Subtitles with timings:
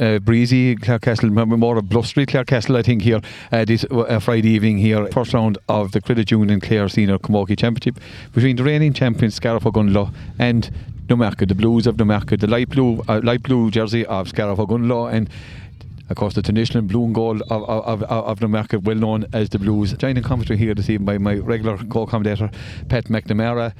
[0.00, 3.20] uh, breezy Clarecastle, more of blustery Clarecastle, I think, here
[3.52, 5.06] uh, this uh, Friday evening here.
[5.12, 8.02] First round of the Credit Union Clare Senior Camogie Championship
[8.32, 10.70] between the reigning champions Scariff Ogonnelloe and
[11.08, 15.12] Newmarket, the Blues of Newmarket, the light blue, uh, light blue jersey of Scariff Ogonnelloe
[15.12, 15.30] and
[16.10, 19.24] of course, the traditional blue and gold of, of, of, of the market, well known
[19.32, 19.94] as the Blues.
[19.94, 22.50] Joining commentary here this evening by my regular co-commentator,
[22.90, 23.72] Pat McNamara.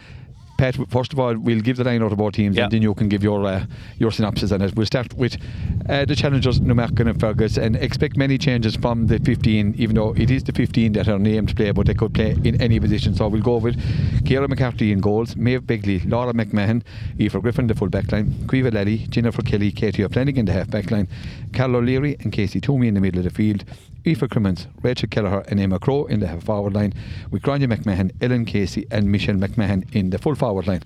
[0.56, 2.94] Pat, first of all, we'll give the line out of both teams and then you
[2.94, 3.66] can give your uh,
[3.98, 4.74] your synopsis on it.
[4.76, 5.36] We'll start with
[5.88, 10.14] uh, the challengers, Newmarket and Fergus, and expect many changes from the 15, even though
[10.14, 12.78] it is the 15 that are named to play, but they could play in any
[12.80, 13.14] position.
[13.14, 13.76] So we'll go with
[14.26, 16.82] Ciara McCarthy in goals, Maeve Begley, Laura McMahon,
[17.20, 20.90] Aoife Griffin, the full back line, Caoimhe Lally, Jennifer Kelly, Katie O'Flanagan, the half back
[20.90, 21.08] line,
[21.52, 23.64] Carol O'Leary and Casey Toomey in the middle of the field.
[24.06, 26.92] Aoife Crimmins, Rachel Kelleher and Emma Crow in the half forward line,
[27.30, 30.82] with Grania McMahon, Ellen Casey and Michelle McMahon in the full forward line.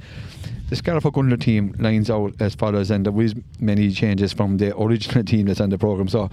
[0.68, 4.76] The Scariff Ogonnelloe team lines out as follows, and there was many changes from the
[4.78, 6.08] original team that's on the programme.
[6.08, 6.30] So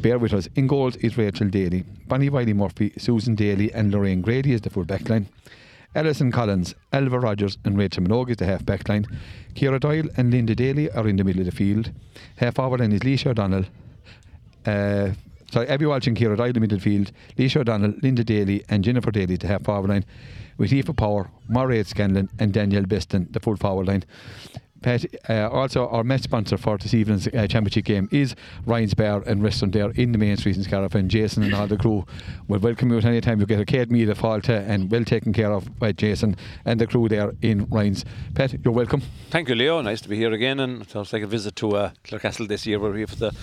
[0.00, 0.48] bear with us.
[0.54, 4.70] In goals is Rachel Daly, Bonnie Wiley Murphy, Susan Daly, and Lorraine Grady is the
[4.70, 5.28] full back line.
[5.94, 9.06] Alison Collins, Elva Rogers, and Rachel Minogue is the half back line.
[9.54, 11.90] Ciara Doyle and Linda Daly are in the middle of the field.
[12.36, 13.64] Half forward line is Leisha O'Donnell.
[14.66, 15.10] Uh,
[15.52, 19.36] sorry, Abby Walsh and Ciara Doyle in midfield, Leisha O'Donnell, Linda Daly, and Jennifer Daly
[19.36, 20.04] the half forward line,
[20.56, 24.04] with Aoife Power, Mairead Scanlon, and Danielle Beston the full forward line.
[24.82, 28.34] Pat, uh, also our match sponsor for this evening's uh, championship game is
[28.66, 31.66] Ryan's Bar and Restaurant there in the main street in Scariff and Jason and all
[31.66, 32.06] the crew
[32.46, 35.04] will welcome you at any time you get a cade meal of Falta and well
[35.04, 38.04] taken care of by Jason and the crew there in Ryan's.
[38.34, 39.02] Pat, you're welcome.
[39.30, 39.80] Thank you, Leo.
[39.80, 42.66] Nice to be here again, and it sounds like a visit to uh, Clarecastle this
[42.66, 42.78] year.
[42.78, 43.34] We're here for the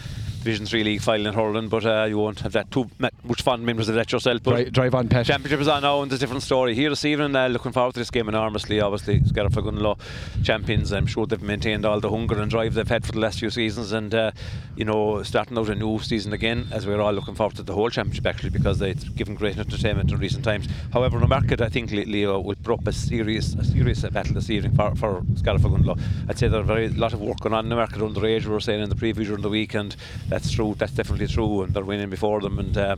[0.45, 3.65] Division Three League final in hurling, but uh, you won't have that too much fond
[3.65, 4.43] memories of that yourself.
[4.43, 5.25] But Drive, drive on, Pat.
[5.25, 7.35] Championship is on now, and it's a different story here this evening.
[7.35, 8.79] Uh, looking forward to this game enormously.
[8.79, 9.97] Obviously, Scariff Ogonnelloe
[10.43, 10.93] champions.
[10.93, 13.49] I'm sure they've maintained all the hunger and drive they've had for the last few
[13.49, 14.31] seasons, and uh,
[14.75, 17.73] you know, starting out a new season again, as we're all looking forward to the
[17.73, 20.67] whole championship actually, because they've given great entertainment in recent times.
[20.93, 24.49] However, the market, I think Leo will put up a serious, a serious battle this
[24.49, 25.65] evening for, for Scariff.
[25.65, 28.45] I'd say there's a very lot of work going on in Newmarket underage.
[28.45, 29.95] We were saying in the preview during the weekend.
[30.29, 30.75] That's true.
[30.77, 32.95] That's definitely true, and they're winning before them, and uh,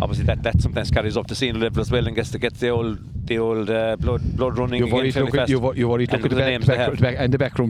[0.00, 2.54] obviously that that sometimes carries up to senior level as well, and gets to get
[2.54, 6.06] the old the old uh, blood blood running You've already looked at, you've, you've already
[6.10, 6.66] And the, the back, names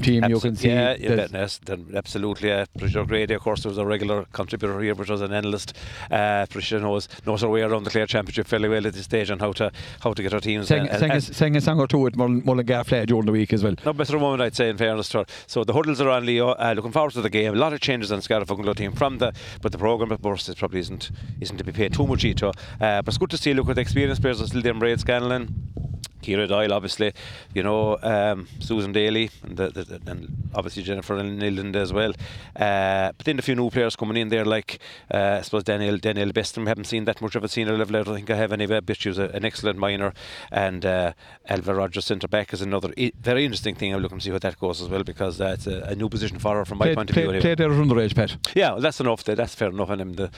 [0.00, 0.30] they back, have.
[0.30, 0.30] back, and the backroom team.
[0.30, 2.52] you can see yeah, yeah that, yes, then absolutely.
[2.52, 5.76] Uh, Patricia Grady, of course, was a regular contributor here, but was an analyst.
[6.10, 9.30] Uh, Patricia knows knows her way around the Clare Championship fairly well at this stage
[9.30, 10.68] and how to how to get her teams.
[10.68, 13.32] sang, sang, uh, a, sang a song or two with Mullen, Mullingar Flair during the
[13.32, 13.74] week as well.
[13.84, 15.24] no better moment, I'd say, in fairness to her.
[15.46, 16.50] So the hurdles are on Leo.
[16.50, 17.54] Uh, looking forward to the game.
[17.54, 20.48] A lot of changes on Scariff Ogonnelloe team from the, but the programme, of course,
[20.48, 22.48] it probably isn't isn't to be paid too much heed to.
[22.48, 23.54] Uh, but it's good to see.
[23.54, 24.38] Look at the experienced players.
[24.38, 25.89] There's still them Braid Scanlon.
[26.22, 27.12] Ciara Doyle, obviously,
[27.54, 32.10] you know, um, Susan Daly, and, the, the, and obviously Jennifer Nilland as well.
[32.56, 34.78] Uh, but then a few new players coming in there, like
[35.12, 36.64] uh, I suppose Daniel Danielle Beston.
[36.64, 37.96] We haven't seen that much of a senior level.
[37.96, 38.66] I don't think I have any.
[38.66, 40.12] But she was a, an excellent minor,
[40.50, 41.12] and uh,
[41.46, 43.94] Elva Rogers centre back is another i- very interesting thing.
[43.94, 46.38] I'm looking to see how that goes as well because that's a, a new position
[46.38, 47.24] for her from my Played, point of view.
[47.24, 47.54] played, anyway.
[47.54, 48.36] played there Pat.
[48.54, 49.24] Yeah, well, that's enough.
[49.24, 49.90] That's fair enough.
[49.90, 50.30] And um, the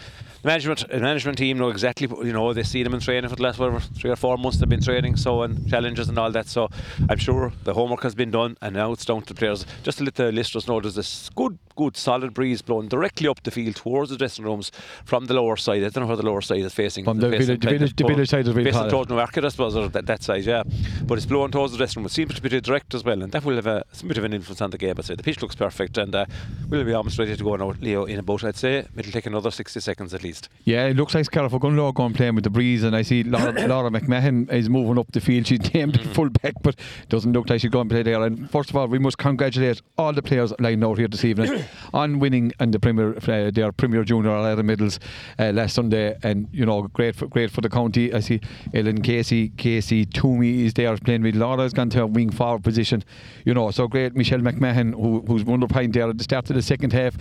[0.43, 2.09] the management management team know exactly.
[2.25, 4.59] You know, they see them in training for the last whatever three or four months.
[4.59, 6.49] They've been training, so and challenges and all that.
[6.49, 6.69] So
[7.09, 9.65] I'm sure the homework has been done, and now it's down to the players.
[9.83, 13.43] Just to let the listeners know, there's this good, good, solid breeze blowing directly up
[13.43, 14.71] the field towards the dressing rooms
[15.05, 15.83] from the lower side.
[15.83, 17.05] I don't know where the lower side is facing.
[17.07, 18.91] From the facing village- the of village- the village side facing hot.
[18.91, 20.63] towards Newmarket, I suppose, or that, that side, yeah.
[21.05, 22.07] But it's blowing towards the dressing room.
[22.07, 24.35] It seems to be direct as well, and that will have a, bit of an
[24.35, 24.95] influence on the game.
[24.99, 26.27] I'd say the pitch looks perfect, and uh,
[26.69, 29.51] we'll be almost ready to go now, Leo, in about, I'd say, it'll take another
[29.51, 30.49] 60 seconds at least.
[30.65, 33.53] Yeah, it looks like Scariff Ogonnelloe going playing with the breeze, and I see Laura,
[33.67, 35.47] Laura McMahon is moving up the field.
[35.47, 36.13] She's named Mm-hmm.
[36.13, 36.77] full back, but
[37.09, 38.23] doesn't look like she's going to play there.
[38.23, 41.65] And first of all, we must congratulate all the players lined out here this evening
[41.95, 44.99] on winning and the Premier, uh, their Premier Junior All Medals
[45.39, 46.17] uh, last Sunday.
[46.23, 48.13] And you know, great for great for the county.
[48.13, 48.41] I see
[48.75, 52.65] Ellen Casey, Casey Toomey is there playing with Laura has gone to a wing forward
[52.65, 53.05] position.
[53.45, 54.15] You know, so great.
[54.17, 57.17] Michelle McMahon, who, who's won the point there at the start of the second half.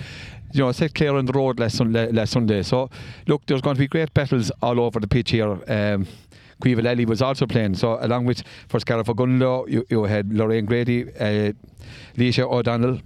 [0.54, 2.64] You know, set clear on the road last, last Sunday.
[2.64, 2.90] So
[3.28, 5.58] look, there's going to be great battles all over the pitch here.
[5.68, 6.08] Um,
[6.62, 7.76] Caoimhe Lally was also playing.
[7.76, 11.54] So along with for Ogonnelloe, you, you had Lorraine Grady, uh,
[12.16, 13.00] Leisha O'Donnell.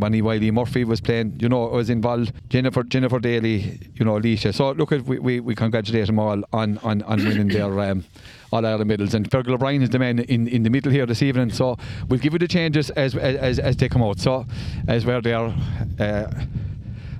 [0.00, 2.32] Bonnie Wiley Murphy was playing, you know, was involved.
[2.48, 4.52] Jennifer Jennifer Daly, you know, Alicia.
[4.52, 8.04] So look at we, we, we congratulate them all on on, on winning their um,
[8.50, 9.14] all Ireland medals.
[9.14, 11.50] And Fergal O'Brien is the man in, in the middle here this evening.
[11.50, 11.76] So
[12.08, 14.18] we'll give you the changes as as, as they come out.
[14.18, 14.46] So
[14.88, 15.54] as where they are,
[15.98, 16.32] uh,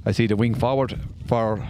[0.07, 1.69] I see the wing forward for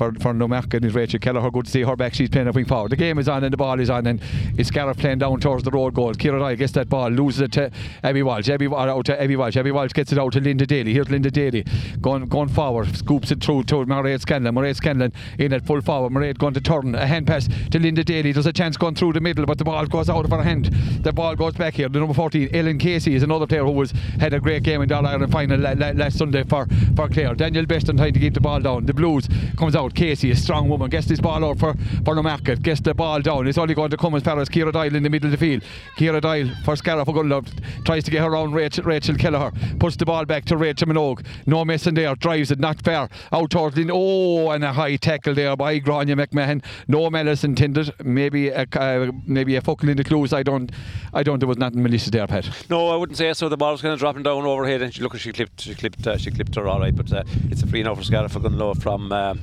[0.00, 1.50] for, for Newmarket is Rachel Kelleher.
[1.50, 2.14] Good to see her back.
[2.14, 2.90] She's playing up wing forward.
[2.90, 4.18] The game is on and the ball is on, and
[4.56, 6.14] it's Scariff playing down towards the road goal.
[6.14, 7.70] Ciara Doyle gets that ball, loses it to
[8.02, 8.48] Abby Walsh.
[8.48, 9.58] Abby, uh, out to Abby Walsh.
[9.58, 10.94] Abby Walsh gets it out to Linda Daly.
[10.94, 11.66] Here's Linda Daly
[12.00, 14.54] going going forward, scoops it through to Mairead Scanlon.
[14.54, 16.12] Mairead Scanlon in at full forward.
[16.12, 16.94] Mairead going to turn.
[16.94, 18.32] A hand pass to Linda Daly.
[18.32, 20.64] There's a chance going through the middle, but the ball goes out of her hand.
[21.02, 21.90] The ball goes back here.
[21.90, 24.88] The number 14, Ellen Casey, is another player who was had a great game in
[24.88, 27.34] the All Ireland final la- la- last Sunday for, for Clare.
[27.34, 28.86] Danielle Beston trying to keep the ball down.
[28.86, 29.89] The Blues comes out.
[29.94, 33.20] Casey, a strong woman, gets this ball out for, for the market, gets the ball
[33.20, 33.46] down.
[33.46, 35.36] It's only going to come as far as Ciara Doyle in the middle of the
[35.36, 35.62] field.
[35.96, 37.46] Ciara Doyle for Scariff Ogonnelloe
[37.84, 41.24] tries to get her around Rachel, Rachel Kelleher, puts the ball back to Rachel Minogue.
[41.46, 43.08] No messing there, drives it, not fair.
[43.32, 43.90] Out towards Lynn.
[43.92, 46.64] Oh, and a high tackle there by Grania McMahon.
[46.88, 47.92] No malice intended.
[48.02, 50.32] Maybe a, uh, maybe a fuckle in the clues.
[50.32, 50.70] I don't,
[51.12, 51.38] I don't.
[51.38, 52.48] There was nothing malicious there, Pat.
[52.70, 53.48] No, I wouldn't say so.
[53.48, 56.06] The ball was kind of dropping down overhead, and she look, she clipped, she clipped,
[56.06, 56.94] uh, she clipped her all right.
[56.94, 59.12] But uh, it's a free now for Scariff Ogonnelloe from.
[59.12, 59.34] Uh,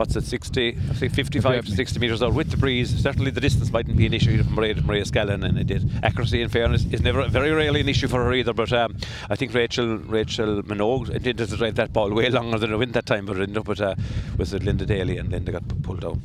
[0.00, 3.02] what's it, 60, I think 55 to 60 metres out with the breeze.
[3.02, 5.90] Certainly the distance mightn't be an issue for Maria, Mairead Scanlon, and it did.
[6.02, 8.54] Accuracy and fairness is never very rarely an issue for her either.
[8.54, 8.96] But um,
[9.28, 12.92] I think Rachel Rachel Minogue intended to drive that ball way longer than a win
[12.92, 13.94] that time, but it ended up with, uh,
[14.38, 16.22] with Linda Daly, and Linda got pulled down.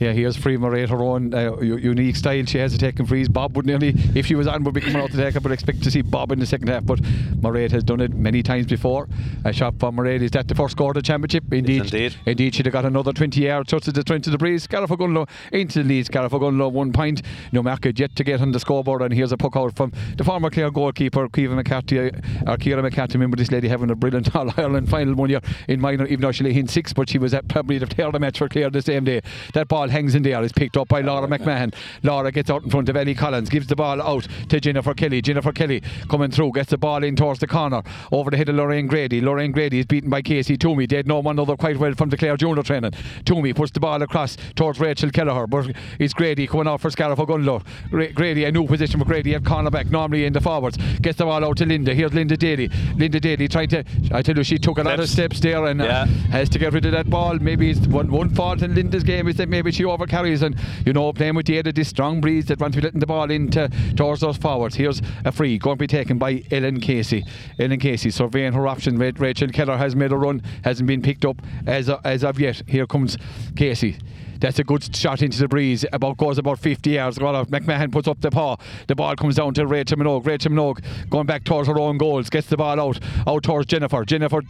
[0.00, 2.46] Yeah, here's Free Maria, her own uh, unique style.
[2.46, 3.28] She has a taking freeze.
[3.28, 5.52] Bob would nearly, if she was on, would be coming out to take it, but
[5.52, 6.86] expect to see Bob in the second half.
[6.86, 7.00] But
[7.42, 9.08] Maria has done it many times before.
[9.44, 10.18] A shot from Maria.
[10.18, 11.52] Is that the first score of the championship?
[11.52, 11.82] Indeed.
[11.82, 12.16] indeed.
[12.24, 14.64] Indeed, she'd have got another 20 yards, touched the into the breeze.
[14.64, 16.06] Scariff into the lead.
[16.06, 17.22] Scariff one point.
[17.52, 19.02] Newmarket yet to get on the scoreboard.
[19.02, 22.10] And here's a puck out from the former Clare goalkeeper, Kiva McCarthy, uh,
[22.46, 23.14] or Ciara McCarthy.
[23.14, 26.32] Remember this lady having a brilliant All Ireland final one year in minor, even though
[26.32, 28.48] she lay in six, but she was at probably the player of the match for
[28.48, 29.20] Clare the same day.
[29.54, 30.42] That ball hangs in there.
[30.42, 31.74] It's picked up by Laura McMahon.
[32.02, 35.22] Laura gets out in front of Ellie Collins, gives the ball out to Jennifer Kelly.
[35.22, 37.82] Jennifer Kelly coming through, gets the ball in towards the corner,
[38.12, 39.20] over the head of Lorraine Grady.
[39.20, 40.86] Lorraine Grady is beaten by Casey Toomey.
[40.86, 42.92] They'd know one another quite well from the Clare Junior training.
[43.24, 47.18] Toomey puts the ball across towards Rachel Kelleher, but it's Grady coming out for Scariff
[47.18, 47.64] Ogonnelloe.
[47.90, 50.76] Ra- Grady, a new position for Grady at cornerback, normally in the forwards.
[51.00, 51.94] Gets the ball out to Linda.
[51.94, 52.68] Here's Linda Daly.
[52.96, 55.40] Linda Daly trying to, I tell you, she took a lot of Steps.
[55.40, 57.36] there and uh, has to get rid of that ball.
[57.38, 60.56] Maybe it's one, one fault in Linda's game is that maybe she overcarries and
[60.86, 63.00] you know playing with the aid of this strong breeze that wants to be letting
[63.00, 64.74] the ball into towards those forwards.
[64.76, 67.24] Here's a free going to be taken by Ellen Casey.
[67.58, 68.98] Ellen Casey surveying her option.
[68.98, 71.36] Rachel Kelleher has made a run, hasn't been picked up
[71.66, 72.62] as as of yet.
[72.80, 73.18] Here comes
[73.56, 73.98] Casey.
[74.40, 75.84] That's a good shot into the breeze.
[75.92, 77.20] About goes about 50 yards.
[77.20, 78.56] Well, McMahon puts up the paw.
[78.86, 80.26] The ball comes down to Rachel Minogue.
[80.26, 82.30] Rachel Minogue going back towards her own goals.
[82.30, 82.98] Gets the ball out.
[83.26, 84.04] Out towards Jennifer.
[84.04, 84.42] Jennifer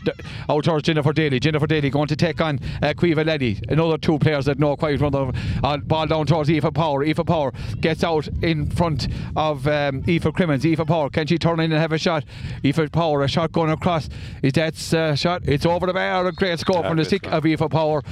[0.48, 1.40] out towards Jennifer Daly.
[1.40, 3.60] Jennifer Daly going to take on uh, Quiva Leddy.
[3.68, 5.32] Another two players that know quite well.
[5.64, 7.04] Uh, ball down towards Aoife Power.
[7.04, 10.64] Aoife Power gets out in front of um, Aoife Crimmins.
[10.64, 11.10] Aoife Power.
[11.10, 12.24] Can she turn in and have a shot?
[12.64, 13.22] Aoife Power.
[13.22, 14.08] A shot going across.
[14.42, 15.42] Is that uh, shot?
[15.46, 16.26] It's over the bar.
[16.26, 18.02] A great score from the stick of Aoife Power.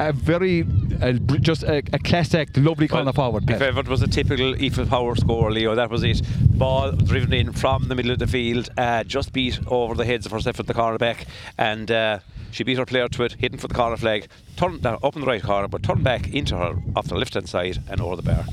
[0.00, 0.62] A very,
[1.12, 3.44] br- just a, a class act, lovely corner forward.
[3.44, 3.62] If Pat.
[3.62, 6.22] ever it was a typical Aoife Power score, Leo, that was it.
[6.58, 10.26] Ball driven in from the middle of the field, uh, just beat over the heads
[10.26, 11.26] of herself at the cornerback,
[11.58, 12.18] and uh,
[12.50, 15.20] she beat her player to it, hitting for the corner flag, turned down up in
[15.20, 18.16] the right corner, but turned back into her off the left hand side and over
[18.16, 18.44] the bar.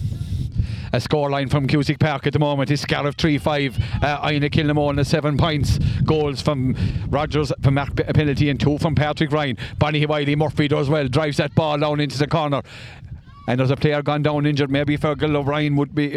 [0.93, 3.77] A scoreline from Cusack Park at the moment is Scariff 3 5.
[4.03, 5.77] Uh, Inagh Kilnamona 7 points.
[6.03, 6.75] Goals from
[7.09, 9.57] Rogers from Mark penalty and 2 from Patrick Ryan.
[9.79, 12.61] Bonnie Wiley Murphy does well, drives that ball down into the corner.
[13.51, 14.71] And there's a player gone down injured.
[14.71, 16.07] Maybe Fergal O'Brien would be.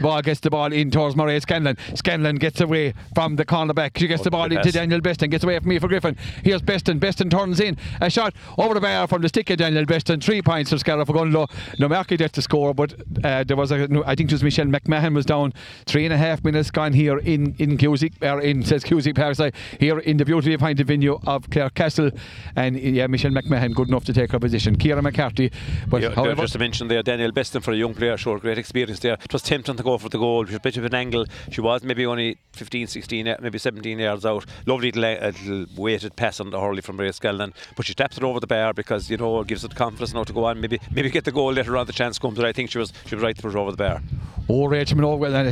[0.00, 1.76] Ball gets the ball in towards Mairead Scanlon.
[1.94, 3.98] Scanlon gets away from the cornerback.
[3.98, 4.72] She gets the ball into.
[4.72, 5.28] Danielle Beston.
[5.28, 6.16] Gets away from me for Griffin.
[6.42, 6.98] Here's Beston.
[6.98, 7.76] Beston turns in.
[8.00, 10.20] A shot over the bar from the stick of Danielle Beston.
[10.22, 11.50] Three points for Scariff Gunlow.
[11.78, 13.86] No Marky gets the score, but uh, there was a.
[14.06, 15.52] I think it was Michelle McMahon was down.
[15.84, 19.54] Three and a half minutes gone here in in Cusack or in says Cusack Parkside
[19.78, 22.16] here in the beautifully appointed venue of Clarecastle,
[22.56, 24.78] and yeah, Michelle McMahon good enough to take her position.
[24.78, 25.52] Ciara McCarthy,
[25.88, 26.42] but Yeah, however.
[26.42, 29.14] just to mention there, Danielle Beston for a young player, showed great experience there.
[29.14, 30.44] It was tempting to go for the goal.
[30.44, 31.26] She was a bit of an angle.
[31.50, 34.46] She was maybe only 15, 16, eh, maybe 17 yards out.
[34.66, 37.52] Lovely little, uh, little weighted pass on the hurley from Ray Skelton.
[37.74, 40.22] But she taps it over the bar because, you know, it gives it confidence now
[40.22, 40.60] to go on.
[40.60, 42.36] Maybe maybe get the goal later on, the chance comes.
[42.36, 44.00] But I think she was she was right to put it over the bar.
[44.48, 45.48] Oh, Rachel Minogue, well, and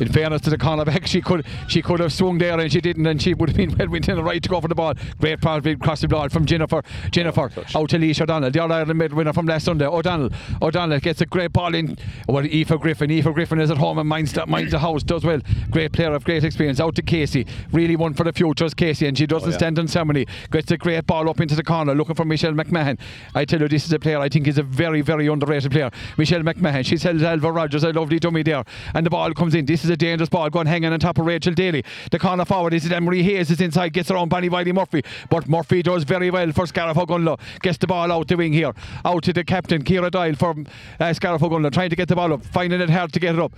[0.00, 3.06] in fairness to the cornerback, she could she could have swung there and she didn't,
[3.06, 4.94] and she would have been well within the right to go for the ball.
[5.20, 6.82] Great pass, big cross the ball from Jennifer.
[7.10, 7.76] Jennifer touch.
[7.76, 9.86] out to Leisha O'Donnell, the All Ireland mid winner from last Sunday.
[9.86, 10.30] O'Donnell,
[10.62, 11.96] O'Donnell gets a great ball in.
[12.28, 15.24] Well, Aoife Griffin, Aoife Griffin is at home and minds the, minds the house, does
[15.24, 15.40] well.
[15.70, 16.80] Great player of great experience.
[16.80, 19.56] Out to Casey, really one for the future is Casey, and she doesn't Oh, yeah.
[19.58, 20.26] stand on ceremony.
[20.50, 22.98] Gets a great ball up into the corner, looking for Michelle McMahon.
[23.34, 25.90] I tell you, this is a player I think is a very, very underrated player.
[26.18, 28.64] Michelle McMahon, She held Elva Rogers a lovely dummy there.
[28.94, 29.66] And the ball comes in.
[29.66, 31.84] This is a dangerous ball going hanging on top of Rachel Daly.
[32.10, 35.02] The corner forward is it Emery Hayes is inside, gets around Bonnie Wiley Murphy.
[35.30, 37.38] But Murphy does very well for Ogonnelloe.
[37.62, 38.72] Gets the ball out the wing here.
[39.04, 40.66] Out to the captain, Kira Dial from
[40.98, 43.52] uh, Ogonnelloe, trying to get the ball up, finding it hard to get it up.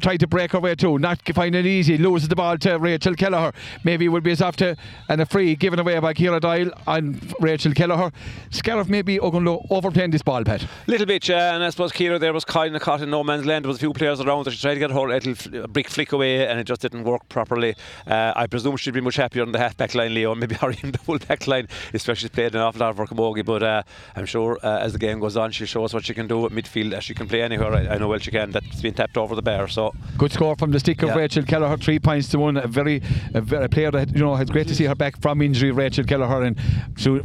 [0.00, 1.96] Trying to break her way through, not finding it easy.
[1.96, 3.52] Loses the ball to Rachel Kelleher.
[3.84, 4.76] Maybe it would be as after
[5.08, 8.10] and a free given away by Ciara Doyle and Rachel Kelleher.
[8.50, 10.66] Scariff maybe Ogonnelloe overplaying this ball, Pat.
[10.86, 13.46] Little bit, uh, and I suppose Kira there was kind of caught in no man's
[13.46, 13.64] land.
[13.64, 15.88] There was a few players around that she tried to get a whole little brick
[15.88, 17.74] flick away, and it just didn't work properly.
[18.06, 20.72] Uh, I presume she'd be much happier on the half back line, Leo, maybe or
[20.72, 23.44] even the full back line, especially played an awful lot for Camogie.
[23.44, 23.82] But uh,
[24.16, 26.44] I'm sure uh, as the game goes on, she'll show us what she can do
[26.46, 26.92] at midfield.
[26.92, 27.72] As she can play anywhere.
[27.72, 28.50] I, I know well she can.
[28.50, 29.68] That's been tapped over the bar.
[29.68, 31.16] So Good score from the stick of Yeah.
[31.16, 32.56] Rachel Kelleher, three points to one.
[32.56, 33.02] A very,
[33.34, 34.36] a, very, a player that you know.
[34.36, 35.70] It's great to see her back from injury.
[35.70, 36.58] Rachel Kelleher and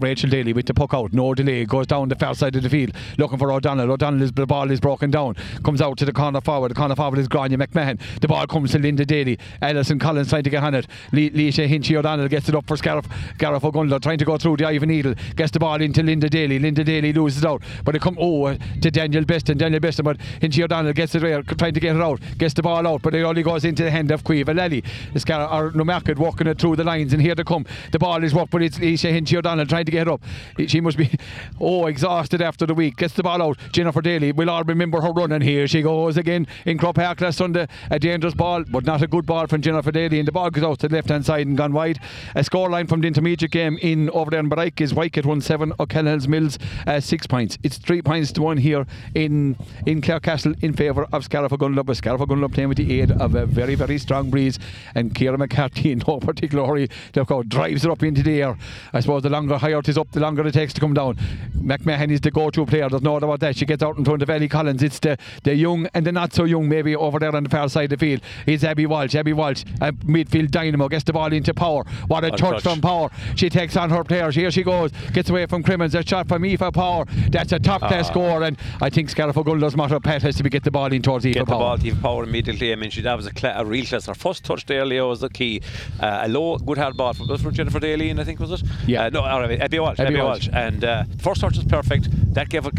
[0.01, 2.69] Rachel Daly with the puck out, no delay, goes down the far side of the
[2.69, 3.91] field looking for O'Donnell.
[3.91, 6.71] O'Donnell is the ball is broken down, comes out to the corner forward.
[6.71, 7.99] The corner forward is Grania McMahon.
[8.21, 9.37] The ball comes to Linda Daly.
[9.61, 10.87] Alison Collins trying to get on it.
[11.11, 13.07] Le- Leisha Hinchy O'Donnell gets it up for Scariff.
[13.37, 16.59] Gareth Ogunlo trying to go through the Ivan Needle, gets the ball into Linda Daly.
[16.59, 19.57] Linda Daly loses out, but it come oh to Danielle Beston.
[19.57, 22.61] Danielle Beston, but Hinchy O'Donnell gets it there, trying to get it out, gets the
[22.61, 24.83] ball out, but it only goes into the hand of Caoimhe Lally.
[25.15, 27.65] Scar- or Newmarket walking it through the lines, and here they come.
[27.91, 30.21] The ball is worked, but it's Leisha Hinchy O'Donnell trying to get it up.
[30.67, 31.09] She must be
[31.59, 32.97] oh exhausted after the week.
[32.97, 33.57] Gets the ball out.
[33.71, 35.67] Jennifer Daly, we'll all remember her running here.
[35.67, 37.67] She goes again in Croke Park last Sunday.
[37.89, 40.63] A dangerous ball, but not a good ball from Jennifer Daly, and the ball goes
[40.63, 41.99] out to the left hand side and gone wide.
[42.35, 45.73] A scoreline from the intermediate game in over there in Bodyke is Whitegate 1 7,
[45.79, 47.57] O'Callaghan's Mills uh, 6 points.
[47.63, 48.85] It's 3 points to 1 here
[49.15, 51.85] in in Clarecastle in favour of Scariff Gunlup.
[51.85, 54.59] But Scariff Gunlup playing with the aid of a very, very strong breeze,
[54.95, 56.89] and Kieran McCarthy in no particular hurry.
[57.13, 58.57] The crowd drives it up into the air.
[58.93, 61.15] I suppose the longer higher it is up, the longer it takes to come down.
[61.55, 63.55] McMahon is the go to player, there's no doubt about that.
[63.57, 64.83] She gets out in front of Ellie Collins.
[64.83, 67.67] It's the, the young and the not so young, maybe over there on the far
[67.69, 68.21] side of the field.
[68.45, 69.15] It's Abby Walsh.
[69.15, 71.83] Abby Walsh, a midfield dynamo, gets the ball into power.
[72.07, 72.63] What a touch, touch.
[72.63, 73.09] from Power.
[73.35, 74.35] She takes on her players.
[74.35, 75.95] Here she goes, gets away from Crimmins.
[75.95, 77.05] A shot from Aoife Power.
[77.29, 78.11] That's a top class Ah.
[78.11, 81.01] score, and I think Scariff Ogonnelloe's motto, Pat, has to be get the ball in
[81.01, 81.59] towards Aoife get the Power.
[81.59, 82.71] ball to Aoife Power immediately.
[82.71, 84.05] I mean, she that was a, cla- a real class.
[84.07, 85.61] Her first touch there, Leo, was the key.
[85.99, 88.63] Uh, a low, good hard ball from, from Jennifer Daly, and I think was it?
[88.87, 89.05] Yeah.
[89.05, 89.99] Uh, no, Abby Walsh.
[89.99, 90.47] Abby Walsh.
[90.47, 90.49] Walsh.
[90.53, 92.07] And uh, first touch was perfect.
[92.33, 92.73] That gave it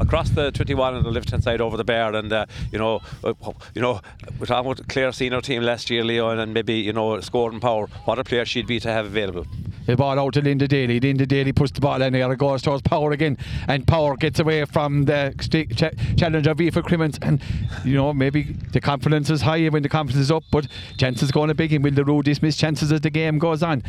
[0.00, 2.14] across the 21 on the left hand side over the bar.
[2.14, 3.34] And uh, you know, uh,
[3.74, 4.00] you know,
[4.38, 7.60] we're talking about Clare senior team last year, Leo, and, and maybe you know, scoring
[7.60, 7.86] power.
[8.04, 9.46] What a player she'd be to have available.
[9.86, 11.00] The ball out to Linda Daly.
[11.00, 12.32] Linda Daly puts the ball in there.
[12.32, 13.36] It goes towards Power again.
[13.66, 17.18] And Power gets away from the st- ch- challenge of Aoife Crimmins.
[17.22, 17.42] And,
[17.84, 20.66] you know, maybe the confidence is high when the confidence is up, but
[20.96, 21.62] chances going to.
[21.62, 23.82] And will the rule dismiss chances as the game goes on?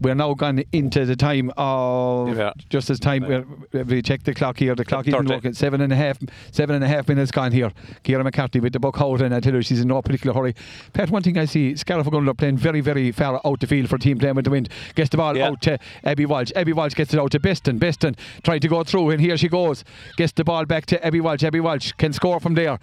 [0.00, 2.52] We're now gone into the time of Yeah.
[2.70, 3.22] just as time.
[3.22, 3.44] we're-
[3.84, 4.74] We check the clock here.
[4.74, 5.52] The clock isn't working.
[5.54, 6.18] Seven and a half,
[6.52, 7.72] seven and a half minutes gone here.
[8.02, 10.54] Kieran McCarthy with the buck out, and I tell you she's in no particular hurry.
[10.92, 11.74] Pat, one thing I see,
[12.06, 14.50] are going playing very, very far out the field for a team playing with the
[14.50, 14.68] wind.
[14.94, 15.48] Gets the ball Yeah.
[15.48, 16.52] out to Abby Walsh.
[16.54, 17.78] Abby Walsh gets it out to Beston.
[17.78, 19.84] Beston trying to go through, and here she goes.
[20.16, 21.42] Gets the ball back to Abby Walsh.
[21.42, 22.78] Abby Walsh can score from there.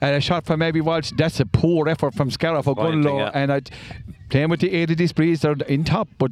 [0.00, 1.10] And a shot from Abby Walsh.
[1.16, 2.30] That's a poor effort from
[2.92, 3.30] Fine thing, yeah.
[3.34, 3.60] And I,
[4.28, 6.30] playing with the aid of this breeze, they're in top, but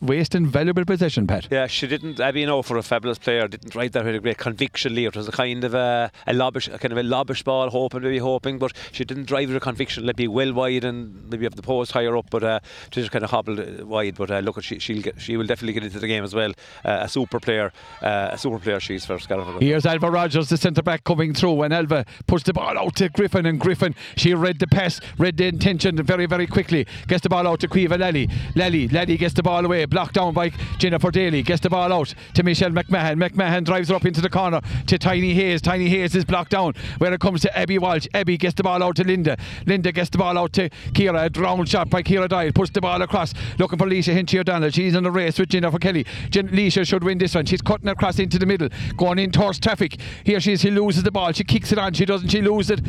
[0.00, 1.48] wasting valuable possession, Pat.
[1.50, 2.20] Yeah, she didn't.
[2.20, 4.94] Abby, you know, for a fabulous player, didn't ride that with a great conviction.
[4.94, 7.70] Leo, it was a kind of a, a lobbish, a kind of a lobbish ball,
[7.70, 10.04] hoping, maybe hoping, but she didn't drive with a conviction.
[10.04, 12.60] Let be well wide and maybe have the post higher up, but uh,
[12.92, 14.16] she just kind of hobbled uh, wide.
[14.16, 16.52] But uh, look, she she'll get, she will definitely get into the game as well.
[16.84, 19.60] Uh, a super player, uh, a super player she's for Scariff.
[19.60, 23.08] Here's Elva Rogers, the centre back, coming through, and Alva puts the ball out to
[23.08, 26.86] Griffin, and Griffin, she read the pass, read the intention very, very quickly.
[27.06, 28.28] Gets the ball out to Caoimhe Lally.
[28.54, 31.42] Lally, Lally gets the ball away, blocked down by Jennifer Daly.
[31.42, 33.22] Gets the ball out to Michelle McMahon.
[33.22, 35.60] McMahon drives her up into the corner to Tiny Hayes.
[35.62, 38.06] Tiny Hayes is blocked down when it comes to Abby Walsh.
[38.14, 39.36] Abby gets the ball out to Linda.
[39.66, 41.18] Linda gets the ball out to Kira.
[41.34, 42.52] A round shot by Ciara Doyle.
[42.52, 44.70] Puts the ball across, looking for Leisha Hinchy O'Donnell.
[44.70, 46.06] She's in the race with Jennifer Kelly.
[46.30, 47.44] Jen- Leisha should win this one.
[47.44, 49.98] She's cutting across into the middle, going in towards traffic.
[50.22, 50.60] Here she is.
[50.60, 51.32] She loses the ball.
[51.32, 51.92] She kicks it on.
[51.94, 52.28] She doesn't.
[52.28, 52.80] She loses it.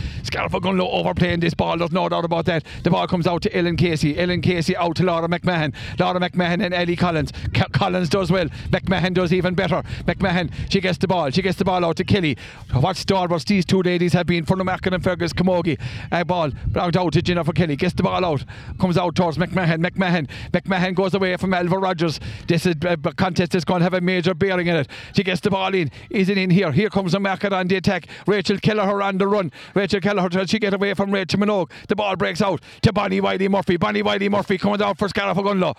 [0.61, 1.77] Going to overplaying this ball.
[1.77, 2.63] There's no doubt about that.
[2.83, 4.19] The ball comes out to Ellen Casey.
[4.19, 5.73] Ellen Casey out to Laura McMahon.
[5.99, 7.31] Laura McMahon and Ellie Collins.
[7.53, 8.45] Ca- Collins does well.
[8.69, 9.81] McMahon does even better.
[10.05, 11.29] McMahon, she gets the ball.
[11.31, 12.37] She gets the ball out to Kelly.
[12.73, 15.79] What stalwarts these two ladies have been for Newmarket and Fergus Camogie.
[16.11, 17.75] A ball out out to Jennifer Kelly.
[17.75, 18.43] Gets the ball out.
[18.79, 19.85] Comes out towards McMahon.
[19.85, 20.29] McMahon.
[20.51, 22.19] McMahon goes away from Elva Rogers.
[22.47, 24.87] This is uh, a contest that's going to have a major bearing in it.
[25.15, 25.91] She gets the ball in.
[26.09, 26.71] Is it in here?
[26.71, 28.07] Here comes the market on the attack.
[28.27, 29.51] Rachel Kelleher on the run.
[29.73, 31.71] Rachel Kelleher to get away from Rachel Minogue.
[31.87, 33.77] The ball breaks out to Bonnie Wiley Murphy.
[33.77, 35.77] Bonnie Wiley Murphy coming out for Scariff Ogonnelloe.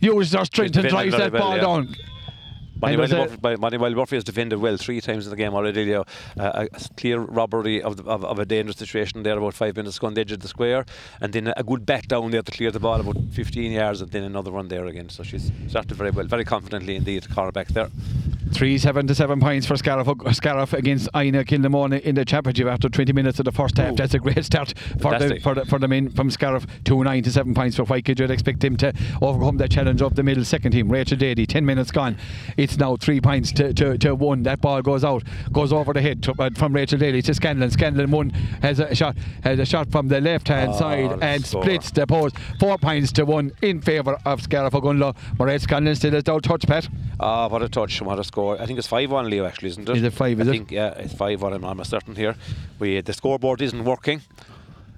[0.00, 1.62] Uses her strength and drives that ball yeah.
[1.62, 1.94] down.
[2.82, 5.84] Bonnie Wiley Murphy, Bonnie Wiley Murphy has defended well three times in the game already.
[5.84, 6.04] Leo.
[6.38, 9.98] Uh, a clear robbery of, the, of, of a dangerous situation there about five minutes
[9.98, 10.84] ago on the edge of the square,
[11.20, 14.10] and then a, good back down there to clear the ball about 15 yards, and
[14.10, 15.08] then another one there again.
[15.10, 17.22] So she's started very well, very confidently indeed.
[17.22, 17.88] Cornerback there.
[18.52, 22.88] Three seven to seven points for Scariff, Scariff against Inagh Kilnamona in the championship after
[22.88, 23.92] 20 minutes of the first half.
[23.92, 23.96] Ooh.
[23.96, 26.66] That's a great start for the, for the for the men from Scariff.
[26.84, 30.16] Two nine to seven points for White You'd expect him to overcome the challenge of
[30.16, 30.90] the middle second team.
[30.90, 32.18] Rachel Dady, 10 minutes gone.
[32.56, 34.42] It's now three points to, to, to one.
[34.44, 37.70] That ball goes out, goes over the head to, uh, from Rachel Daly to Scanlon.
[37.70, 38.30] Scanlon one
[38.62, 41.62] has a shot has a shot from the left hand Oh, side and score.
[41.62, 42.36] splits the post.
[42.60, 45.14] Four points to one in favour of Scariff Ogonnelloe.
[45.36, 46.88] Mairead Scanlon still has no touch, Pat.
[47.20, 48.60] Ah, what a touch and what a score.
[48.60, 49.96] I think it's 5 1, Leo, actually, isn't it?
[49.96, 50.50] Is it five, I is it?
[50.50, 51.52] think, yeah, it's 5 1.
[51.52, 52.34] I'm almost certain here.
[52.78, 54.22] We, the scoreboard isn't working.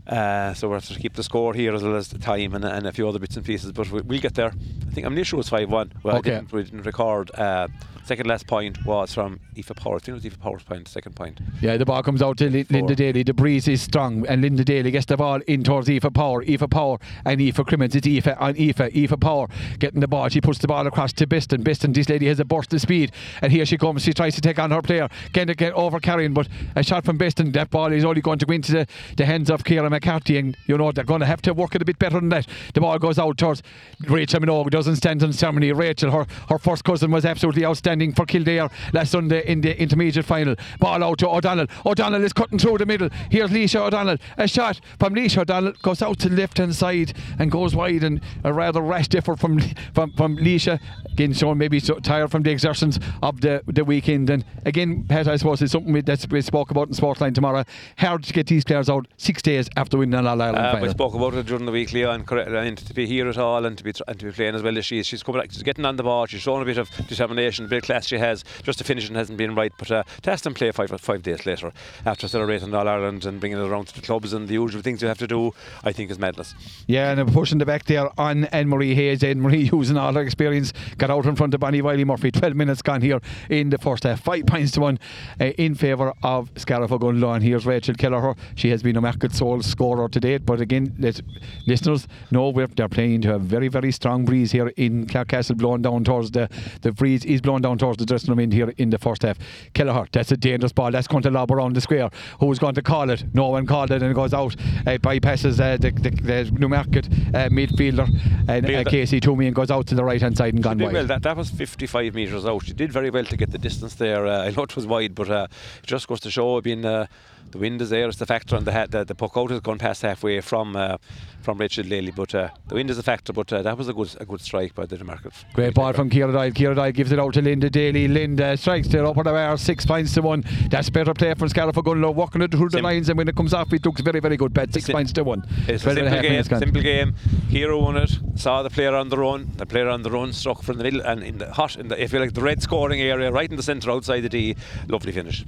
[0.06, 2.64] Uh, so we have to keep the score here as well as the time and,
[2.64, 4.52] and a few other bits and pieces, but we, we'll get there.
[4.88, 5.92] I think I'm near sure it's 5 1.
[6.02, 6.32] Well, Okay.
[6.32, 7.30] I didn't, we didn't record.
[7.34, 7.68] Uh,
[8.04, 9.96] second last point was from Aoife Power.
[9.96, 11.40] I think it was Aoife Power's point, second point.
[11.60, 13.22] Yeah, the ball comes out to Lin- Linda Daly.
[13.22, 16.42] The breeze is strong, and Linda Daly gets the ball in towards Aoife Power.
[16.42, 17.94] Aoife Power and Aoife Crimmins.
[17.94, 18.80] It's Aoife on Aoife.
[18.80, 20.28] Aoife Power getting the ball.
[20.28, 21.62] She puts the ball across to Beston.
[21.62, 24.02] Beston, this lady has a burst of speed, and here she comes.
[24.02, 25.08] She tries to take on her player.
[25.32, 27.52] Get get over carrying, but a shot from Beston.
[27.52, 30.56] That ball is only going to go into the, the hands of Ciara McCarthy, and
[30.66, 32.46] you know they're going to have to work it a bit better than that.
[32.74, 33.62] The ball goes out towards
[34.08, 34.70] Rachel Minogue.
[34.70, 35.72] Doesn't stand on ceremony.
[35.72, 40.24] Rachel, her her first cousin was absolutely outstanding for Kildare last Sunday in the intermediate
[40.24, 40.56] final.
[40.80, 41.66] Ball out to O'Donnell.
[41.86, 43.08] O'Donnell is cutting through the middle.
[43.30, 44.16] Here's Leisha O'Donnell.
[44.38, 48.02] A shot from Leisha O'Donnell goes out to the left hand side and goes wide,
[48.02, 49.60] and a rather rash effort from
[49.94, 50.80] from from Leisha.
[51.12, 54.30] Again, showing maybe so tired from the exertions of the the weekend.
[54.30, 57.64] And again, Pat, I suppose it's something we, that we spoke about in Sportsline tomorrow.
[57.98, 60.88] Hard to get these players out six days after winning an All Ireland Uh, we
[60.88, 63.64] spoke about it during the week, Leo, and, correct, and to be here at all
[63.64, 65.06] and to be and to be playing as well as she is.
[65.06, 66.26] She's coming back, she's getting on the ball.
[66.26, 68.44] She's showing a bit of determination, a bit class she has.
[68.62, 71.72] Just the finishing hasn't been right, but uh, test and play five five days later
[72.04, 75.02] after celebrating All Ireland and bringing it around to the clubs and the usual things
[75.02, 75.52] you have to do.
[75.82, 76.54] I think is madness.
[76.86, 79.22] Yeah, and pushing the back there on Anne Marie Hayes.
[79.22, 82.30] Anne Marie using all her experience, got out in front of Bonnie Wiley Murphy.
[82.30, 84.20] 12 minutes gone here in the first half.
[84.22, 84.98] Five points to one
[85.40, 87.34] uh, in favour of Scariff Ogonnelloe.
[87.34, 88.34] And here's Rachel Kelleher.
[88.54, 91.20] She has been a market sole scorer to date, but again, let
[91.66, 95.82] listeners know we're, they're playing into a very, very strong breeze here in Clarecastle, blowing
[95.82, 96.48] down towards the
[96.82, 99.38] the breeze is blowing down towards the dressing room end here in the first half.
[99.74, 100.90] Kelleher, that's a dangerous ball.
[100.90, 102.10] That's going to lob around the square.
[102.40, 103.24] Who's going to call it?
[103.34, 104.54] No one called it, and it goes out.
[104.86, 108.08] It bypasses uh, the, the, the Newmarket uh, midfielder
[108.48, 110.78] and Yeah, uh, Casey Toomey and goes out to the right hand side and gone
[110.78, 110.92] wide.
[110.92, 111.06] well.
[111.06, 112.64] That, that was 55 metres out.
[112.64, 114.26] She did very well to get the distance there.
[114.26, 115.46] Uh, I know it was wide, but uh,
[115.82, 116.58] it just goes to show.
[116.58, 117.06] I mean, uh,
[117.54, 118.08] the wind is there.
[118.08, 120.96] It's the factor, and the the, the puck out has gone past halfway from uh,
[121.40, 122.10] from Rachel Lely.
[122.10, 123.32] But uh, the wind is a factor.
[123.32, 125.32] But uh, that was a good a good strike by the Market.
[125.52, 126.50] Great ball from Ciara Doyle.
[126.50, 128.08] Ciara Doyle gives it out to Linda Daly.
[128.08, 130.44] Linda strikes it up on the bar, six points to one.
[130.68, 133.36] That's better play from Scariff Ogonnelloe, walking it through the Sim- lines, and when it
[133.36, 134.52] comes off, it looks very, very good.
[134.52, 135.44] Bet six points to one.
[135.68, 136.42] It's a simple game.
[136.42, 137.14] Simple game.
[137.48, 138.10] Hero won it.
[138.34, 139.52] Saw the player on the run.
[139.56, 142.02] The player on the run struck from the middle and in the hot, in the,
[142.02, 144.56] if you like, the red scoring area, right in the centre outside the D.
[144.88, 145.44] Lovely finish.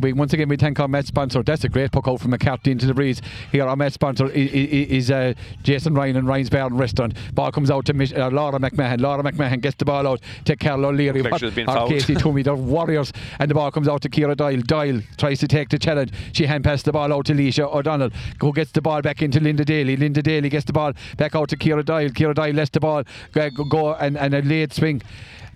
[0.00, 1.42] We, once again, we thank our match sponsor.
[1.42, 3.20] That's a great puck out from McCarthy into the breeze.
[3.52, 7.14] Here, our match sponsor is, is uh, Jason Ryan and Ryan's Bar and Restaurant.
[7.34, 9.00] Ball comes out to Mich- uh, Laura McMahon.
[9.00, 11.22] Laura McMahon gets the ball out to Carol O'Leary.
[11.22, 11.88] Looks like she's been or.
[11.88, 12.42] Casey Toomey.
[12.42, 13.12] They're warriors.
[13.38, 14.60] And the ball comes out to Ciara Doyle.
[14.60, 16.12] Doyle tries to take the challenge.
[16.32, 19.40] She hand passes the ball out to Leisha O'Donnell, who gets the ball back into
[19.40, 19.96] Linda Daly.
[19.96, 22.10] Linda Daly gets the ball back out to Ciara Doyle.
[22.10, 25.02] Ciara Doyle lets the ball go, go and, and a late swing.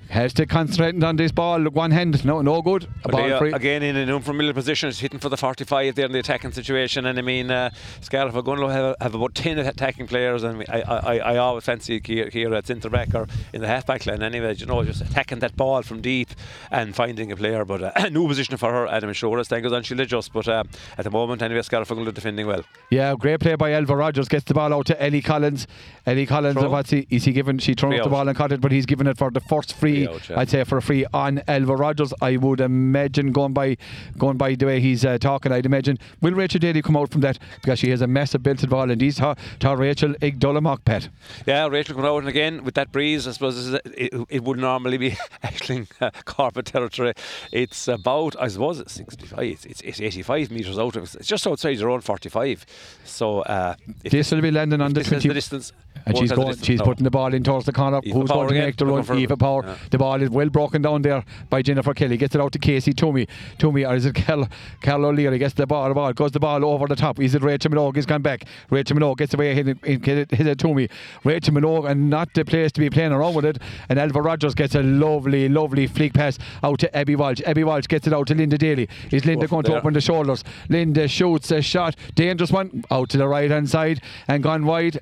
[0.09, 1.63] Has to concentrate on this ball.
[1.65, 2.89] One hand, no, no good.
[3.05, 3.53] A ball free.
[3.53, 7.05] again in an unfamiliar position, it's hitting for the 45 there in the attacking situation.
[7.05, 7.69] And I mean, uh,
[8.01, 11.65] Scariff are going to have, have about 10 attacking players, and I, I, I always
[11.65, 14.55] fancy here, at centre back or in the half back line anyway.
[14.55, 16.31] You know, just attacking that ball from deep
[16.71, 17.67] and finding a player.
[17.67, 20.33] But uh, a new position for her, Adam as time goes on, she'll adjust.
[20.33, 20.65] But uh,
[20.97, 22.63] at the moment, anyway, Scariff are going to defending well.
[22.89, 24.29] Yeah, great play by Elva Rogers.
[24.29, 25.67] Gets the ball out to Ellie Collins.
[26.07, 27.07] Ellie Collins, what's he?
[27.11, 27.59] Is he given?
[27.59, 29.75] She thrown Free the ball and caught it, but he's given it for the first
[29.75, 29.98] free.
[30.07, 30.39] Free out, yeah.
[30.41, 32.13] I'd say for a free on Elva Rogers.
[32.21, 33.77] I would imagine going by
[34.17, 35.53] going by the way he's uh, talking.
[35.53, 38.71] I'd imagine will Rachel Daly come out from that because she has a massive belted
[38.71, 41.09] ball and these to, to Rachel Igdolamock pet.
[41.47, 43.27] Yeah, Rachel coming out and again with that breeze.
[43.27, 47.15] I suppose this is a- it, it would normally be actually uh, carpet territory.
[47.53, 49.39] It's about, I suppose, it's 65.
[49.41, 50.97] It's, it's, it's 85 metres out.
[50.97, 52.65] It's just outside your own 45.
[53.05, 55.29] So uh, This will be landing on the this 20.
[55.29, 55.73] the distance.
[56.09, 56.85] And Both she's going, she's now.
[56.87, 58.01] putting the ball in towards the corner.
[58.03, 59.03] Eva Who's Power going to again, make the run?
[59.03, 59.63] for- Aoife Power.
[59.67, 59.77] yeah.
[59.91, 62.17] The ball is well broken down there by Jennifer Kelly.
[62.17, 63.29] Gets it out to Casey Toomey.
[63.59, 64.49] Toomey, or is it Cal,
[64.81, 65.37] Cal O'Leary?
[65.37, 67.21] Gets the ball, the ball, goes the ball over the top.
[67.21, 67.95] Is it Rachel Minogue?
[67.97, 68.45] He's gone back.
[68.71, 70.89] Rachel Minogue gets away, hit it, hit it, Toomey.
[71.25, 73.59] Rachel Minogue, and not the place to be playing around with it.
[73.91, 77.43] And Elva Rogers gets a lovely, lovely flick pass out to Abby Walsh.
[77.45, 78.89] Abby Walsh gets it out to Linda Daly.
[79.11, 80.43] Is Linda going to open the shoulders?
[80.71, 81.97] Linda shoots a shot.
[82.15, 85.01] Dangerous one out to the right hand side and gone wide.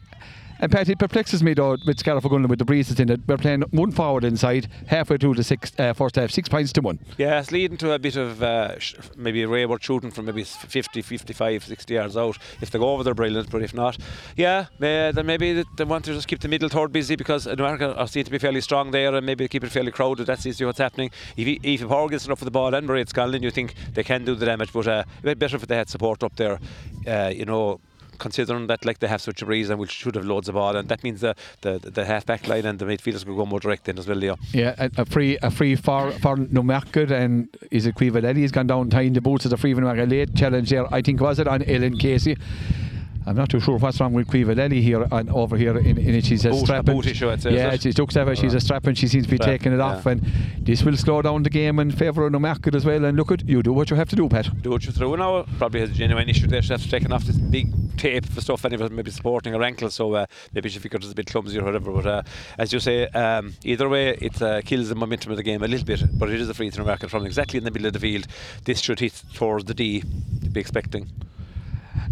[0.59, 3.21] And Pat, it perplexes me though with Gunlan with the breezes in it.
[3.27, 6.81] We're playing one forward inside, halfway through the six, uh, first half, six points to
[6.81, 6.99] one.
[7.19, 10.45] Yeah, it's leading to a bit of uh, sh- maybe a wayward shooting from maybe
[10.45, 12.39] 50, 55, 60 yards out.
[12.63, 13.99] If they go over, they're brilliant, but if not,
[14.37, 17.95] yeah, may, then maybe they- want to just keep the middle third busy because America
[17.95, 20.27] are seen to be fairly strong there and maybe keep it fairly crowded.
[20.27, 21.11] That's easily what's happening.
[21.37, 24.25] If, if Power gets enough of the ball and Mairead Scanlon, you think they can
[24.25, 26.59] do the damage, but uh, it'd be better if they had support up there,
[27.07, 27.79] uh, you know.
[28.17, 30.89] Considering that, like they have such a breeze and should have loads of ball, and
[30.89, 33.85] that means the the, the half back line and the midfielders will go more direct
[33.85, 34.17] then as well.
[34.17, 34.37] Leo.
[34.53, 37.97] Yeah, a, a free a free for for Newmarket and is it?
[37.99, 40.93] He's gone down tying the boots of the free Newmarket late challenge there.
[40.93, 42.37] I think was it on Ellen Casey.
[43.27, 46.25] I'm not too sure what's wrong with Quivadelli here and over here in, in it.
[46.25, 46.95] She's a Boot- a strapping.
[46.95, 47.85] boot issue, say, yeah, it?
[47.85, 50.07] it looks like she's a strap and she seems to be Strap, taking it off,
[50.07, 50.13] yeah.
[50.13, 50.23] and
[50.61, 53.05] this will slow down the game in favour of Newmarket as well.
[53.05, 54.49] And look at you do what you have to do, Pat.
[54.63, 55.45] do what you through now.
[55.59, 56.63] Probably has a genuine issue there.
[56.63, 59.63] She has taken off this big tape for stuff and it was maybe supporting her
[59.63, 61.91] ankle, so uh, maybe she figured it was a bit clumsy or whatever.
[61.93, 62.23] But uh,
[62.59, 65.69] as you say, um, either way, it uh, kills the momentum of the game a
[65.69, 66.03] little bit.
[66.17, 68.27] But it is a free throw market from exactly in the middle of the field.
[68.65, 70.05] This should hit towards the D.
[70.43, 71.11] You'd be expecting.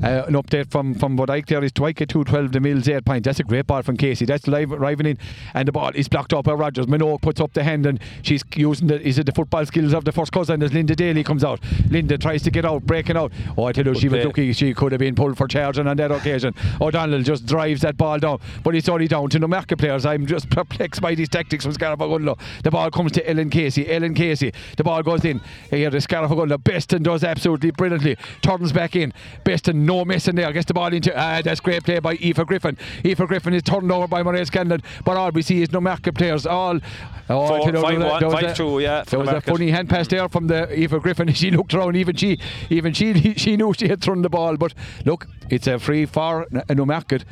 [0.04, 3.24] Uh, an update from from what Ike there is Twyke 212 the Mills 8 point.
[3.24, 4.26] That's a great ball from Casey.
[4.26, 5.18] That's live arriving in
[5.54, 6.84] and the ball is blocked up by Rogers.
[6.84, 10.04] Minogue puts up the hand and she's using the is it the football skills of
[10.04, 11.58] the first cousin as Linda Daly comes out.
[11.88, 13.32] Linda tries to get out, breaking out.
[13.56, 15.86] Oh I tell you Good she was lucky she could have been pulled for charging
[15.86, 16.54] on that occasion.
[16.82, 18.40] O'Donnell just drives that ball down.
[18.62, 20.04] But it's only down to the market players.
[20.04, 22.38] I'm just perplexed by these tactics from Scariff Ogonnelloe.
[22.62, 23.90] The ball comes to Ellen Casey.
[23.90, 24.52] Ellen Casey.
[24.76, 25.40] The ball goes in.
[25.70, 26.62] Here the Ogonnelloe.
[26.62, 28.18] Beston does absolutely brilliantly.
[28.42, 29.14] Turns back in.
[29.44, 30.50] Beston no messing there.
[30.52, 32.76] Gets the ball into ah, that's great play by Aoife Griffin.
[33.04, 34.82] Aoife Griffin is turned over by Mairead Scanlon.
[35.04, 36.46] But all we see is no market players.
[36.46, 36.80] All
[37.28, 39.70] oh, Four- tell five a- one, five a- two, yeah, There the was a funny
[39.70, 41.28] hand pass there from the Aoife Griffin.
[41.34, 41.96] She looked around.
[41.96, 42.38] Even she,
[42.70, 44.56] even she, she knew she had thrown the ball.
[44.56, 47.24] But look, it's a free for no market.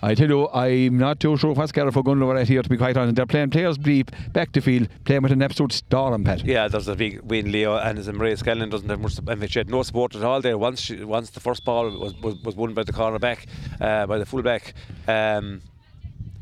[0.00, 2.96] I tell you, I'm not too sure what Scariff are at here, to be quite
[2.96, 3.16] honest.
[3.16, 6.44] They're playing players deep, back to field, playing with an absolute storm, Pat.
[6.44, 9.20] Yeah, there's a big win, Leo, and as Mairead Scanlon doesn't have much.
[9.20, 10.56] Mean, she had no support at all there.
[10.56, 13.46] Once she, once the first ball was, was, was won by the corner back,
[13.80, 14.74] uh, by the full back.
[15.08, 15.62] Um,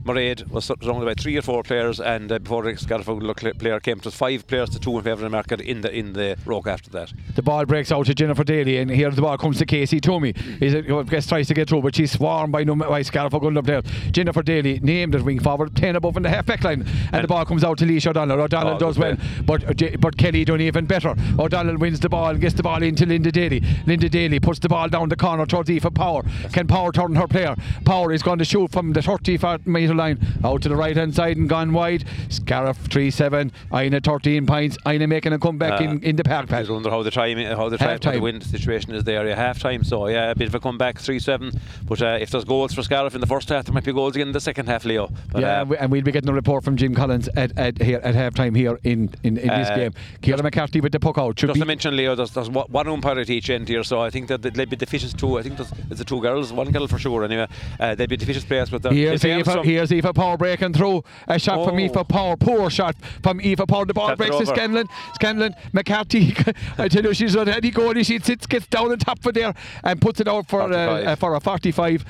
[0.06, 4.04] Mairead was surrounded by three or four players, and uh, before the player came, it
[4.04, 6.66] was five players to two in favour of the market in the in the rock
[6.66, 7.12] after that.
[7.34, 10.34] The ball breaks out to Jennifer Daly, and here the ball comes to Casey Toomey.
[10.60, 13.32] Is it well, Guess tries to get through, but she's swarmed by, no, by Scariff
[13.32, 13.84] Ogonnelloe players.
[14.12, 17.28] Jennifer Daly named as wing forward, playing above in the half back line, and, the
[17.28, 18.40] ball comes out to Leisha O'Donnell.
[18.40, 21.14] O'Donnell Oh, does well, but uh, but Kelly done even better.
[21.38, 23.62] O'Donnell wins the ball, and gets the ball into Linda Daly.
[23.86, 26.22] Linda Daly puts the ball down the corner towards Aoife Power.
[26.52, 27.56] Can Power turn her player?
[27.84, 31.14] Power is going to shoot from the 35 metre line out to the right hand
[31.14, 32.04] side and gone wide.
[32.28, 34.76] Scariff 3 7, Inagh 13 points.
[34.86, 36.52] Inagh making a comeback Uh, in, in the park.
[36.52, 38.14] I wonder how the time, how the time, Half-time.
[38.14, 39.26] the win situation is there.
[39.26, 39.84] Yeah, half time.
[39.84, 41.52] So yeah, a bit of a comeback, three seven.
[41.86, 44.14] But uh, if there's goals for Scariff in the first half, there might be goals
[44.16, 45.10] again in the second half, Leo.
[45.32, 47.56] But, yeah, uh, and we- and we'll be getting a report from Jim Collins at
[47.58, 49.92] at, here, at half time here in, in, in this Uh, game.
[50.20, 51.38] Kieran McCarthy with the puck out.
[51.38, 54.00] Should Just be, to mention, Leo, there's, there's one umpire at each end here, so
[54.00, 55.38] I think that they'd be deficient too.
[55.38, 57.24] I think there's, there's the two girls, one girl for sure.
[57.24, 57.46] Anyway,
[57.80, 60.36] uh, they'd be deficient players, but they're- Here's if have Eva, some- here's Aoife Power
[60.36, 61.04] breaking through.
[61.28, 61.78] A shot from Oh.
[61.78, 62.36] Aoife Power.
[62.36, 63.84] Poor shot from Aoife Power.
[63.86, 64.46] The ball it breaks to.
[64.46, 64.86] Scanlon.
[65.14, 66.34] Scanlon, McCarthy.
[66.78, 67.94] I tell you, she's on any goal.
[67.94, 71.06] She sits, gets down on top of there and puts it out for, uh, 45.
[71.06, 72.04] uh, for a 45.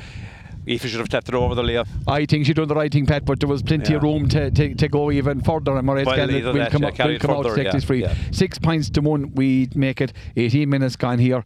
[0.67, 1.85] If you should have tapped it over the Leo.
[2.09, 4.51] I think she done the right thing, Pat, but there was plenty of room to,
[4.51, 5.77] to, to go even further.
[5.77, 7.85] And Murray Well, will that, come, yeah, up, will come out to further, take this
[7.85, 8.03] free.
[8.03, 8.15] yeah.
[8.33, 9.33] Six points to one.
[9.37, 11.43] We make it 18 minutes gone here uh,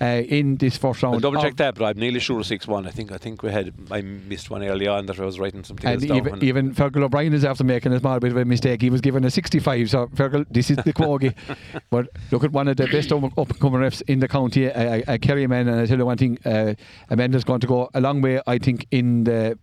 [0.00, 1.14] in this first round.
[1.14, 2.86] I'll double check that, but I'm nearly sure six one.
[2.86, 5.64] I think I think we had I missed one early on that I was writing
[5.64, 6.16] something And else down.
[6.16, 8.82] even, even Fergal O'Brien is after making a small bit of a mistake.
[8.82, 9.90] He was given a 65.
[9.90, 11.34] So, Fergal, this is the Quoggy.
[11.90, 15.02] but look at one of the best up and coming refs in the county, uh,
[15.06, 15.68] uh, Kerry man.
[15.68, 16.74] And I tell you one thing, uh,
[17.10, 19.58] Amanda's going to go a long way, I think, in the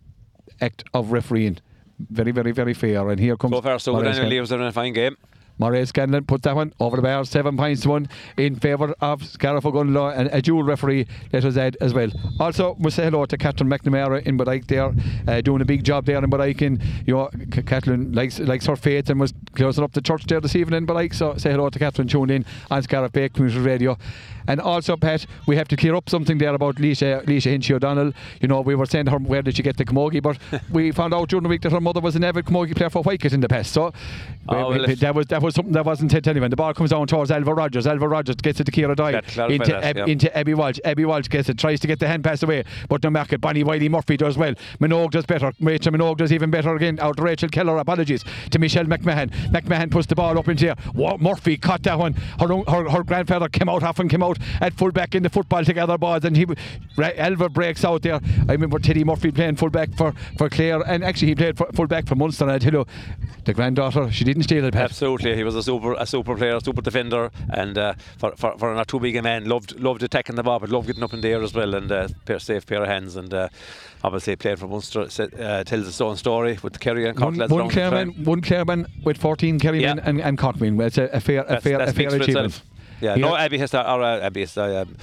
[0.60, 1.58] act of refereeing.
[1.98, 3.08] Very, very, very fair.
[3.08, 3.54] And here comes.
[3.54, 4.06] so far, so good.
[4.06, 5.16] Anyway, Leo's in a fine game.
[5.60, 9.24] Mairead Scanlon put that one over the bar, seven points to one in favour of
[9.24, 12.10] Scariff Ogonnelloe and a dual referee, let us add as well.
[12.38, 14.92] Also, we say hello to Catherine McNamara in Bodyke there,
[15.28, 16.66] uh, doing a big job there in Bodyke.
[16.66, 17.30] And, you know,
[17.64, 20.86] Catherine likes likes her faith and was closing up the church there this evening in
[20.86, 21.14] Bodyke.
[21.14, 23.98] So say hello to Catherine tuned in on Scariff Bay Community Radio.
[24.48, 28.12] And also, Pat, we have to clear up something there about Leisha, Leisha Hinchy O'Donnell.
[28.40, 30.22] You know, we were saying to her, where did she get the camogie?
[30.22, 30.38] But
[30.70, 33.02] we found out during the week that her mother was an avid camogie player for
[33.02, 33.72] Whitegate in the past.
[33.72, 33.92] So
[34.48, 36.50] Oh, we- well, we- that was that was something that wasn't said to anyone.
[36.50, 37.86] The ball comes down towards Elva Rogers.
[37.86, 39.16] Elva Rogers gets it to Ciara Doyle.
[39.16, 40.06] Into, that, yeah.
[40.06, 40.78] into Abby Walsh.
[40.84, 43.40] Abby Walsh gets it, tries to get the hand pass away, but no market.
[43.40, 44.54] Bonnie Wiley Murphy does well.
[44.80, 45.52] Minogue does better.
[45.60, 46.98] Rachel Minogue does even better again.
[47.00, 47.78] Out Rachel Kelleher.
[47.78, 49.30] Apologies to Michelle McMahon.
[49.50, 50.74] McMahon puts the ball up into here.
[51.18, 52.12] Murphy caught that one.
[52.38, 55.64] Her, her, her grandfather came out, often came out at full back in the football
[55.64, 56.24] together boys.
[56.24, 56.46] and he
[56.98, 58.20] Alva breaks out there.
[58.48, 61.66] I remember Teddy Murphy playing full back for, for Clare, and actually he played for,
[61.72, 62.44] full back for Munster.
[62.44, 62.86] And I tell you,
[63.44, 64.90] the granddaughter, she didn't steal it, Pat.
[64.90, 68.56] Absolutely, he was a super, a super player, a super defender, and uh, for, for,
[68.58, 71.12] for not too big a man, loved loved attacking the ball, but loved getting up
[71.12, 73.48] in the air as well, and uh, pair, safe pair of hands, and uh,
[74.02, 77.50] obviously playing for Munster uh, tells its own story with the Kerry and One, Cork
[77.50, 79.94] one the Clareman, one Clareman with 14 Kerrymen Yeah.
[80.04, 80.80] and, and Cockman.
[80.80, 82.28] It's a, a fair, a That's, fair, that a fair achievement.
[82.28, 82.62] itself.
[83.00, 84.96] Yeah, no, Abby has started, or uh, Abby has um,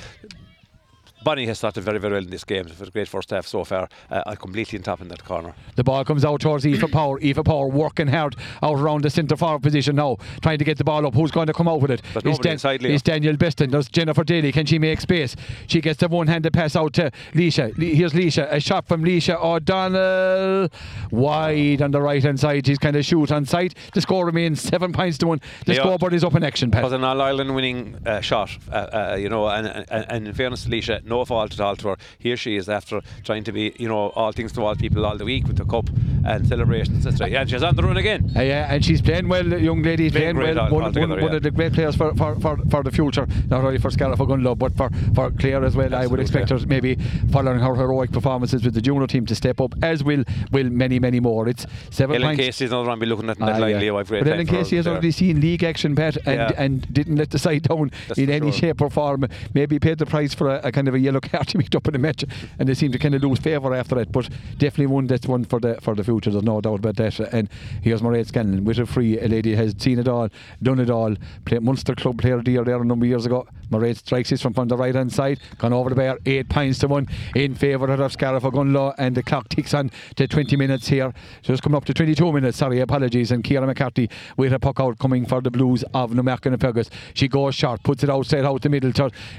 [1.23, 2.65] Bonnie has started very, very well in this game.
[2.67, 3.87] It's a great first half so far.
[4.09, 5.53] Uh, completely on top in that corner.
[5.75, 7.17] The ball comes out towards Aoife Power.
[7.23, 10.83] Aoife Power working hard out around the centre forward position now, trying to get the
[10.83, 11.13] ball up.
[11.13, 12.01] Who's going to come out with it?
[12.15, 12.93] It's nobody inside, Leo.
[12.93, 13.71] it's Danielle Beston.
[13.71, 14.51] There's Jennifer Daly.
[14.51, 15.35] Can she make space?
[15.67, 17.75] She gets the one handed pass out to Leisha.
[17.77, 18.51] Le- Here's Leisha.
[18.51, 20.69] A shot from Leisha O'Donnell.
[21.11, 22.65] Wide on the right hand side.
[22.65, 23.75] She's kind of shoot on sight.
[23.93, 25.41] The score remains seven points to one.
[25.65, 26.83] The Leo, scoreboard is up in action, Pat.
[26.83, 30.33] was an All Ireland winning uh, shot, uh, uh, you know, and, and, and in
[30.33, 31.97] fairness to Leisha, no fault at all to her.
[32.19, 35.17] Here she is after trying to be, you know, all things to all people all
[35.17, 35.89] the week with the cup
[36.25, 37.39] and celebrations, etc.
[37.39, 38.31] And she's on the run again.
[38.35, 40.09] Uh, yeah, and she's playing well, young lady.
[40.09, 40.65] Playing Playing well.
[40.65, 41.37] all- one, one, altogether, one yeah.
[41.37, 44.57] of the great players for, for, for, for the future, not only for Scariff Ogonnelloe,
[44.57, 45.93] but for, for Clare as well.
[45.93, 46.41] I would Absolutely.
[46.41, 46.95] expect her maybe
[47.31, 50.99] following her heroic performances with the junior team to step up, as will will many,
[50.99, 51.47] many more.
[51.47, 52.43] It's seven Ellen points.
[52.45, 53.79] Casey's another one be looking at in Ah, that line, yeah.
[53.79, 53.97] Leo.
[53.97, 54.93] I've great but Ellen Casey has there.
[54.93, 56.51] already seen league action, Pat, and, Yeah.
[56.57, 58.59] and didn't let the side down That's in any sure.
[58.59, 59.27] shape or form.
[59.53, 61.87] Maybe paid the price for a, a kind of a yellow card to picked up
[61.87, 62.25] in the match,
[62.59, 64.11] and they seem to kind of lose favour after that.
[64.11, 66.31] But definitely one that's one for the for the future.
[66.31, 67.19] There's no doubt about that.
[67.19, 67.49] And
[67.81, 69.19] here's Mairead Scanlon with a free.
[69.19, 70.29] A lady has seen it all,
[70.61, 71.15] done it all.
[71.45, 73.47] Played Munster Club Player Year there a number of years ago.
[73.71, 76.79] Mairead strikes this from on the right hand side, gone over the bar, eight points
[76.79, 80.87] to one in favour of Scariff Ogonnelloe, and the clock ticks on to 20 minutes
[80.87, 81.13] here.
[81.41, 82.57] So it's coming up to 22 minutes.
[82.57, 83.31] Sorry, apologies.
[83.31, 86.89] And Ciara McCarthy with a puck out coming for the Blues of and Fergus.
[87.13, 88.91] She goes short, puts it outside out the middle.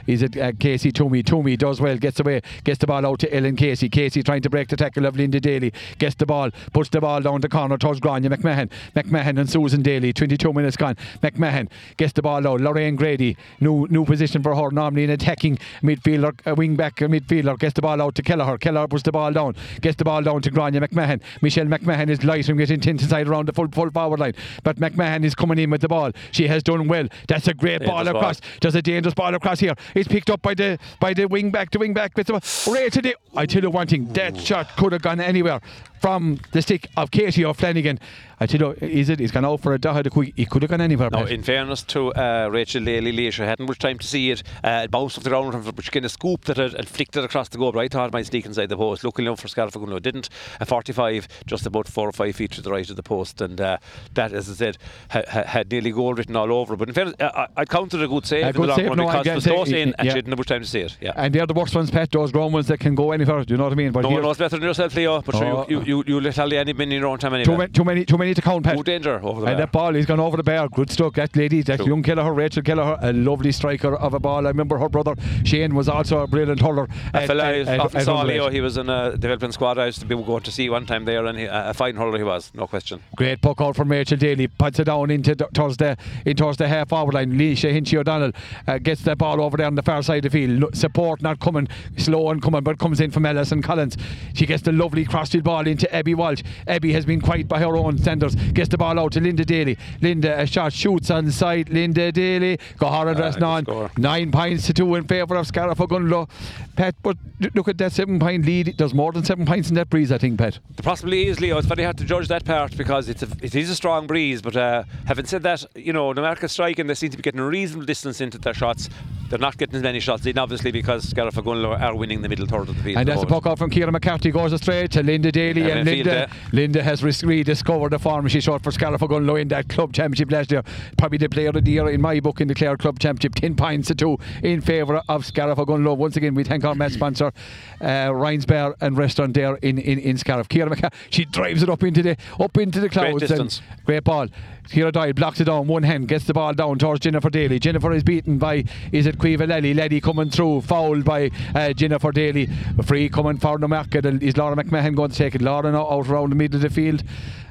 [0.06, 1.22] Is it uh, Casey Toomey?
[1.22, 3.88] Toomey does well, gets away, gets the ball out to Ellen Casey.
[3.88, 7.20] Casey trying to break the tackle of Linda Daly, gets the ball, puts the ball
[7.20, 8.70] down the corner towards Grania McMahon.
[8.94, 10.96] McMahon and Susan Daly, 22 minutes gone.
[11.22, 12.60] McMahon gets the ball out.
[12.60, 17.04] Lorraine Grady, new new position for her, normally an attacking midfielder, a wing back a
[17.04, 18.58] midfielder, gets the ball out to Kelleher.
[18.58, 21.20] Kelleher puts the ball down, gets the ball down to Grania McMahon.
[21.42, 24.34] Michelle McMahon is light and getting intense inside around the full, full forward line.
[24.62, 26.12] But McMahon is coming in with the ball.
[26.32, 27.08] She has done well.
[27.28, 28.20] That's a great ball Dangerous ball.
[28.20, 28.40] across.
[28.60, 29.74] There's a dangerous ball across here.
[29.94, 32.16] It's picked up by the by the wing back, wing back.
[32.16, 32.34] With the,
[32.70, 35.60] right to the, I tell you one thing, that shot could have gone anywhere
[36.04, 37.98] from the stick of Katie O'Flanagan.
[38.38, 39.20] I tell you, is it?
[39.20, 40.34] He's gone out for a Daha quick.
[40.36, 41.08] He could have gone anywhere.
[41.08, 41.30] Pat.
[41.30, 44.42] in fairness to uh, Rachel Daly, Leisha hadn't much time to see it.
[44.62, 47.24] Uh, it bounced off the ground, she kind of scooped at it and flicked it
[47.24, 47.72] across the goal.
[47.72, 49.04] But I thought it might sneak inside the post.
[49.04, 50.28] Luckily enough for it didn't.
[50.60, 53.60] A 45, just about four or five feet to the right of the post, and
[53.60, 53.78] uh,
[54.14, 54.78] that, as I said,
[55.10, 56.76] ha- ha- had nearly goal written all over.
[56.76, 58.88] But in fairness, I, I counted a good save A in good the long save,
[58.88, 60.10] run no, I because it was close in, and yeah.
[60.10, 60.96] she didn't have much time to see it.
[61.00, 61.12] Yeah.
[61.16, 62.10] and they're the worst ones, Pat.
[62.10, 63.44] Those ground ones that can go anywhere.
[63.44, 63.92] Do you know what I mean?
[63.92, 65.22] But no one here- knows better than yourself, Leo.
[65.22, 65.66] But sure, Oh.
[65.68, 67.44] you, you, you, you let all the any in your own time anyway.
[67.44, 68.76] too, many, too many, too many to count, Pat.
[68.76, 69.56] Good danger over the And bar.
[69.56, 70.68] that ball, he's gone over the bar.
[70.68, 71.14] Good stuff.
[71.14, 71.86] That lady, that True.
[71.86, 74.46] young Kelleher, Rachel Kelleher, a lovely striker of a ball.
[74.46, 76.88] I remember her brother Shane was also a brilliant hurler.
[77.12, 78.22] A at- fella at- I at- often at saw.
[78.22, 78.48] Leo.
[78.50, 79.78] He was in a development squad.
[79.78, 82.18] I used to be going to see one time there, and he, a fine hurler
[82.18, 83.00] he was, no question.
[83.16, 84.46] Great puck out from Rachel Daly.
[84.48, 87.32] Puts it down into the, towards the in towards the half forward line.
[87.32, 88.32] Leisha Hinchy O'Donnell
[88.66, 90.74] uh, gets the ball over there on the far side of the field.
[90.76, 93.96] Support not coming, slow and coming, but comes in from Alison Collins.
[94.34, 96.42] She gets the lovely crossfield ball into Abby Walsh.
[96.66, 98.34] Abby has been quite by her own standards.
[98.52, 99.76] Gets the ball out to Linda Daly.
[100.00, 101.68] Linda a shot shoots on side.
[101.68, 103.90] Linda Daly go hard Ah, dress good on.
[103.98, 106.28] Nine points to two in favour of Scariff Ogonnelloe.
[106.76, 107.16] Pat, but
[107.54, 108.74] look at that seven point lead.
[108.78, 110.58] There's more than seven points in that breeze, I think, Pat.
[110.76, 111.58] There possibly is, Leo.
[111.58, 114.42] It's very hard to judge that part because it's a, it is a strong breeze.
[114.42, 117.40] But uh, having said that, you know, the market striking, they seem to be getting
[117.40, 118.88] a reasonable distance into their shots.
[119.28, 122.46] They're not getting as many shots in, obviously, because Scariff Gunlow are winning the middle
[122.46, 122.98] third of the field.
[122.98, 125.76] And that's the a puck out from Kieran McCarthy goes straight to Linda Daly Yeah,
[125.76, 126.30] and Linda.
[126.52, 130.50] Linda has rediscovered the form she shot for Scariff Gunlow in that club championship last
[130.52, 130.62] year.
[130.96, 133.34] Probably the player of the year in my book in the Clare Club Championship.
[133.34, 135.96] 10 points to 2 in favour of Scariff Gunlow.
[135.96, 137.32] Once again, we thank our match sponsor,
[137.80, 140.48] uh, Ryan's Bar and Restaurant there in, in, in Scariff.
[140.48, 143.22] Kieran McCarthy, she drives it up into the up into the clouds.
[143.22, 143.62] and distance.
[143.84, 144.28] Great ball.
[144.68, 147.58] Ciara Doyle blocks it down, one hand, gets the ball down towards Jennifer Daly.
[147.58, 149.74] Jennifer is beaten by, is it Quiva Lelly?
[149.74, 152.46] Lelly coming through, fouled by uh, Jennifer Daly.
[152.84, 154.04] Free coming for the market.
[154.04, 155.40] Is Laura McMahon going to take it?
[155.40, 157.02] Laura out around the middle of the field.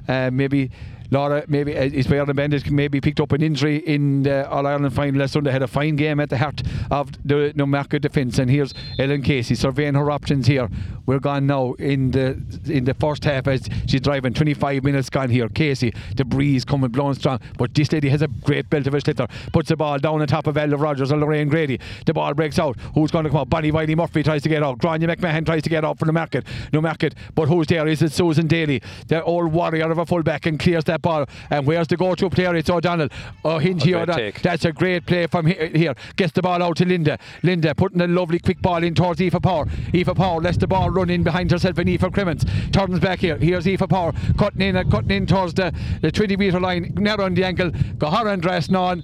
[0.07, 0.69] Uh, maybe
[1.11, 4.93] Laura, maybe eh, is Bayern Bendit maybe picked up an injury in the All Ireland
[4.93, 5.51] final last Sunday.
[5.51, 6.61] Had a fine game at the heart
[6.91, 8.39] of the Newmarket defence.
[8.39, 10.69] And here's Ellen Casey surveying her options here.
[11.05, 14.33] We're gone now in the in the first half as she's driving.
[14.33, 15.49] 25 minutes gone here.
[15.49, 18.97] Casey, the breeze coming blowing strong, but this lady has a great belt of a
[18.97, 19.29] sliotar.
[19.51, 21.79] Puts the ball down on top of Elva Rogers and Lorraine Grady.
[22.05, 22.77] The ball breaks out.
[22.93, 23.49] Who's going to come out?
[23.49, 24.77] Bonnie Wiley Murphy tries to get out.
[24.77, 26.45] Grania McMahon tries to get out from the market.
[26.71, 27.87] No market, but who's there?
[27.87, 31.25] Is it Susan Daly, the old warrior of a fullback, and clears that ball.
[31.49, 32.55] And where's the go-to player?
[32.55, 33.09] It's O'Donnell.
[33.43, 34.31] Oh, Hinchy O'Donnell.
[34.41, 35.95] That's a great play from here.
[36.15, 37.17] Gets the ball out to Linda.
[37.41, 39.65] Linda putting a lovely quick ball in towards Aoife Power.
[39.93, 43.37] Aoife Power lets the ball run in behind herself and Aoife Crimmins turns back here.
[43.37, 47.25] Here's Aoife Power cutting in and cutting in towards the, the 20 metre line, narrow
[47.25, 47.71] on the ankle.
[47.71, 49.03] Gahara and Dressnon.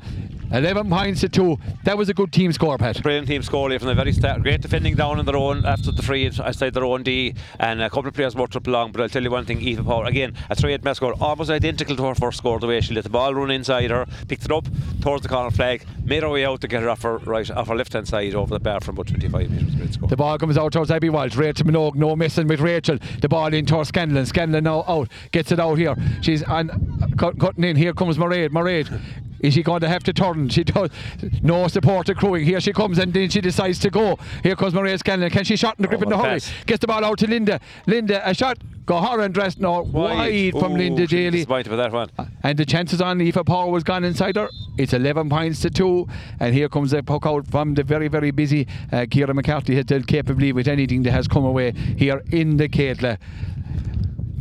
[0.52, 1.58] 11 points to 2.
[1.84, 3.02] That was a good team score, Pat.
[3.04, 4.42] Brilliant team score from the very start.
[4.42, 7.90] Great defending down on their own after the free outside their own D, and a
[7.90, 8.92] couple of players worked up long.
[8.92, 11.96] But I'll tell you one thing: Aoife Power again, a three-eight match score, almost identical
[11.96, 12.60] to her first score.
[12.60, 14.68] The way she let the ball run inside her, picked it up
[15.02, 17.68] towards the corner flag, made her way out to get her off her right, off
[17.68, 19.76] her left-hand side over the bar from about 25 metres.
[19.76, 20.10] Great score.
[20.10, 21.36] The ball comes out towards Abby Walsh.
[21.36, 22.98] Rachel Minogue, no missing with Rachel.
[23.22, 24.26] The ball in towards Scanlon.
[24.26, 25.10] Scanlon now out.
[25.32, 25.96] Gets it out here.
[26.22, 27.76] She's on uh, cut, cutting in.
[27.76, 28.50] Here comes Mairead.
[28.50, 29.02] Mairead.
[29.40, 30.50] Is she going to have to turn?
[30.50, 30.90] She does.
[31.42, 32.46] No support to crowing.
[32.46, 34.18] Here she comes and then she decides to go.
[34.44, 35.30] Here comes Mairead Scanlon.
[35.30, 36.30] Can she shot in the grip Oh, in the a hurry?
[36.40, 36.52] pass.
[36.66, 37.60] Gets the ball out to Linda.
[37.88, 38.58] Linda, a shot.
[38.92, 41.46] And dressed now wide, from Ooh, Linda she's Daly.
[41.46, 42.10] with that one.
[42.42, 44.50] And the chances on Aoife Power was gone inside her.
[44.80, 46.08] It's 11 points to 2.
[46.40, 49.86] And here comes a puck out from the very, very busy uh, Ciara McCarthy has
[49.86, 53.20] dealt capably with anything that has come away here in the Caitla.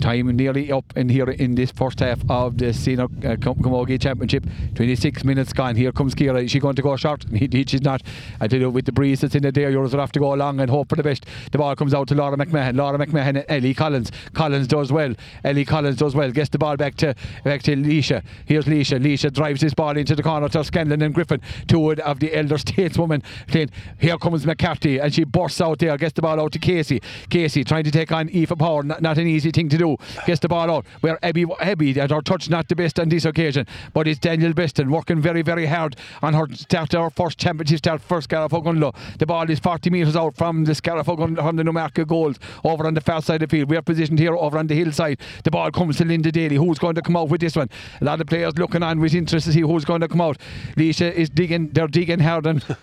[0.00, 4.44] Time nearly up in here in this first half of the Senior uh, Camogie Championship.
[4.74, 5.74] 26 minutes gone.
[5.76, 6.42] Here comes Ciara.
[6.42, 7.24] Is she going to go short?
[7.32, 8.02] He, he- she's not.
[8.40, 10.60] I tell you, with the breeze that's in the day, you'll have to go along
[10.60, 11.26] and hope for the best.
[11.52, 12.76] The ball comes out to Laura McMahon.
[12.76, 14.10] Laura McMahon and Ellie Collins.
[14.34, 15.14] Collins does well.
[15.44, 16.30] Ellie Collins does well.
[16.30, 18.22] Gets the ball back to back to Leisha.
[18.46, 19.00] Here's Leisha.
[19.02, 21.40] Leisha drives this ball into the corner to Scanlon and Griffin.
[21.66, 23.22] Two of the elder stateswomen.
[23.46, 23.70] playing.
[23.98, 25.96] Here comes McCarthy and she bursts out there.
[25.96, 27.00] Gets the ball out to Casey.
[27.30, 28.82] Casey trying to take on Aoife Power.
[28.82, 29.87] Not, not an easy thing to do.
[30.26, 30.86] Gets the ball out.
[31.00, 33.66] Where Abby, Abby at her touch not the best on this occasion.
[33.92, 38.00] But it's Danielle Beston working very, very hard on her start her first championship start
[38.00, 38.94] for Scariff-Ogonnelloe.
[39.18, 42.94] The ball is 40 metres out from the Scariff-Ogonnelloe from the Newmarket goals over on
[42.94, 43.70] the far side of the field.
[43.70, 45.18] We are positioned here over on the hillside.
[45.44, 46.56] The ball comes to Linda Daly.
[46.56, 47.68] Who's going to come out with this one?
[48.00, 50.38] A lot of players looking on with interest to see who's going to come out.
[50.76, 51.70] Leisha is digging.
[51.70, 52.64] They're digging hard and.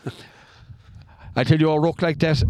[1.37, 2.41] I tell you, a ruck like that,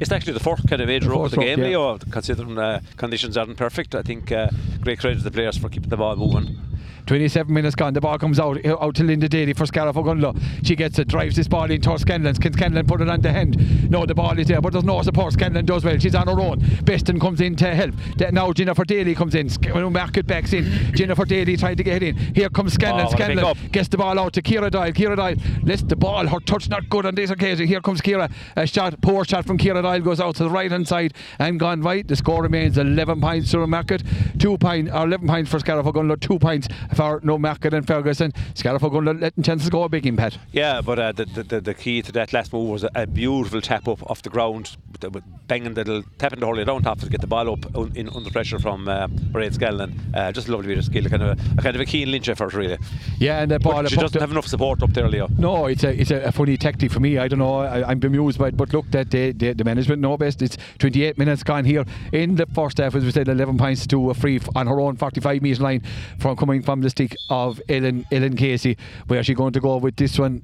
[0.00, 1.66] It's actually the fourth kind of age row of the game, yeah.
[1.66, 3.94] Leo, considering uh, conditions aren't perfect.
[3.94, 4.48] I think uh,
[4.80, 6.58] great credit to the players for keeping the ball moving.
[7.06, 7.94] 27 minutes gone.
[7.94, 10.40] The ball comes out uh, out to Linda Daly for Scariff Ogonnelloe.
[10.64, 12.34] She gets it, drives this ball in towards Scanlon.
[12.36, 13.90] Can Scanlon put it on the hand?
[13.90, 15.32] No, the ball is there, but there's no support.
[15.32, 15.98] Scanlon does well.
[15.98, 16.60] She's on her own.
[16.84, 17.94] Beston comes in to help.
[18.32, 19.50] Now Jennifer Daly comes in.
[19.92, 20.64] Market backs in.
[20.94, 22.34] Jennifer Daly trying to get it in.
[22.34, 23.06] Here comes Scanlon.
[23.06, 24.92] Oh, what a big Scanlon gets the ball out to Ciara Doyle.
[24.92, 26.26] Ciara Doyle lets the ball.
[26.26, 27.66] Her touch not good on this occasion.
[27.66, 28.30] Here comes Ciara.
[28.56, 31.58] A shot, poor shot from Ciara Doyle goes out to the right hand side and
[31.58, 32.06] gone right.
[32.06, 34.02] The score remains 11 points to Market.
[34.38, 36.20] Two points or 11 points for Ogonnelloe.
[36.20, 38.32] Two points for No Market and Ferguson.
[38.54, 40.38] Scariff Ogonnelloe letting chances go a big impact.
[40.52, 43.88] Yeah, but uh, the, the, the key to that last move was a, beautiful tap
[43.88, 46.58] up off the ground, with, the- with banging the little tapping the hole.
[46.58, 49.54] You don't have to get the ball up un, in under pressure from uh, Mairead
[49.54, 49.98] Scanlon.
[50.14, 52.28] Uh, just a lovely bit of skill, kind of a, kind of a keen Lynch
[52.28, 52.78] effort, really.
[53.18, 53.82] Yeah, and the ball.
[53.82, 55.28] But she doesn't have enough support up there, Leo.
[55.38, 57.18] No, it's a it's a, funny tactic for me.
[57.18, 57.56] I don't know.
[57.56, 60.40] I, I'm bemused by it, but look, that the, the, the management know best.
[60.42, 64.10] It's 28 minutes gone here in the first half, as we said, 11 points to
[64.10, 65.82] a free on her own 45 metre line
[66.18, 68.76] from coming from the stick of Ellen Ellen Casey.
[69.06, 70.42] Where she going to go with this one?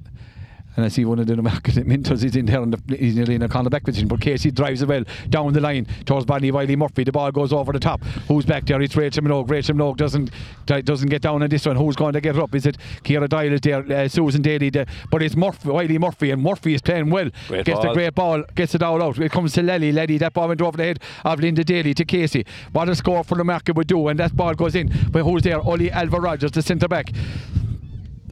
[0.75, 3.35] And I see one of the market mentors is in there and the, he's nearly
[3.35, 4.07] in a corner back position.
[4.07, 7.03] But Casey drives it well down the line towards Bonnie Wiley Murphy.
[7.03, 8.03] The ball goes over the top.
[8.27, 8.81] Who's back there?
[8.81, 9.49] It's Rachel Minogue.
[9.49, 10.31] Rachel Minogue doesn't
[10.65, 11.75] doesn't get down on this one.
[11.75, 12.53] Who's going to get it up?
[12.53, 13.79] Is it Ciara Doyle is there?
[13.91, 14.85] Uh, Susan Daly there?
[15.09, 17.29] But it's Murphy, Wiley Murphy, and Murphy is playing well.
[17.47, 19.17] Great gets the great ball, gets it all out.
[19.19, 19.91] It comes to Lally.
[19.91, 22.45] Lally, that ball went over the head of Linda Daly to Casey.
[22.71, 24.91] What a score for the market would do, and that ball goes in.
[25.11, 25.59] But who's there?
[25.59, 27.11] Oli Elva Rogers, the centre back.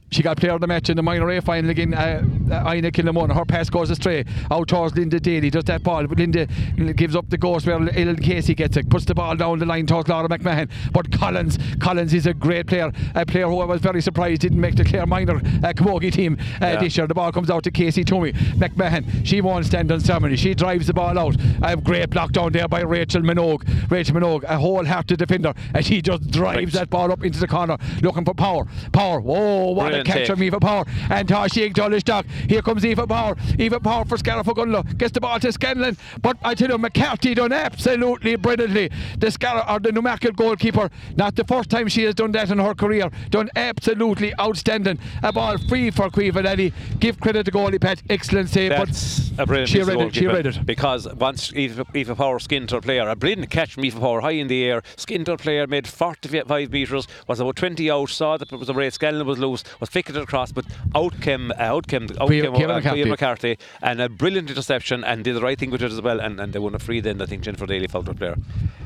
[0.10, 1.94] She got player of the match in the minor A final again.
[1.94, 3.36] Uh, uh, Inagh Kilnamona.
[3.36, 5.50] Her pass goes astray out towards Linda Daly.
[5.50, 6.04] Does that ball?
[6.04, 6.46] Linda
[6.94, 8.90] gives up the ghost where Ellen Casey gets it.
[8.90, 10.70] Puts the ball down the line towards Laura McMahon.
[10.94, 12.92] But Collins, Collins is a great player.
[13.16, 16.38] A player who I was very surprised didn't make the Clare minor uh, Camogie team
[16.62, 16.80] uh, yeah.
[16.80, 17.06] this year.
[17.06, 18.32] The ball comes out to Casey Toomey.
[18.32, 19.26] McMahon.
[19.26, 20.38] She won't stand on ceremony.
[20.38, 21.36] She drives the ball out.
[21.64, 23.92] A great block down there by Rachel Minogue.
[23.92, 26.72] Rachel Minogue, a wholehearted defender, and she just drives right.
[26.74, 28.66] that ball up into the corner, looking for power.
[28.94, 29.20] Power.
[29.20, 30.86] Whoa, what Brilliant catch from Aoife Power.
[31.10, 32.26] And Tashi Dollishdock.
[32.50, 33.36] Here comes Aoife Power.
[33.60, 34.98] Aoife Power for Scariff Ogonnelloe.
[34.98, 35.98] Gets the ball to Scanlon.
[36.22, 38.92] But I tell you, McCarthy done absolutely brilliantly.
[39.18, 40.90] The Scariff or uh, the Newmarket goalkeeper.
[41.16, 43.10] Not the first time she has done that in her career.
[43.30, 45.00] Done absolutely outstanding.
[45.24, 46.74] A ball free for Caoimhe Lally.
[47.00, 48.02] Give credit to goalie Pat.
[48.10, 48.72] Excellent save.
[48.72, 50.16] That's but a brilliant she read it.
[50.16, 50.66] She read it.
[50.66, 54.32] Because once Aoife, Aoife Power skinned her player, a brilliant catch from Aoife Power high
[54.32, 54.82] in the air.
[54.96, 58.74] Skinned her player, made 45 metres, was about 20 out, saw that it was a
[58.74, 58.96] race.
[58.96, 60.66] Scanlon was loose, was flicking it across, but
[60.96, 63.06] out came, uh, out came, out came, uh, McCarthy.
[63.06, 63.58] McCarthy.
[63.82, 66.20] and a brilliant interception and did the right thing with it as well.
[66.20, 67.22] And, and they won a free then.
[67.22, 68.36] I think Jennifer Daly her player.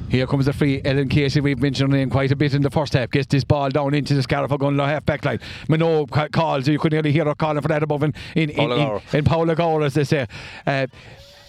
[0.09, 0.81] Here comes the free.
[0.83, 3.11] Ellen Casey, we've mentioned name quite a bit in the first half.
[3.11, 5.39] Gets this ball down into the Scariff Ogonnelloe half back line.
[5.69, 9.01] Minogue calls, you couldn't really hear her calling for that above in, in, in, in,
[9.13, 10.27] in Paula Gore, as they say.
[10.67, 10.87] Uh,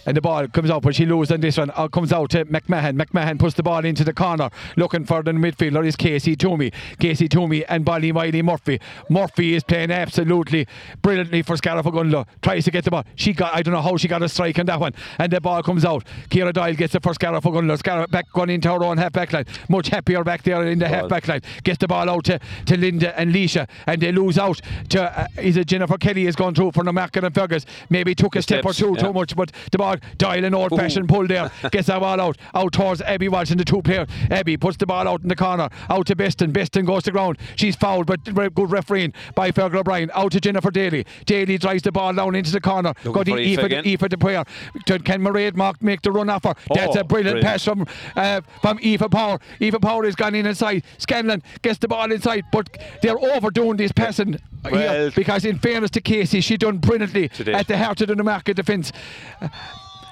[0.06, 1.70] and the ball comes out, but she loses on this one.
[1.74, 3.00] Uh, comes out to McMahon.
[3.00, 6.72] McMahon puts the ball into the corner, looking for the midfielder is Casey Toomey.
[6.98, 8.80] Casey Toomey and Bolly Miley Murphy.
[9.08, 10.66] Murphy is playing absolutely
[11.02, 12.26] brilliantly for Ogonnelloe.
[12.42, 13.04] Tries to get the ball.
[13.14, 14.92] She got, I don't know how she got a strike on that one.
[15.18, 16.04] And the ball comes out.
[16.30, 17.78] Ciara Doyle gets it for Ogonnelloe.
[17.78, 19.44] Scariff back going into her own half back line.
[19.68, 21.40] Much happier back there in the half back line.
[21.62, 25.26] Gets the ball out to, to Linda and Leisha, and they lose out to uh,
[25.38, 27.66] is it Jennifer Kelly has gone through for the Market and Fergus.
[27.90, 29.02] Maybe took a step or two yeah.
[29.02, 31.50] too much, but the ball Doyle an old fashioned pull there.
[31.70, 32.36] Gets that ball out.
[32.54, 34.08] Out towards Abby watching the two players.
[34.30, 35.68] Abby puts the ball out in the corner.
[35.88, 36.52] Out to Beston.
[36.52, 37.38] Beston goes to ground.
[37.56, 40.10] She's fouled, but good refereeing by Fergal O'Brien.
[40.14, 41.06] Out to Jennifer Daly.
[41.26, 42.94] Daly drives the ball down into the corner.
[43.04, 44.44] Got the Aoife, Aoife the player.
[44.86, 46.54] Can Mairead Mark make the run off her?
[46.70, 47.86] Oh, That's a brilliant, brilliant, pass from
[48.16, 49.38] uh, from Aoife Power.
[49.60, 50.84] Aoife Power has gone in inside.
[50.98, 52.68] Scanlon gets the ball inside, but
[53.02, 57.68] they're overdoing this passing well, here because, in fairness to Casey, she done brilliantly at
[57.68, 58.92] the heart of the Newmarket defence.
[59.40, 59.50] It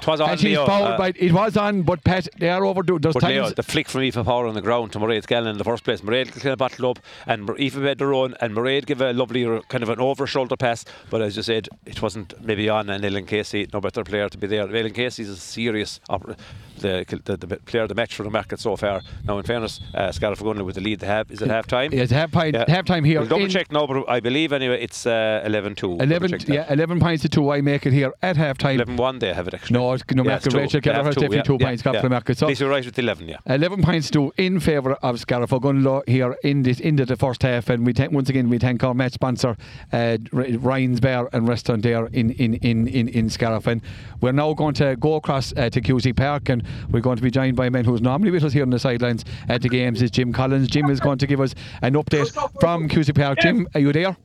[0.07, 2.65] was on, and she's Leo, fouled uh, by, it was on, but Pat, they are
[2.65, 2.99] overdue.
[2.99, 5.53] There's but times Leo, the flick from Aoife Power on the ground to Mairead Scanlon
[5.53, 6.01] in the first place.
[6.01, 9.45] Mairead kind of battled up, and Aoife made the run, and Mairead gave a lovely
[9.69, 10.85] kind of an over shoulder pass.
[11.11, 14.39] But as you said, it wasn't maybe on, and Ellen Casey, no better player to
[14.39, 14.63] be there.
[14.63, 16.37] Ellen Casey is a serious opera,
[16.81, 19.03] the, the, the, player of the match for the market so far.
[19.25, 21.93] Now, in fairness, uh, Ogonnelloe with the lead, have, is it half time?
[21.93, 22.65] It's half time, yeah.
[22.69, 23.21] half time here.
[23.21, 25.99] We'll double check now, but I believe anyway it's uh, 11 2.
[25.99, 27.51] 11, yeah, 11 points to 2.
[27.51, 28.77] I make it here at half time.
[28.77, 29.75] 11 1 they have it actually.
[29.75, 32.39] No, it's no yeah, matter Rachel Kelleher has definitely two points got for the market.
[32.39, 33.39] So you're right with 11, yeah.
[33.47, 37.69] 11 points to in favour of Scariff Ogonnelloe here in this into the first half.
[37.69, 39.57] And we once again, we thank our match sponsor,
[39.93, 43.67] uh, Ryan's Bar and Restaurant there in, in, in, in, in Scariff.
[43.67, 43.83] And
[44.21, 47.31] we're now going to go across uh, to Cusack Park and we're going to be
[47.31, 50.03] joined by a man who's normally with us here on the sidelines at the games
[50.03, 50.69] is Jim Collins.
[50.69, 53.39] Jim is going to give us an update from Cusack Park.
[53.41, 54.17] Jim, are you there?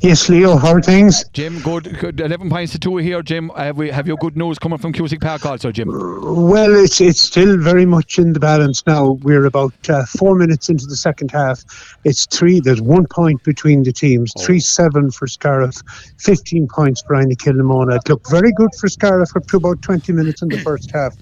[0.00, 1.24] Yes, Leo, how are things?
[1.32, 3.50] Jim, good, good 11 points to 2 here, Jim.
[3.56, 5.88] Have, we, have you good news coming from Cusack Park also, Jim?
[5.88, 9.12] Well, it's it's still very much in the balance now.
[9.22, 11.64] We're about uh, four minutes into the second half.
[12.04, 14.32] It's three, there's one point between the teams.
[14.38, 14.44] Oh.
[14.44, 15.76] 3 7 for Scariff,
[16.18, 17.96] 15 points for Inagh Kilnamona.
[17.96, 21.14] It looked very good for Scariff up to about 20 minutes in the first half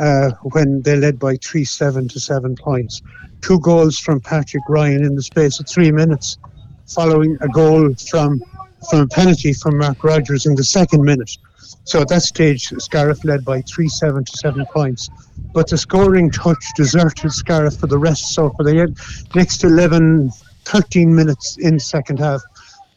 [0.00, 3.02] uh, when they led by 3 7 to 7 points.
[3.42, 6.38] Two goals from Patrick Ryan in the space of three minutes
[6.86, 8.42] following a goal from
[8.88, 11.30] from a penalty from Mark Rogers in the second minute.
[11.84, 15.10] So at that stage, Scariff led by three, seven to seven points.
[15.52, 18.34] But the scoring touch deserted Scariff for the rest.
[18.34, 18.94] So for the
[19.34, 20.30] next 11,
[20.64, 22.40] 13 minutes in second half,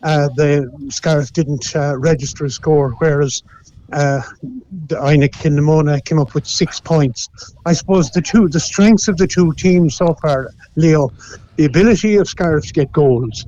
[0.03, 3.43] uh, the Scariff didn't uh, register a score, whereas
[3.93, 4.21] uh,
[4.87, 7.29] the Inagh Kilnamona came up with six points.
[7.65, 11.11] I suppose the two, the strengths of the two teams so far, Leo,
[11.55, 13.45] the ability of Scariff to get goals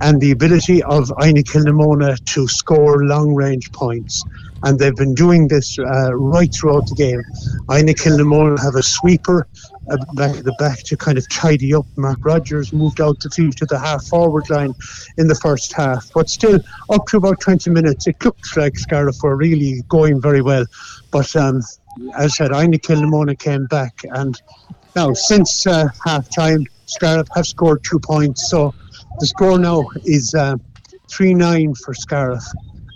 [0.00, 4.22] and the ability of Inagh Kilnamona to score long range points.
[4.62, 7.22] And they've been doing this uh, right throughout the game.
[7.70, 9.46] Inagh Kilnamona have a sweeper
[10.14, 11.86] back at the back to kind of tidy up.
[11.96, 14.74] Mark Rogers moved out the field to the half forward line
[15.18, 16.10] in the first half.
[16.12, 16.60] But still,
[16.90, 20.66] up to about 20 minutes, it looked like Scariff were really going very well.
[21.10, 21.62] But um,
[22.16, 24.00] as I said, Inagh Kilnamona came back.
[24.04, 24.40] And
[24.96, 28.48] now, since uh, half time, Scariff have scored two points.
[28.50, 28.74] So
[29.18, 30.56] the score now is uh,
[31.08, 32.44] 3 9 for Scariff.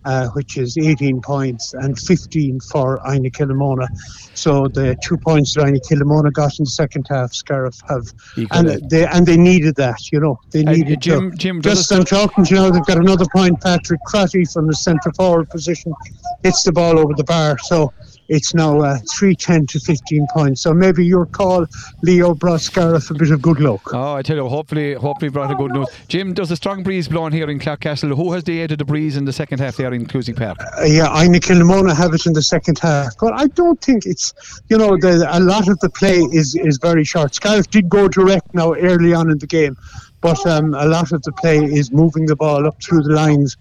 [0.06, 3.86] Uh, which is 18 points, and 15 for Inagh Kilnamona.
[4.34, 8.12] So the two points that Inagh Kilnamona got in the second half, Scariff have,
[8.50, 8.90] and it.
[8.90, 10.12] they and they needed that.
[10.12, 11.36] You know, they Uh, needed Jim- to.
[11.38, 12.70] Jim, just I'm talking to you now.
[12.70, 13.58] They've got another point.
[13.62, 15.94] Patrick Crotty from the centre forward position
[16.42, 17.56] hits the ball over the bar.
[17.62, 17.92] So.
[18.28, 20.62] It's now uh, 3 10 to 15 points.
[20.62, 21.66] So maybe your call,
[22.02, 23.92] Leo, brought Scariff a bit of good luck.
[23.92, 25.88] Oh, I tell you, hopefully, hopefully brought a good news.
[26.08, 28.14] Jim, there's a strong breeze blowing here in Clarecastle.
[28.16, 30.58] Who has the aid of the breeze in the second half there in Cusack Park?
[30.78, 34.32] Uh, yeah, Inagh Kilnamona have it in the second half, but I don't think it's
[34.68, 37.34] you know the, a lot of the play is is very short.
[37.34, 39.76] Scariff did go direct now early on in the game,
[40.20, 43.56] but um, a lot of the play is moving the ball up through the lines.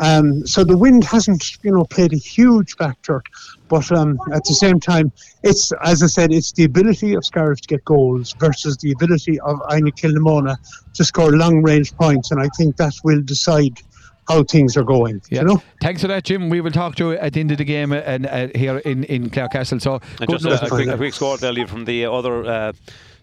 [0.00, 3.22] Um, so the wind hasn't you know played a huge factor,
[3.68, 7.60] but um, at the same time, it's as I said, it's the ability of Scariff
[7.60, 10.56] to get goals versus the ability of Inagh Kilnamona
[10.94, 13.80] to score long range points, and I think that will decide
[14.28, 15.20] how things are going.
[15.30, 15.40] Yeah.
[15.40, 15.62] You know.
[15.80, 16.48] Thanks for that, Jim.
[16.48, 18.78] We will talk to you at the end of the game uh, and uh, here
[18.78, 19.80] in in Clarecastle.
[19.80, 22.44] So And good just a, a, quick, a quick score there Liam, from the other
[22.44, 22.72] uh,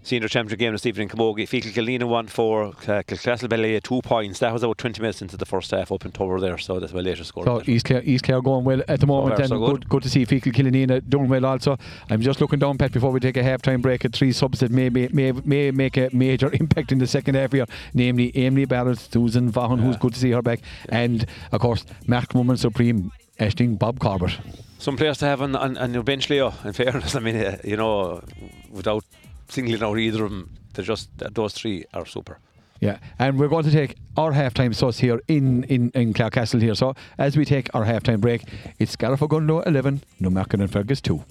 [0.03, 1.47] senior championship game this evening in Camogie.
[1.47, 4.39] Feakle Killeen won for uh, Ballet two points.
[4.39, 6.93] That was about 20 minutes into the first half up in Tower there, so that's
[6.93, 7.45] my latest score.
[7.45, 9.71] So East Clare, East Clare going well at the moment, far, and so good.
[9.81, 9.89] good.
[9.89, 11.77] good to see Feakle Killanena doing well also.
[12.09, 14.71] I'm just looking down, Pat, before we take a half-time break at three subs that
[14.71, 18.65] may, may, may, may make a major impact in the second half here, namely Emily
[18.65, 23.11] Barrett, Susan Vaughan, who's good to see her back, and of course Mark Woman Supreme,
[23.39, 24.37] Ashton Bob Corbett.
[24.77, 27.15] Some players to have on, on, on your bench, Leo, in fairness.
[27.15, 28.23] I mean, uh, you know,
[28.71, 29.05] without
[29.51, 32.39] singling out either of them, they're just, those three are super.
[32.79, 36.73] Yeah, and we're going to take our halftime sus here in, in, in Clarecastle here.
[36.73, 38.43] So as we take our halftime break,
[38.79, 41.23] it's Scariff Ogonnelloe 11, Newmarket and Fergus 2.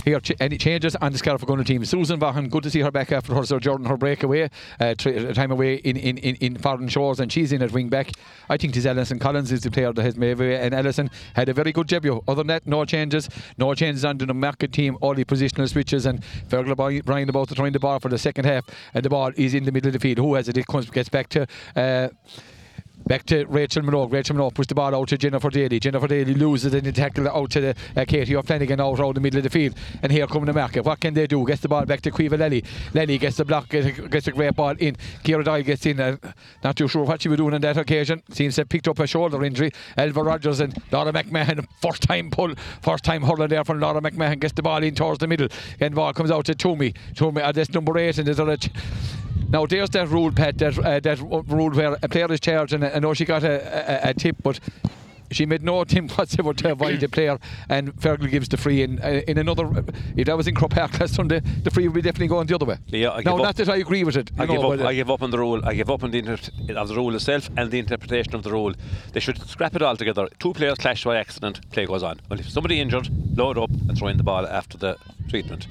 [0.04, 1.84] Here, ch- any changes on the Scariff Ogonnelloe team?
[1.84, 4.48] Susan Vaughan, good to see her back after her jordan her breakaway,
[4.78, 7.88] uh, tri- time away in, in, in, in foreign shores, and she's in at wing
[7.88, 8.10] back.
[8.48, 11.48] I think tis Ellison Collins is the player that has made away, and Ellison had
[11.48, 12.22] a very good debut.
[12.26, 13.28] Other than that, no changes.
[13.58, 17.72] No changes under the Newmarket team, only positional switches, and Fergal Brian about to in
[17.72, 20.00] the ball for the second half, and the ball is in the middle of the
[20.00, 20.18] field.
[20.18, 20.56] Who has it?
[20.56, 21.46] It comes, gets back to.
[21.76, 22.08] Uh,
[23.06, 24.12] Back to Rachel Minogue.
[24.12, 25.80] Rachel Minogue puts the ball out to Jennifer Daly.
[25.80, 29.20] Jennifer Daly loses it and tackle out to the, uh, Katie O'Flanagan out around the
[29.20, 29.74] middle of the field.
[30.02, 30.84] And here come the market.
[30.84, 31.44] What can they do?
[31.44, 32.62] Gets the ball back to Caoimhe Lally.
[32.94, 34.96] Lally gets the block, gets a, gets a great ball in.
[35.24, 35.98] Ciara Doyle gets in.
[35.98, 36.16] Uh,
[36.62, 38.22] not too sure what she was doing on that occasion.
[38.30, 39.72] Seems to have picked up a shoulder injury.
[39.96, 41.66] Elva Rogers and Laura McMahon.
[41.80, 44.38] First time pull, first time hurling there from Laura McMahon.
[44.38, 45.48] Gets the ball in towards the middle.
[45.80, 46.94] And ball comes out to Toomey.
[47.16, 48.18] Toomey, uh, that's number eight.
[48.18, 48.56] And there's other.
[49.50, 50.58] Now there's that rule, Pat.
[50.58, 54.06] That uh, that rule where a player is charged, and I know she got a,
[54.06, 54.60] a, a tip, but
[55.32, 57.38] she made no attempt whatsoever to avoid the player.
[57.68, 59.84] And Fergal gives the free in uh, in another.
[60.16, 62.54] If that was in Croke Park last Sunday, the free would be definitely going the
[62.54, 62.78] other way.
[62.86, 64.30] Yeah, I now, not that I agree with it.
[64.38, 65.60] I you give, know, up, uh, I give up on the rule.
[65.64, 66.38] I give up on the inter-
[66.76, 68.74] of the rule itself and the interpretation of the rule.
[69.12, 70.28] They should scrap it all together.
[70.38, 72.20] Two players clash by accident, play goes on.
[72.28, 74.96] Well, if somebody injured, load up and throw in the ball after the
[75.28, 75.66] treatment.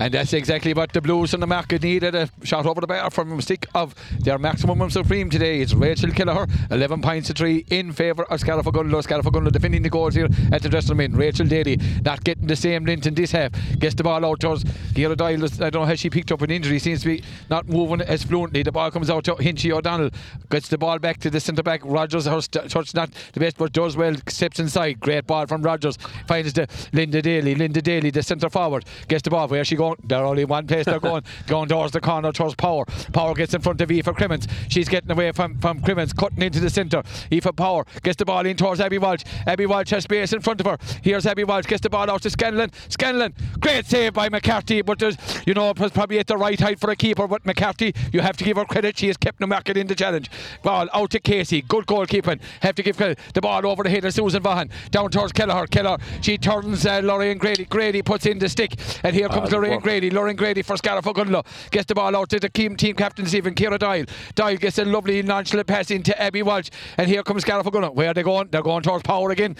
[0.00, 2.14] And that's exactly what the Blues and the market needed.
[2.14, 5.60] A shot over the bar from a mistake of their maximum supreme today.
[5.60, 8.38] It's Rachel Kelleher, 11 points to 3 in favour of.
[8.38, 11.14] Scariff Ogonnelloe defending the goals here at the dressing room.
[11.14, 13.50] Rachel Daly not getting the same length in this half.
[13.78, 15.44] Gets the ball out towards Ciara Doyle.
[15.44, 16.78] I don't know how she picked up an injury.
[16.78, 18.62] Seems to be not moving as fluently.
[18.62, 20.10] The ball comes out to Hinchy O'Donnell.
[20.50, 21.80] Gets the ball back to the centre back.
[21.84, 24.14] Rogers, her touch not the best, but does well.
[24.28, 25.00] Steps inside.
[25.00, 25.96] Great ball from Rogers.
[26.26, 27.54] Finds the Linda Daly.
[27.54, 28.84] Linda Daly, the centre forward.
[29.08, 29.48] Gets the ball.
[29.48, 30.08] Where she going?
[30.08, 31.22] They're only one place they're going.
[31.46, 32.84] going towards the corner, towards Power.
[33.12, 34.46] Power gets in front of Aoife Crimmins.
[34.68, 37.02] She's getting away from, from Crimmins, cutting into the centre.
[37.32, 39.24] Aoife Power gets the ball in towards Abby Walsh.
[39.46, 40.78] Abby Walsh has space in front of her.
[41.02, 42.70] Here's Abby Walsh, gets the ball out to Scanlon.
[42.88, 45.16] Scanlon, great save by McCarthy, but there's,
[45.46, 48.20] you know, it was probably at the right height for a keeper, but McCarthy, you
[48.20, 48.98] have to give her credit.
[48.98, 50.30] She has kept the market in the challenge.
[50.62, 52.40] Ball out to Casey, good goalkeeping.
[52.60, 53.18] Have to give credit.
[53.34, 55.66] The ball over the head of Susan Vaughan, down towards Kelleher.
[55.66, 57.64] Kelleher, she turns uh, Lorraine Grady.
[57.64, 59.84] Grady puts in the stick, and here comes good Lorraine work.
[59.84, 60.10] Grady.
[60.10, 61.46] Lorraine Grady for Ogonnelloe.
[61.70, 64.04] Gets the ball out to the team, team captain Stephen Ciara Doyle.
[64.34, 66.70] Doyle gets a lovely nonchalant pass into Abby Walsh.
[66.96, 67.94] And here comes Ogonnelloe.
[67.94, 68.48] Where are they going?
[68.50, 69.56] They're going towards Power again.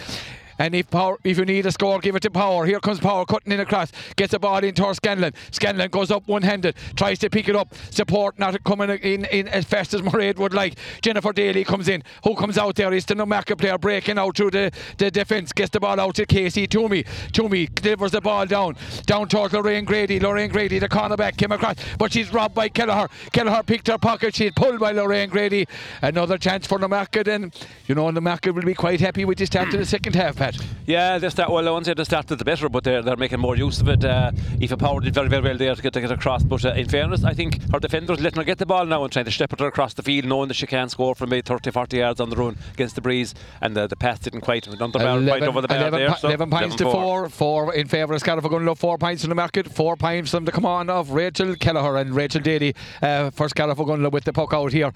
[0.59, 2.65] And if power, if you need a score, give it to Power.
[2.65, 5.33] Here comes Power cutting in across, gets the ball in towards Scanlon.
[5.51, 7.73] Scanlon goes up one-handed, tries to pick it up.
[7.91, 10.77] Support not coming in, in as fast as Murray would like.
[11.01, 12.03] Jennifer Daly comes in.
[12.25, 12.93] Who comes out there?
[12.93, 15.53] It's the Newmarket player breaking out through the, the defence.
[15.53, 17.05] Gets the ball out to Casey Toomey.
[17.31, 20.19] Toomey delivers the ball down, down towards Lorraine Grady.
[20.19, 23.07] Lorraine Grady, the cornerback, came across, but she's robbed by Kelleher.
[23.31, 24.35] Kelleher picked her pocket.
[24.35, 25.67] She's pulled by Lorraine Grady.
[26.01, 27.55] Another chance for Newmarket, and
[27.87, 30.48] you know Newmarket will be quite happy with this start to the second half.
[30.51, 30.65] Pat.
[30.85, 31.67] Yeah, they start well.
[31.67, 34.03] I won't say they started the better, but they're, they're making more use of it.
[34.03, 34.31] Uh,
[34.61, 36.43] Aoife Power did very very well there to get to get across.
[36.43, 39.11] But uh, in fairness, I think her defenders letting her get the ball now and
[39.11, 41.71] trying to step it across the field, knowing that she can score from maybe 30,
[41.71, 44.99] 40 yards on the run against the breeze, and the, the pass didn't quite under
[44.99, 46.15] quite over the bar 11, there.
[46.15, 47.29] so 11 points to 4.
[47.29, 48.77] 4 in favour of Scariff Ogonnelloe.
[48.77, 49.71] 4 points in the market.
[49.71, 54.11] 4 points from the command of Rachel Kelleher and Rachel Daly uh, for Scariff Ogonnelloe
[54.11, 54.91] with the puck out here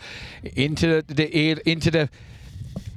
[0.56, 2.10] into the, the into the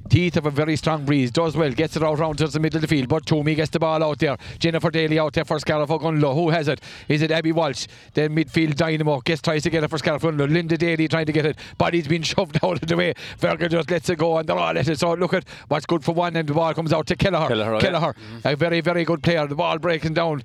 [0.07, 1.31] teeth of a very strong breeze.
[1.31, 3.09] Does well, gets it out round to the middle of the field.
[3.09, 4.37] But Toomey gets the ball out there.
[4.59, 6.35] Jennifer Daly out there for Scariff Ogonnelloe.
[6.35, 6.81] Who has it?
[7.09, 7.87] Is it Abby Walsh?
[8.15, 10.51] The midfield dynamo gets tries to get it for Ogonnelloe.
[10.51, 11.59] Linda Daly trying to get it.
[11.79, 13.15] Body's been shoved out of the way.
[13.39, 14.99] Verga just lets it go and they're all at it.
[14.99, 17.49] So look at what's good for one and the ball comes out to Kelleher.
[17.49, 17.91] Kelleher, yeah.
[17.91, 18.49] Mm-hmm.
[18.49, 19.47] a very, very good player.
[19.47, 20.43] The ball breaking down.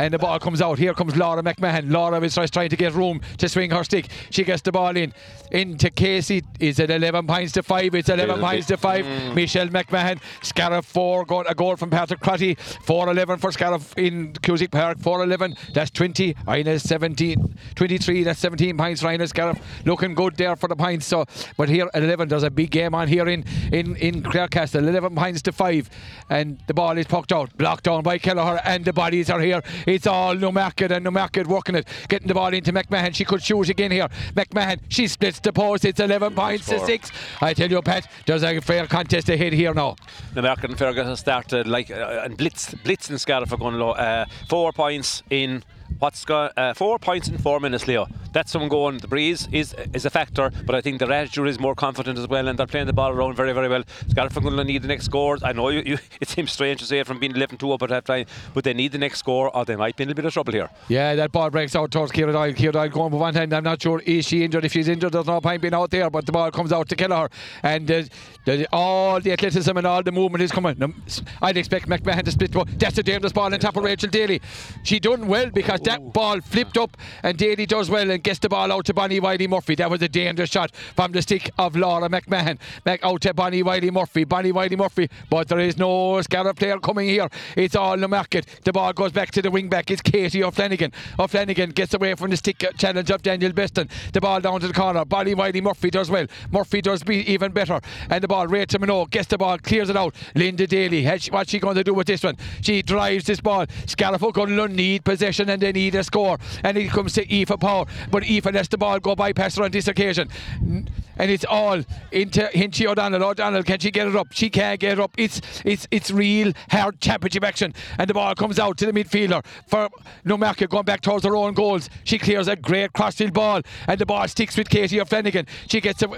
[0.00, 0.78] And the ball comes out.
[0.78, 1.92] Here comes Laura McMahon.
[1.92, 4.08] Laura is trying to get room to swing her stick.
[4.30, 5.12] She gets the ball in.
[5.50, 6.42] Into Casey.
[6.58, 7.94] Is it 11 points to 5?
[7.94, 9.04] It's 11 Little points to 5.
[9.04, 9.34] Mm.
[9.34, 10.18] Michelle McMahon.
[10.42, 11.26] Scariff 4.
[11.26, 12.54] Go, a goal from Patrick Crotty.
[12.54, 14.98] 4 11 for Scariff in Cusack Park.
[15.00, 15.54] 4 11.
[15.74, 16.34] That's 20.
[16.48, 17.58] Inagh 17.
[17.74, 18.22] 23.
[18.24, 19.58] That's 17 points for Inagh Scariff.
[19.84, 21.04] Looking good there for the points.
[21.04, 21.26] So,
[21.58, 24.76] But here at 11, there's a big game on here in, in, in Clarecastle.
[24.76, 25.90] 11 points to 5.
[26.30, 27.54] And the ball is pucked out.
[27.58, 28.60] Blocked down by Kelleher.
[28.64, 29.62] And the bodies are here.
[29.90, 31.88] It's all Newmarket and Newmarket working it.
[32.08, 33.12] Getting the ball into McMahon.
[33.12, 34.08] She could shoot again here.
[34.34, 34.78] McMahon.
[34.88, 35.84] She splits the post.
[35.84, 37.10] It's 11 points to 6.
[37.40, 39.96] I tell you, Pat, there's a fair contest ahead here now.
[40.34, 43.74] The market and Fergus has started like uh, and blitz blitz in Scariff are going
[43.74, 43.90] low.
[43.90, 45.64] Uh, four points in
[45.98, 48.06] what's got uh, four points in four minutes, Leo.
[48.32, 48.98] That's someone going.
[48.98, 52.28] The breeze is is a factor, but I think the attitude is more confident as
[52.28, 53.82] well, and they're playing the ball around very very well.
[54.08, 55.42] Scariff are going to need the next scores.
[55.42, 57.90] I know you, you, it seems strange to say it from being 11-2 up at
[57.90, 60.22] half time, but they need the next score, or they might be in a little
[60.22, 60.70] bit of trouble here.
[60.88, 62.52] Yeah, that ball breaks out towards Kira Doyle.
[62.52, 63.52] Kira Doyle going for one hand.
[63.52, 64.64] I'm not sure is she injured.
[64.64, 66.08] If she's injured, there's no point being out there.
[66.08, 67.30] But the ball comes out to Kelleher,
[67.62, 68.02] and uh,
[68.44, 70.94] the, all the athleticism and all the movement is coming.
[71.42, 72.52] I'd expect McMahon to split.
[72.52, 74.40] But that's a dangerous ball on top of Rachel Daly.
[74.84, 78.48] She done well because that ball flipped up, and Daly does well and gets the
[78.48, 79.74] ball out to Bonnie Wiley Murphy.
[79.74, 82.58] That was a dangerous shot from the stick of Laura McMahon.
[82.84, 84.24] Mac out to Bonnie Wiley Murphy.
[84.24, 87.28] Bonnie Wiley Murphy, but there is no Scariff player coming here.
[87.56, 88.46] It's all the market.
[88.64, 89.90] The ball goes back to the wing back.
[89.90, 90.92] It's Katie O'Flanagan.
[91.18, 93.88] O'Flanagan gets away from the stick challenge of Danielle Beston.
[94.12, 95.04] The ball down to the corner.
[95.04, 96.26] Bonnie Wiley Murphy does well.
[96.50, 97.80] Murphy does be even better.
[98.08, 100.14] And the ball, Rachel Minogue gets the ball, clears it out.
[100.34, 102.36] Linda Daly, what's she going to do with this one?
[102.60, 103.66] She drives this ball.
[103.86, 106.38] Scariff Ogonnelloe need possession and they need a score.
[106.64, 107.86] And it comes to Aoife Power.
[108.10, 110.28] But Aoife lets the ball go by her on this occasion.
[110.60, 113.22] And it's all into Hinchy O'Donnell.
[113.22, 114.32] O'Donnell, can she get it up?
[114.32, 115.12] She can't get it up.
[115.18, 117.74] It's it's it's real hard championship action.
[117.98, 119.88] And the ball comes out to the midfielder for
[120.24, 121.90] Newmarket going back towards her own goals.
[122.04, 123.60] She clears a great crossfield ball.
[123.86, 125.46] And the ball sticks with Katie O'Flanagan.
[125.68, 126.08] She gets a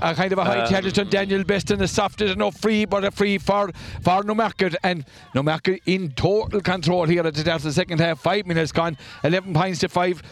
[0.00, 2.84] a kind of a high Um, challenge on Danielle Beston, a soft it enough free,
[2.84, 3.70] but a free for
[4.02, 8.20] for Newmarket and Newmarket in total control here at the start of the second half.
[8.20, 10.22] Five minutes gone, eleven points to five.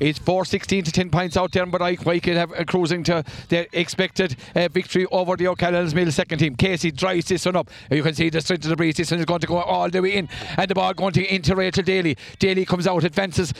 [0.00, 3.22] It's 4 16 to 10 points out there, but I could have a cruising to
[3.48, 6.56] their expected uh, victory over the O'Callaghan's Mill second team.
[6.56, 7.70] Casey drives this one up.
[7.88, 8.96] You can see the strength of the breeze.
[8.96, 11.32] This one is going to go all the way in, and the ball going to
[11.32, 12.16] into Rachel Daly.
[12.40, 13.54] Daly comes out, advances.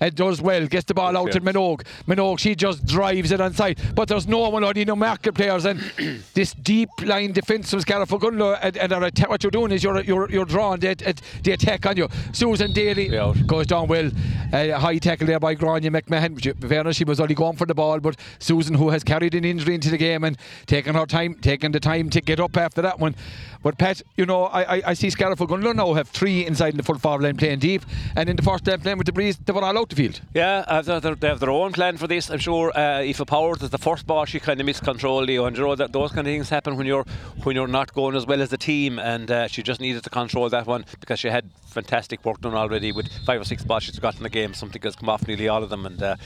[0.00, 1.46] It does well, gets the ball out to Okay.
[1.52, 1.82] Minogue.
[2.06, 3.78] Minogue, she just drives it inside.
[3.94, 5.64] But there's no one, only no market players.
[5.64, 5.80] And
[6.34, 10.00] this deep line defence from Scariff Ogonnelloe, and, and atta- what you're doing is you're
[10.02, 10.94] you're, you're drawing the,
[11.42, 12.08] the attack on you.
[12.32, 14.10] Susan Daly Yeah, goes down well.
[14.52, 16.38] Uh, high tackle there by Grania McMahon.
[16.68, 19.74] Fairness, she was only going for the ball, but Susan, who has carried an injury
[19.74, 22.98] into the game and taken her time, taking the time to get up after that
[22.98, 23.14] one.
[23.62, 26.76] But Pat, you know, I, I, I see Scariff Ogonnelloe now have three inside in
[26.76, 27.82] the full forward line playing deep,
[28.16, 30.20] and in the first line playing with the breeze, they were all out the field.
[30.34, 32.30] Yeah, uh, they have their own plan for this.
[32.30, 35.46] I'm sure uh, Aoife Power that the first ball she kind of missed control, Leo,
[35.46, 37.04] and you know that those kind of things happen when you're
[37.44, 40.10] when you're not going as well as the team, and uh, she just needed to
[40.10, 43.82] control that one because she had fantastic work done already with five or six balls
[43.82, 44.54] she's got in the game.
[44.54, 46.16] Something has come off nearly all of them, and uh,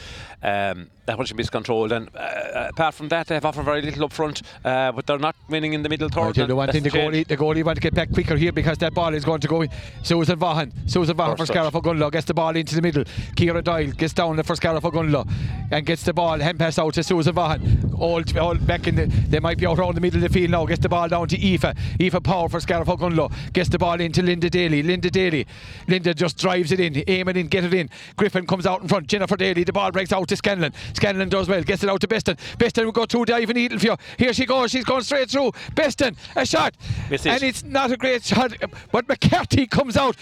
[0.42, 1.92] um, that one she missed control.
[1.92, 5.18] And uh, apart from that, they have offered very little up front, uh, but they're
[5.18, 6.34] not winning in the middle third.
[6.34, 8.94] Tell one thing, the goalie, the goalie want to get back quicker here because that
[8.94, 9.68] ball is going to go in.
[10.02, 11.82] Susan Vaughan, Susan Vaughan for Scariff touch.
[11.82, 13.04] Gunlow gets the ball into the middle.
[13.53, 15.28] Ciara Doyle gets down for Scariff Ogonnelloe
[15.70, 17.94] and gets the ball, hand pass out to Susan Vaughan.
[17.98, 20.50] All, all back in the, they might be out around the middle of the field
[20.50, 20.64] now.
[20.64, 21.76] Gets the ball down to Aoife.
[22.00, 23.30] Aoife Power for Scariff Ogonnelloe.
[23.53, 24.82] Gets the ball into Linda Daly.
[24.82, 25.46] Linda Daly.
[25.86, 27.90] Linda just drives it in, aim it in, get it in.
[28.16, 29.07] Griffin comes out in front.
[29.07, 29.64] Jennifer Daly.
[29.64, 30.72] The ball breaks out to Scanlon.
[30.94, 31.62] Scanlon does well.
[31.62, 32.38] Gets it out to Beston.
[32.59, 33.96] Beston will go through Dive Needle for you.
[34.16, 34.70] Here she goes.
[34.70, 35.53] She's going straight through.
[35.74, 36.16] Beston.
[36.36, 36.74] A shot.
[37.11, 38.55] And it's not a great shot.
[38.90, 40.16] But McCarthy comes out.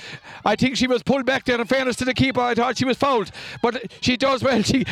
[0.45, 1.61] I think she was pulled back there.
[1.61, 3.20] In fairness to the keeper, I thought she was fouled.
[3.62, 4.62] But she does well.
[4.62, 4.85] She.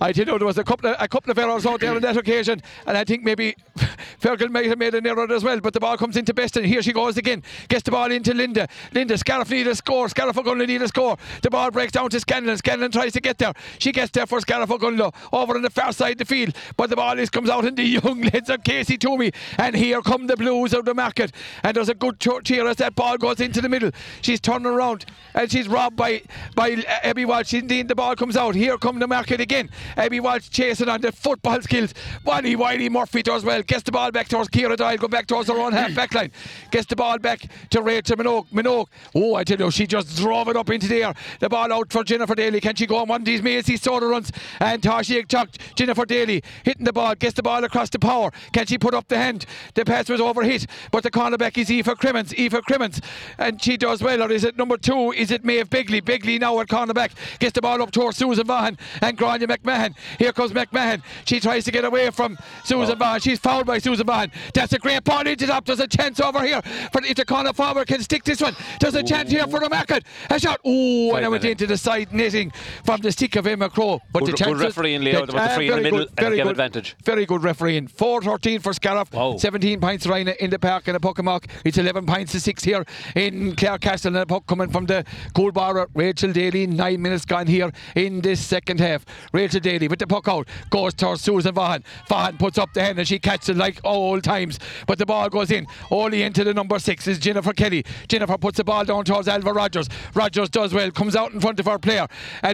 [0.00, 2.02] I tell you, there was a couple of, a couple of errors out there on
[2.02, 3.54] that occasion, and I think maybe
[4.20, 5.60] Fergal might have made an error as well.
[5.60, 6.64] But the ball comes into Beston.
[6.64, 7.42] Here she goes again.
[7.68, 8.68] Gets the ball into Linda.
[8.92, 10.08] Linda, Scariff need a score.
[10.08, 11.16] Scariff going to need a score.
[11.42, 12.56] The ball breaks down to Scanlon.
[12.56, 13.52] Scanlon tries to get there.
[13.78, 16.54] She gets there for Scariff Ogonnelloe over on the far side of the field.
[16.76, 19.32] But the ball is comes out in the young legs of Casey Toomey.
[19.58, 21.32] And here come the Blues of the market.
[21.62, 23.90] And there's a good cheer as that ball goes into the middle.
[24.22, 26.22] She's turning around and she's robbed by
[26.54, 27.54] by Abby Walsh.
[27.54, 28.54] Indeed, the ball comes out.
[28.54, 29.70] Here come the market again.
[29.96, 31.94] Abby Walsh chasing on the football skills.
[32.24, 33.62] Wally Wiley Murphy does well.
[33.62, 34.96] Gets the ball back towards Ciara Doyle.
[34.96, 36.30] Go back towards her own half back line.
[36.70, 38.46] Gets the ball back to Rachel Minogue.
[38.50, 38.88] Minogue.
[39.14, 41.14] Oh, I tell you, she just drove it up into the air.
[41.40, 42.60] The ball out for Jennifer Daly.
[42.60, 44.32] Can she go on one of these Macy soda runs?
[44.60, 47.14] And Tashi Chuck, Jennifer Daly hitting the ball.
[47.14, 48.30] Gets the ball across the power.
[48.52, 49.46] Can she put up the hand?
[49.74, 50.66] The pass was overhit.
[50.90, 52.32] But the cornerback is Aoife Crimmins.
[52.38, 53.00] Aoife Crimmins.
[53.38, 54.22] And she does well.
[54.22, 55.12] Or is it number two?
[55.12, 56.00] Is it Maeve Bigley?
[56.00, 57.12] Bigley now at cornerback.
[57.38, 59.73] Gets the ball up towards Susan Vaughan and Grania McMahon.
[60.18, 61.02] Here comes McMahon.
[61.24, 62.98] She tries to get away from Susan oh.
[62.98, 63.20] Vaughan.
[63.20, 64.30] She's fouled by Susan Vaughan.
[64.52, 65.64] That's a great ball into top.
[65.64, 66.62] There's a chance over here
[66.92, 68.54] for if the corner forward can stick this one.
[68.80, 69.02] There's a Ooh.
[69.02, 70.04] chance here for the market.
[70.30, 70.60] A shot.
[70.66, 72.52] Ooh, and it went into the side netting
[72.84, 74.00] from the stick of Emma Crow.
[74.12, 75.26] But good, the chances, good refereeing, Leo.
[75.26, 76.96] There was a free in the middle good, very good, advantage.
[77.04, 77.88] Very good refereeing.
[77.88, 79.12] 4-13 for Scariff.
[79.12, 79.36] Wow.
[79.36, 81.46] 17 points Rhina in the park in the Puckamock.
[81.64, 84.06] It's 11 points to 6 here in Clarecastle.
[84.06, 85.04] And a puck coming from the
[85.34, 85.88] cool bar.
[85.94, 86.66] Rachel Daly.
[86.66, 89.04] Nine minutes gone here in this second half.
[89.32, 90.46] Rachel Daly with the puck out.
[90.70, 91.82] Goes towards Susan Vaughan.
[92.08, 94.60] Vaughan puts up the hand and she catches it like old times.
[94.86, 95.66] But the ball goes in.
[95.90, 97.84] Only into the number six is Jennifer Kelly.
[98.06, 99.88] Jennifer puts the ball down towards Elva Rogers.
[100.14, 100.90] Rogers does well.
[100.90, 102.06] Comes out in front of her player.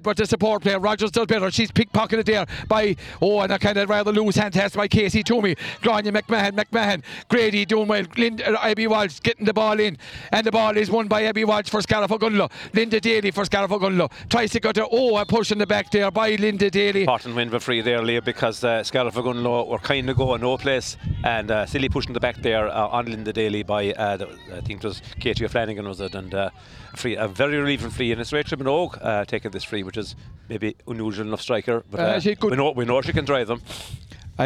[0.03, 0.79] But the support player.
[0.79, 1.51] Rogers does better.
[1.51, 5.23] She's pickpocketed there by, oh, and a kind of rather loose hand test by Casey
[5.23, 5.57] Toomey.
[5.83, 6.53] Grania McMahon.
[6.53, 7.03] McMahon.
[7.29, 8.05] Grady doing well.
[8.17, 9.99] Linda, uh, Abby Walsh getting the ball in.
[10.33, 12.11] And the ball is won by Abby Walsh for Scariff
[12.73, 13.71] Linda Daly for Scariff.
[14.29, 17.00] Tries to go to, oh, a push in the back there by Linda Daly.
[17.01, 20.57] Important win for free there, Leah, because uh, Scariff Ogonnelloe were kind of going no
[20.57, 20.97] place.
[21.25, 24.61] And uh, silly pushing the back there uh, on Linda Daly by, uh, the, I
[24.61, 26.15] think it was Katie O'Flanagan was it.
[26.15, 26.51] And uh,
[26.97, 28.13] free, a very relieving free.
[28.13, 30.17] And it's Rachel Minogue uh, taking this free, which is
[30.49, 31.85] maybe unusual enough striker.
[31.91, 33.63] But uh, we, know, we know she can drive them.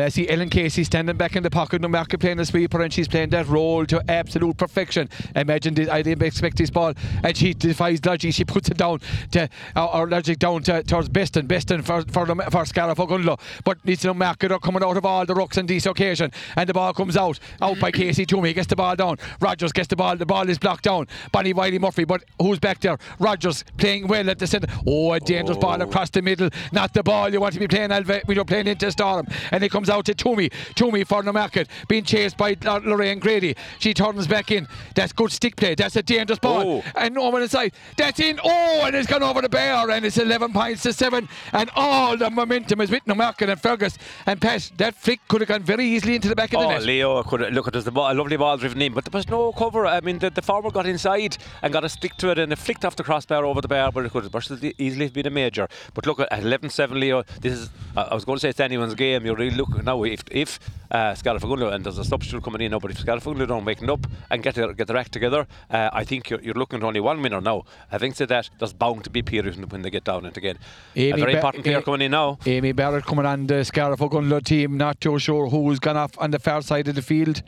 [0.03, 2.93] I see Ellen Casey standing back in the pocket, no market playing the sweeper, and
[2.93, 5.09] she's playing that role to absolute perfection.
[5.37, 8.35] Imagine this, I didn't expect this ball, and she defies logic.
[8.35, 9.01] She puts it down
[9.33, 14.05] to uh, our logic down to, towards Beston, Beston for for, for Ogonnelloe, but it's
[14.05, 17.17] no market coming out of all the rocks on this occasion, and the ball comes
[17.17, 19.19] out out by Casey Toomey, He gets the ball down.
[19.41, 21.07] Rogers gets the ball, the ball is blocked down.
[21.33, 22.99] Bonnie Wiley Murphy, but who's back there?
[23.19, 24.69] Rogers playing well at the centre.
[24.87, 25.61] Oh, a dangerous oh.
[25.61, 27.93] ball across the middle, not the ball you want to be playing.
[27.93, 30.51] Alva, we are playing into Storm, and it comes out to Toomey.
[30.75, 33.57] Toomey for the market, being chased by Lorraine Grady.
[33.79, 34.67] She turns back in.
[34.95, 35.75] That's good stick play.
[35.75, 36.83] That's a dangerous ball.
[36.85, 36.93] Oh.
[36.97, 37.73] And no one inside.
[37.97, 38.41] That's in.
[38.43, 41.29] Oh, and it's gone over the bar, and it's 11 points to 7.
[41.53, 43.99] And all the momentum is with Newmarket and Fergus.
[44.27, 46.71] And Pat, that flick could have gone very easily into the back of the oh,
[46.71, 46.83] net.
[46.83, 49.29] Leo could have, look, at the ball, a lovely ball driven in, but there was
[49.29, 49.87] no cover.
[49.87, 52.57] I mean, the, the forward got inside and got a stick to it, and it
[52.57, 55.69] flicked off the crossbar over the bar, but it could have easily been a major.
[55.95, 57.25] But look at 11 7, Leo.
[57.41, 59.25] This is, I was going to say it's anyone's game.
[59.25, 60.03] You're really looking now.
[60.05, 60.61] If, if
[60.91, 64.43] uh, and there's a substitute coming in now, but if Scariff don't wake up and
[64.43, 67.21] get their, get their act together, uh, I think you're, you're, looking at only one
[67.21, 67.65] winner now.
[67.89, 70.59] Having said that, there's bound to be periods when they get down it again.
[70.95, 72.39] Amy a very ba- important player a- coming in now.
[72.47, 74.01] Amy Barrett coming on the Scariff
[74.45, 77.43] team, not too sure who's gone off on the far side of the field.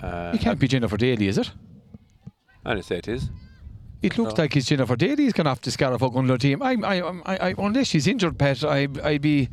[0.00, 1.50] Uh, it can't be Jennifer Daly, is it?
[2.64, 3.30] I didn't say it is.
[4.02, 4.42] It looks no.
[4.42, 6.02] like it's Jennifer Daly's gone off the Scariff
[6.38, 6.62] team.
[6.62, 9.48] I, I, I, I, unless she's injured, Pat, I, I'd be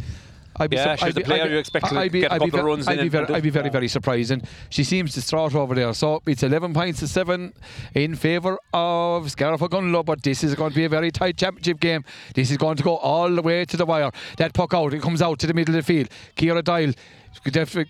[0.58, 2.66] I'd be yeah, she's the player you expect to I'd be, get a couple of
[2.66, 3.06] runs I'd in.
[3.06, 4.32] Be very, I'd be very, very surprised.
[4.32, 5.94] And she seems to start over there.
[5.94, 7.54] So it's 11 points to 7
[7.96, 10.06] in favour of Scariff Ogonnelloe.
[10.06, 12.04] But this is going to be a very tight championship game.
[12.36, 14.12] This is going to go all the way to the wire.
[14.38, 16.10] That puck out, it comes out to the middle of the field.
[16.36, 16.94] Ciara Doyle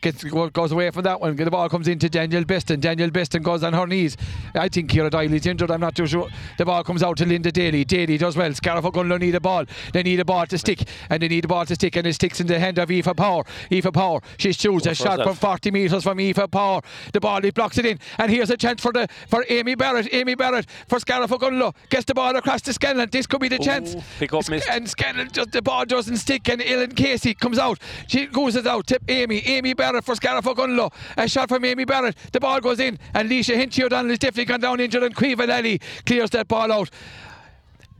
[0.01, 1.35] gets, goes away from that one.
[1.35, 2.79] The ball comes into Danielle Beston.
[2.79, 4.17] Danielle Beston goes on her knees.
[4.55, 5.71] I think Kira Diley's injured.
[5.71, 6.29] I'm not too sure.
[6.57, 7.83] The ball comes out to Linda Daly.
[7.83, 8.53] Daly does well.
[8.53, 9.65] Scariff Ogonnelloe need a ball.
[9.93, 10.87] They need a ball to stick.
[11.09, 11.95] And they need a ball to stick.
[11.95, 13.43] And it sticks in the hand of Aoife Power.
[13.71, 14.21] Aoife Power.
[14.37, 16.81] She shoots a shot from 40 metres from Aoife Power.
[17.13, 17.99] The ball, he blocks it in.
[18.17, 20.13] And here's a chance for the for Amy Barrett.
[20.13, 21.73] Amy Barrett for Scariff Ogonnelloe.
[21.89, 23.09] Gets the ball across to Scanlon.
[23.11, 23.95] This could be the Ooh, chance.
[24.19, 24.69] Pick up, missed.
[24.69, 26.47] And Scanlon, just the ball doesn't stick.
[26.49, 27.79] And Ellen Casey comes out.
[28.07, 28.87] She goes it out.
[28.87, 29.30] Tip Amy.
[29.39, 30.91] Amy Barrett for Scariff Ogonnelloe.
[31.17, 32.15] A shot from Amy Barrett.
[32.32, 35.79] The ball goes in, and Leisha Hinchy O'Donnell is definitely gone down injured, and Lally
[36.05, 36.89] clears that ball out.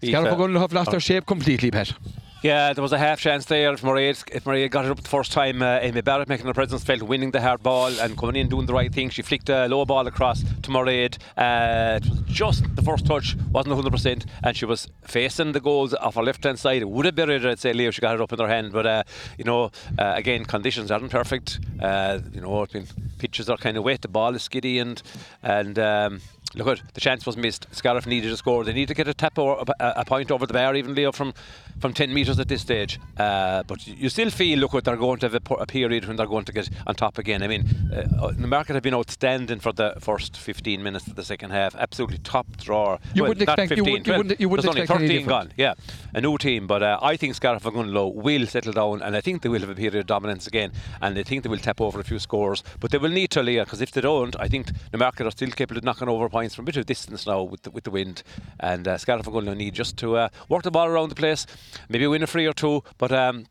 [0.04, 1.94] Scariff Ogonnelloe have lost their shape completely, Pat.
[2.42, 3.72] Yeah, there was a half chance there.
[3.72, 6.84] If Murray, if got it up the first time, uh, Amy Barrett making her presence
[6.84, 9.12] felt, winning the hard ball and coming in doing the right thing.
[9.12, 11.06] She flicked a low ball across to Murray.
[11.38, 15.94] Uh, it was just the first touch wasn't 100%, and she was facing the goals
[15.94, 16.82] off her left hand side.
[16.82, 18.72] It would have been it, I'd say, Leo, she got it up in her hand.
[18.72, 19.04] But, uh,
[19.38, 19.66] you know,
[20.00, 21.60] uh, again, conditions aren't perfect.
[21.80, 22.88] Uh, you know, I mean,
[23.20, 25.00] pitches are kind of wet, the ball is skiddy, and,
[25.44, 26.22] and um,
[26.56, 27.68] look at the chance was missed.
[27.72, 28.64] Scariff needed a score.
[28.64, 31.12] They need to get a tap or a, a point over the bar, even Leo,
[31.12, 31.34] from
[31.82, 33.00] from 10 metres at this stage.
[33.18, 36.16] Uh, but you still feel, look, what they're going to have a, a, period when
[36.16, 37.42] they're going to get on top again.
[37.42, 41.24] I mean, uh, the market have been outstanding for the first 15 minutes of the
[41.24, 41.76] second half.
[41.76, 43.00] Absolutely top drawer.
[43.16, 45.52] You well, wouldn't expect 15, you, would, you wouldn't, you wouldn't There's only 13 gone.
[45.58, 45.74] Yeah,
[46.14, 46.68] a new team.
[46.68, 49.70] But uh, I think Scariff low will settle down, and I think they will have
[49.70, 50.72] a period of dominance again,
[51.02, 52.64] and I think they will tap over a few scores.
[52.80, 55.32] But they will need to, Leah, because if they don't, I think the market are
[55.32, 57.84] still capable of knocking over points from a bit of distance now with the, with
[57.84, 58.24] the wind.
[58.60, 61.46] And uh, Scariff need just to uh, work the ball around the place,
[61.90, 63.46] maybe win a free or two, but um,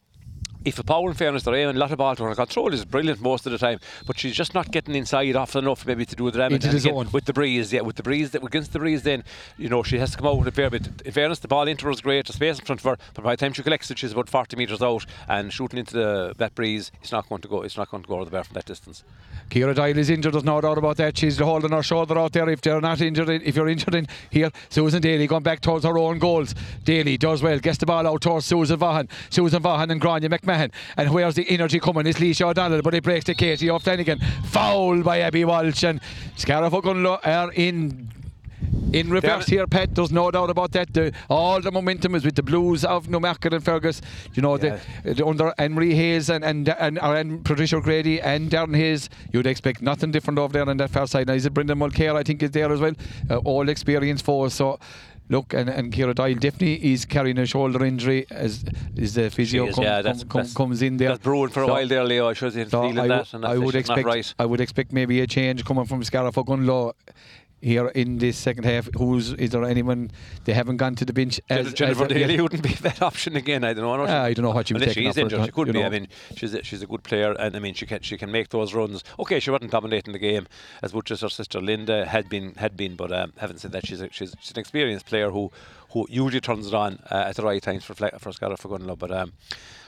[0.67, 2.35] Aoife Power and fairness, they're aiming a lot of ball to her.
[2.35, 5.87] Control is brilliant most of the time, but she's just not getting inside often enough
[5.87, 6.65] maybe to do the damage.
[6.65, 7.09] Into the zone.
[7.13, 9.25] With the breeze, yeah, with the breeze, that against the breeze, then,
[9.57, 10.87] you know, she has to come out with a fair bit.
[11.05, 13.25] In fairness, the ball into her is great, the space in front of her, but
[13.25, 16.35] by the time she collects it, she's about 40 metres out and shooting into the,
[16.37, 18.45] that breeze, it's not going to go, it's not going to go over the bar
[18.45, 19.03] from that distance.
[19.51, 21.17] Ciara Doyle is injured, there's no doubt about that.
[21.17, 22.49] She's holding her shoulder out there.
[22.51, 25.99] If they're not injured, if you're injured in here, Susan Daly going back towards her
[25.99, 26.55] own goals.
[26.85, 29.09] Daly does well, gets the ball out towards Susan Vaughan.
[29.31, 30.50] Susan Vaughan and Grania McMahon.
[30.97, 32.07] And where's the energy coming?
[32.07, 34.23] It's Leisha O'Donnell, but it breaks to Katie O'Flanagan.
[34.47, 35.85] Foul by Abby Walsh.
[35.85, 36.01] And
[36.37, 38.11] Scariff are in
[38.93, 39.95] in reverse here, Pat.
[39.95, 40.93] There's no doubt about that.
[40.93, 44.01] The, all the momentum is with the Blues of Newmarket and Fergus.
[44.35, 44.79] You know, yeah.
[45.05, 49.47] the, the, under Henry Hayes and and and, and Patricia O'Grady and Darren Hayes, you'd
[49.47, 51.29] expect nothing different over there on that far side.
[51.29, 52.17] Now, is it Brendan Mulcair?
[52.17, 52.95] I think is there as well.
[53.29, 54.79] Uh, all experience for So
[55.31, 58.65] look, and, and Ciara Doyle definitely is carrying a shoulder injury as
[58.97, 61.11] is the physio is, com, yeah, com, com, comes in there.
[61.11, 62.29] That's brewing for so, a while there, Leo.
[62.29, 63.33] I should have so feeling that.
[63.33, 64.05] And I would expect.
[64.05, 64.35] Right.
[64.39, 66.93] I would expect maybe a change coming from Scariff Ogonnelloe
[67.61, 68.89] here in this second half.
[68.97, 70.11] Who's is there anyone
[70.45, 71.41] they haven't gone to the bench?
[71.49, 73.65] As, Jennifer as Daly wouldn't be that option again.
[73.65, 74.05] I don't know.
[74.05, 75.05] Uh, I don't know what she was taking.
[75.05, 75.45] She's injured.
[75.45, 75.81] She could be.
[75.81, 75.87] Know.
[75.87, 78.31] I mean, she's a, she's a good player, and I mean, she can she can
[78.31, 79.05] make those runs.
[79.19, 80.47] Okay, she wasn't dominating the game
[80.83, 83.87] as much as her sister Linda had been had been, but um, having said that,
[83.87, 85.51] she's a, she's, she's an experienced player who
[85.93, 88.99] who usually turns it on uh, at the right times for for Scariff Ogonnelloe.
[88.99, 89.33] But um,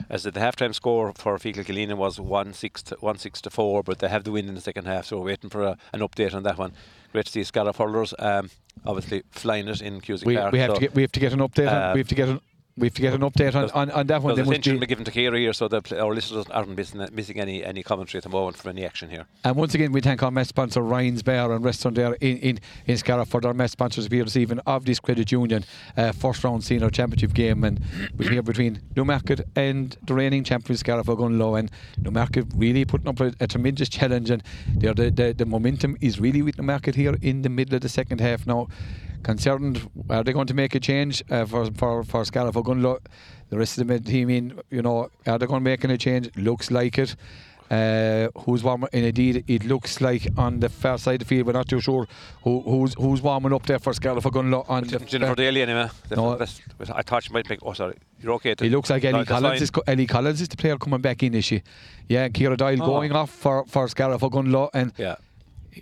[0.09, 3.83] as the halftime score for Feakle Killeen was one six to one six to four,
[3.83, 6.01] but they have the win in the second half, so we're waiting for a, an
[6.01, 6.73] update on that one.
[7.13, 8.49] To see Scariff hurlers, um,
[8.85, 11.33] obviously flying it in Cusack we, We have so, to get we have to get
[11.33, 11.67] an update.
[11.67, 12.41] Uh, we have to get an
[12.75, 14.35] we have to get an update on, on, on that one.
[14.35, 17.63] There's attention be given to Ciara here, so that our listeners aren't missing, missing any
[17.63, 19.25] any commentary at the moment from any action here.
[19.43, 22.59] And once again, we thank our mess sponsor Ryan's Bar and Restaurant there in in,
[22.87, 25.65] in Scariff for their mess sponsors here this evening of this credit union
[25.97, 27.79] uh, first round senior championship game, and
[28.17, 31.69] we're here between Newmarket and the reigning champions Scariff Ogonnelloe, and
[31.99, 34.41] Newmarket really putting up a, a tremendous challenge, and
[34.75, 38.19] the, the the momentum is really with Newmarket here in the middle of the second
[38.19, 38.67] half now
[39.23, 43.77] concerned are they going to make a change uh, for for for Scariff the rest
[43.77, 46.97] of the team in you know are they going to make any change looks like
[46.97, 47.15] it.
[47.71, 51.47] Uh, who's warming and indeed it looks like on the far side of the field
[51.47, 52.05] we're not too sure
[52.43, 55.89] who, who's who's warming up there for Scariff Ogonnelloe on the Jennifer Daly anyway.
[56.15, 56.37] No,
[56.93, 59.71] I thought she might make oh sorry you're okay it looks like Ellie Collins is,
[59.87, 61.63] Ellie Collins is the player coming back in is she?
[62.09, 62.85] Yeah and Ciara Doyle oh.
[62.85, 65.15] going off for, for Scariff and yeah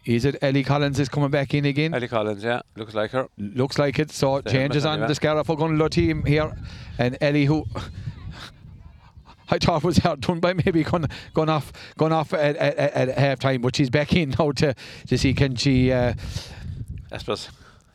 [0.06, 1.94] is it Ellie Collins is coming back in again?
[1.94, 3.28] Ellie Collins, yeah, looks like her.
[3.38, 4.12] Looks like it.
[4.12, 5.48] So changes on the Scariff
[5.92, 6.54] team here,
[6.98, 7.66] and Ellie who.
[9.54, 13.18] I thought was out done by maybe gone gone off gone off at, at, at
[13.18, 14.74] half time, but she's back in now to
[15.08, 15.92] to see can she.
[15.92, 16.14] Uh,
[17.12, 17.50] I suppose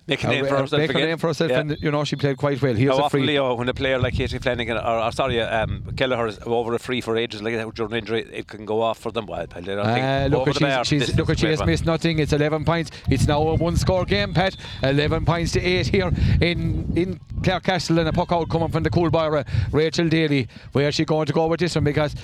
[0.07, 0.91] make a name uh, for herself.
[0.91, 1.61] A name for herself, yeah.
[1.61, 2.75] and you know she played quite well.
[2.75, 3.23] Here's How a free.
[3.23, 6.79] Leo, when a player like Katie Flanagan, or, or sorry, um, Kelleher is over a
[6.79, 9.27] free for ages like that during injury, it can go off for them.
[9.27, 12.19] Well, I don't uh, look, at she's, she's look at she has missed nothing.
[12.19, 12.91] It's 11 points.
[13.09, 14.57] It's now a one-score game, Pat.
[14.83, 18.83] 11 points to eight here in in Clare Castle, and a puck out coming from
[18.83, 20.49] the cool boy, Rachel Daly.
[20.73, 21.85] Where is she going to go with this one?
[21.85, 22.15] Because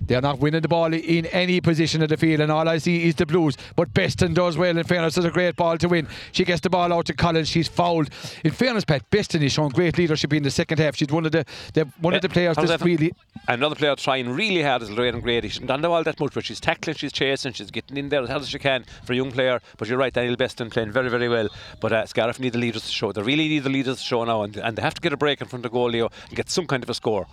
[0.00, 3.06] they're not winning the ball in any position of the field, and all I see
[3.08, 3.56] is the Blues.
[3.76, 4.76] But Beston does well.
[4.76, 6.08] In fairness, it's a great ball to win.
[6.32, 7.48] She gets the ball out to Collins.
[7.48, 8.10] She's fouled.
[8.44, 10.96] In fairness, Pat Beston is showing great leadership in the second half.
[10.96, 11.44] She's one of the,
[11.74, 13.12] the one yeah, of the players that's really.
[13.48, 15.48] Another player trying really hard is Lorraine Grady.
[15.48, 18.22] She done the ball that much, but she's tackling, she's chasing, she's getting in there
[18.22, 19.60] as hard as she can for a young player.
[19.76, 21.48] But you're right, Danielle Beston playing very, very well.
[21.80, 23.12] But uh, Scariff need the leaders to show.
[23.12, 25.16] They really need the leaders to show now, and, and they have to get a
[25.16, 27.26] break in front of goal, Leo, and get some kind of a score.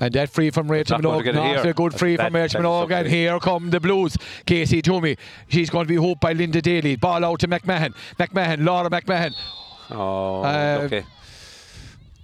[0.00, 1.34] And that free from Rachel Minogue.
[1.34, 2.90] Not a good free from Rachel Minogue.
[2.90, 4.16] And here come the Blues.
[4.46, 5.16] Casey Toomey.
[5.48, 6.96] She's going to be hooped by Linda Daly.
[6.96, 7.94] Ball out to McMahon.
[8.18, 9.34] McMahon, Laura McMahon.
[9.90, 11.04] Oh, uh, okay.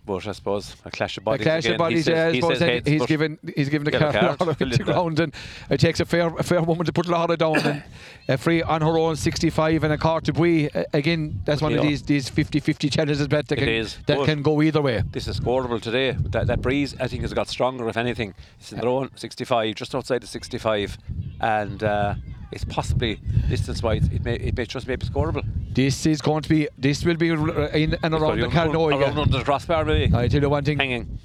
[0.06, 1.40] But I suppose a clash of bodies.
[1.40, 1.72] A clash again.
[1.72, 4.36] of bodies, he yeah, says, he says heads, he's given he's given the Yellow car
[4.36, 5.34] card, into the ground, and
[5.70, 7.56] it takes a fair a fair woman to put Laura down.
[7.58, 7.82] and
[8.28, 10.72] a free on her own 65 and a car to Bui.
[10.72, 14.62] Uh, again, that's one of these these 50-50 challenges that can is, that can go
[14.62, 15.02] either way.
[15.10, 16.12] This is scoreable today.
[16.12, 18.34] That, that breeze, I think, has got stronger, if anything.
[18.58, 20.98] It's in their own 65, just outside the 65,
[21.40, 22.14] and uh,
[22.52, 23.16] it's possibly
[23.48, 25.44] distance-wise, it may, it may just may be scoreable.
[25.74, 28.98] This is going to be this will be in and around the Carnoy.
[29.00, 30.14] around under the crossbar, maybe.
[30.14, 31.18] I tell you one thing, Hanging.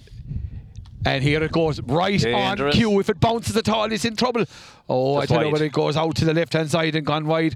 [1.06, 3.00] and here it goes right on cue.
[3.00, 4.46] If it bounces at all, it's in trouble.
[4.90, 5.54] Oh, Just I tell you wide.
[5.54, 7.56] when it goes out to the left hand side and gone wide.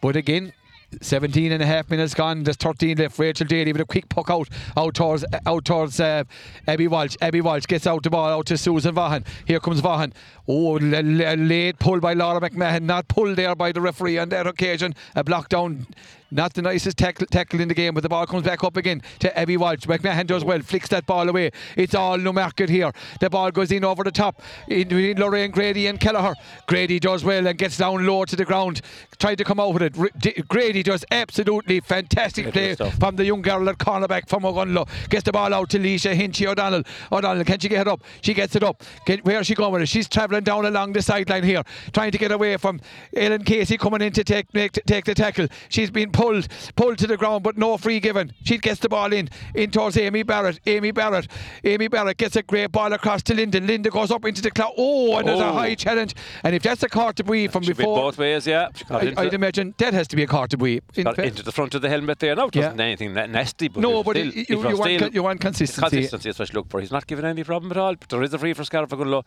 [0.00, 0.52] But again,
[1.00, 2.44] 17 and a half minutes gone.
[2.44, 3.18] There's 13 left.
[3.18, 6.24] Rachel Daly with a quick puck out out towards out towards uh,
[6.66, 7.16] Abby Walsh.
[7.20, 9.24] Abby Walsh gets out the ball out to Susan Vaughan.
[9.46, 10.12] Here comes Vaughan.
[10.48, 12.82] Oh, late pull by Laura McMahon.
[12.82, 14.94] Not pulled there by the referee on that occasion.
[15.14, 15.86] A block down.
[16.32, 19.02] Not the nicest tackle, tackle in the game, but the ball comes back up again
[19.18, 19.84] to Abby Walsh.
[19.84, 21.50] McMahon does well, flicks that ball away.
[21.76, 22.90] It's all no market here.
[23.20, 26.32] The ball goes in over the top in between Lorraine Grady and Kelleher.
[26.66, 28.80] Grady does well and gets down low to the ground.
[29.18, 29.98] trying to come out with it.
[29.98, 34.88] R- D- Grady does absolutely fantastic play from the young girl at cornerback from Ogonnelloe.
[35.10, 36.82] Gets the ball out to Leisha Hinchy O'Donnell.
[37.12, 38.02] O'Donnell, can she get it up?
[38.22, 38.82] She gets it up.
[39.04, 39.88] Get, where is she going with it?
[39.88, 41.62] She's travelling down along the sideline here,
[41.92, 42.80] trying to get away from
[43.14, 45.46] Ellen Casey coming in to take, make, take the tackle.
[45.68, 48.32] She's been pulled pulled to the ground, but no free given.
[48.44, 50.60] She gets the ball in, in towards Amy Barrett.
[50.66, 51.26] Amy Barrett.
[51.64, 53.60] Amy Barrett gets a great ball across to Linda.
[53.60, 54.72] Linda goes up into the cloud.
[54.76, 55.52] Oh, and there's a Oh.
[55.52, 56.14] high challenge.
[56.44, 56.88] And if that's a
[57.24, 58.68] breathe from Should be before, both ways, yeah.
[58.90, 60.82] I, I'd imagine that has to be a card to breathe.
[60.94, 62.34] In into the front of the helmet there.
[62.36, 63.68] No, it wasn't anything that nasty.
[63.68, 65.90] But No, but still, it- you- you want con- you want consistency.
[65.96, 66.80] Consistency is what you look for.
[66.80, 67.94] He's not giving any problem at all.
[67.96, 69.24] But there is a free for Ogonnelloe.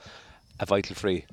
[0.60, 1.26] A vital free.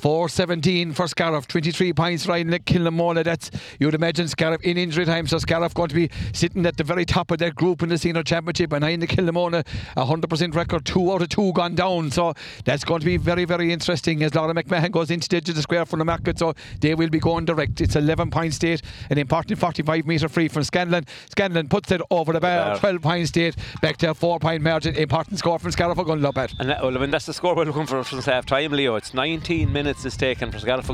[0.00, 3.22] 417 for Scariff, 23 points right riding at Kilnamona.
[3.22, 5.26] That's, you'd imagine, Scariff in injury time.
[5.26, 7.98] So Scariff going to be sitting at the very top of that group in the
[7.98, 8.70] senior championship.
[8.70, 9.64] Behind the Kilnamona,
[9.96, 12.10] 100% record, two out of two gone down.
[12.10, 12.34] So
[12.64, 15.56] that's going to be very, very interesting as Laura McMahon goes into the edge of
[15.56, 16.38] the square from the market.
[16.38, 17.80] So they will be going direct.
[17.80, 21.04] It's 11 point state, an important 45 metre free from Scanlon.
[21.30, 22.78] Scanlon puts it over the bar, Bar.
[22.78, 24.94] 12 point state, back to a four point margin.
[24.96, 25.96] Important score from Scariff.
[26.00, 26.54] Going to love it.
[26.58, 28.94] And that, well, I mean, that's the score we're looking for since half time, Leo.
[28.96, 30.88] It's 19 minutes is taken for Scariff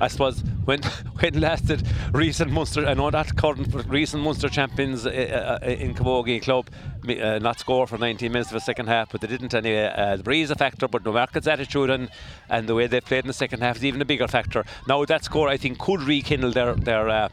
[0.00, 0.82] I suppose when
[1.20, 6.42] when lasted recent Munster, I know that current, recent Munster champions uh, uh, in Camogie
[6.42, 6.68] Club
[7.08, 9.92] uh, not score for 19 minutes of a second half, but they didn't anyway.
[9.94, 12.08] Uh, the breeze a factor, but Newmarket's attitude and,
[12.48, 14.64] and the way they played in the second half is even a bigger factor.
[14.88, 17.30] Now that score, I think, could rekindle their their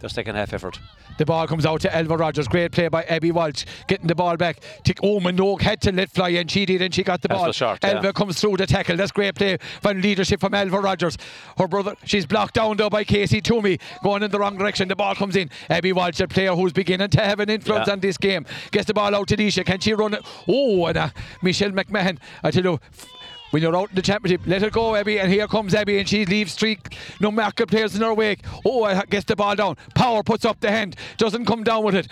[0.00, 0.78] their second half effort.
[1.18, 2.46] The ball comes out to Elva Rogers.
[2.46, 3.64] Great play by Abby Walsh.
[3.88, 4.60] Getting the ball back.
[4.84, 7.38] Tick oh, Minogue had to let fly and she did and she got the That's
[7.38, 7.46] ball.
[7.48, 7.94] the shot, yeah.
[7.96, 8.96] Elva comes through the tackle.
[8.96, 11.18] That's great play from leadership from Elva Rogers.
[11.56, 13.78] Her brother, she's blocked down though by Casey Toomey.
[14.04, 14.86] Going in the wrong direction.
[14.88, 15.50] The ball comes in.
[15.68, 17.94] Abby Walsh, a player who's beginning to have an influence Yeah.
[17.94, 18.46] on this game.
[18.70, 19.64] Gets the ball out to Disha.
[19.66, 20.22] Can she run it?
[20.46, 21.10] Oh, and uh,
[21.42, 22.18] Michelle McMahon.
[22.44, 22.74] I tell you.
[22.92, 23.06] f-
[23.50, 25.18] when you're out in the championship, let it go, Abby.
[25.18, 26.78] And here comes Abby, and she leaves three
[27.20, 28.40] no market players in her wake.
[28.64, 29.76] Oh, I gets the ball down.
[29.94, 32.08] Power puts up the hand, doesn't come down with it.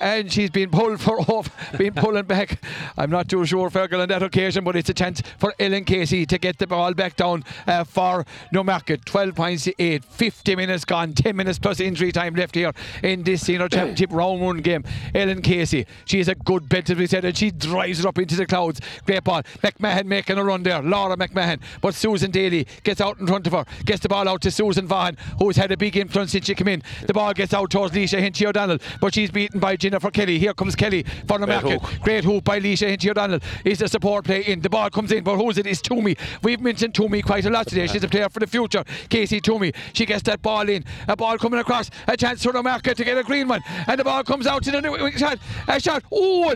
[0.00, 2.62] And she's been pulled for off, been pulling back.
[2.96, 6.24] I'm not too sure, Fergal, on that occasion, but it's a chance for Ellen Casey
[6.26, 9.04] to get the ball back down uh, for Newmarket.
[9.04, 12.72] 12 points to 8, 50 minutes gone, 10 minutes plus injury time left here
[13.02, 14.84] in this senior championship round one game.
[15.14, 18.18] Ellen Casey, she is a good belt, as we said, and she drives it up
[18.18, 18.80] into the clouds.
[19.04, 19.42] Great ball.
[19.62, 21.60] McMahon making a run there, Laura McMahon.
[21.82, 24.86] But Susan Daly gets out in front of her, gets the ball out to Susan
[24.86, 26.82] Vaughan, who's had a big influence since she came in.
[27.06, 30.38] The ball gets out towards Leisha Hinchy O'Donnell, but she's beaten by Jennifer Kelly.
[30.38, 31.82] Here comes Kelly for the Great market.
[31.82, 32.00] hook.
[32.02, 33.40] Great hoop by Leisha Hinchy O'Donnell.
[33.64, 34.60] Is the support play in?
[34.60, 35.66] The ball comes in, but who's it?
[35.66, 36.16] It's Toomey.
[36.44, 37.88] We've mentioned Toomey quite a lot today.
[37.88, 38.84] She's a player for the future.
[39.08, 39.72] Casey Toomey.
[39.92, 40.84] She gets that ball in.
[41.08, 41.90] A ball coming across.
[42.06, 43.62] A chance for the market to get a green one.
[43.88, 45.38] And the ball comes out to the new shot.
[45.66, 46.04] A shot.
[46.12, 46.54] Oh!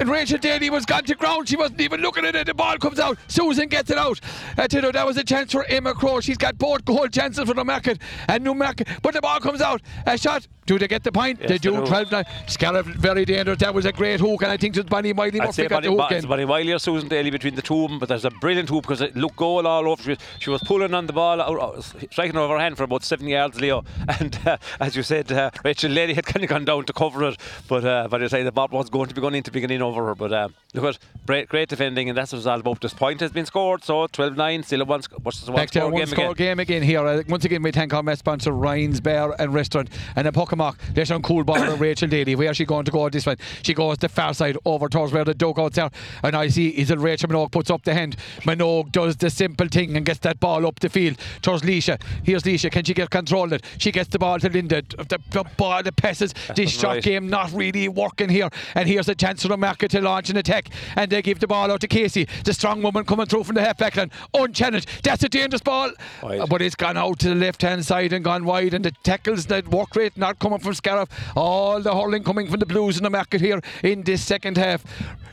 [0.00, 1.50] And Rachel Daly was gone to ground.
[1.50, 2.46] She wasn't even looking at it.
[2.46, 3.18] The ball comes out.
[3.28, 4.18] Susan gets it out.
[4.56, 6.20] Tell you, that was a chance for Emma Crow.
[6.20, 7.98] She's got both goal chances for the market
[8.28, 8.88] and New Market.
[9.02, 9.82] But the ball comes out.
[10.06, 10.46] A shot.
[10.66, 11.38] Do they get the point?
[11.40, 11.70] Yes, they do.
[11.76, 11.86] do.
[11.86, 12.24] 12 9.
[12.48, 13.58] Scariff, very dangerous.
[13.58, 14.42] That was a great hook.
[14.42, 16.28] And I think that Bonnie Wiley I'd say got Bonnie, the hook it's in.
[16.28, 18.82] Bonnie Wiley or Susan Daly between the two of them, but there's a brilliant hoop
[18.82, 20.02] because it looked goal all over.
[20.02, 22.82] She was, she was pulling on the ball, out- out- striking over her hand for
[22.84, 23.84] about seven yards, Leo.
[24.20, 27.24] And uh, as you said, uh, Rachel Lady had kind of gone down to cover
[27.28, 27.36] it,
[27.68, 30.04] but uh, by the time the ball was going to be going into beginning over
[30.06, 30.14] her.
[30.14, 32.80] But uh, look at great, great defending, and that's what it's all about.
[32.80, 35.78] This point has been scored, so 12 9, still a one, sc- one Back to
[35.78, 36.34] a score one game score again.
[36.34, 37.06] game again here.
[37.06, 39.88] Uh, once again, we thank our sponsor Ryan's Bar and Restaurant.
[40.14, 40.96] And a puck Mark.
[40.96, 42.34] Let on cool ball of Rachel Daly.
[42.34, 43.36] Where she going to go this one?
[43.62, 45.90] She goes the far side over towards where the dugouts are.
[46.22, 48.16] And I see is it Rachel Minogue puts up the hand.
[48.40, 52.00] Minogue does the simple thing and gets that ball up the field towards Leisha.
[52.24, 52.70] Here's Leisha.
[52.70, 53.64] Can she get control of it?
[53.78, 54.82] She gets the ball to Linda.
[54.82, 56.34] The, the ball, the passes.
[56.54, 57.02] this shot right.
[57.02, 58.48] game not really working here.
[58.74, 60.70] And here's a chance for the market to launch an attack.
[60.96, 62.26] And they give the ball out to Casey.
[62.44, 64.10] The strong woman coming through from the half back line.
[64.34, 64.88] Unchallenged.
[65.02, 65.92] That's a dangerous ball.
[66.22, 66.48] Wide.
[66.48, 68.74] But it's gone out to the left hand side and gone wide.
[68.74, 71.08] And the tackles, the work rate not coming from Scariff.
[71.34, 74.84] All the hurling coming from the Blues in the market here in this second half.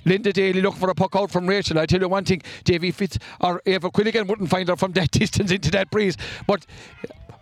[0.05, 1.77] Linda Daly looking for a puck out from Rachel.
[1.77, 5.11] I tell you one thing, Davy Fitz or Eva Quilligan wouldn't find her from that
[5.19, 6.17] distance into that breeze.
[6.47, 6.65] But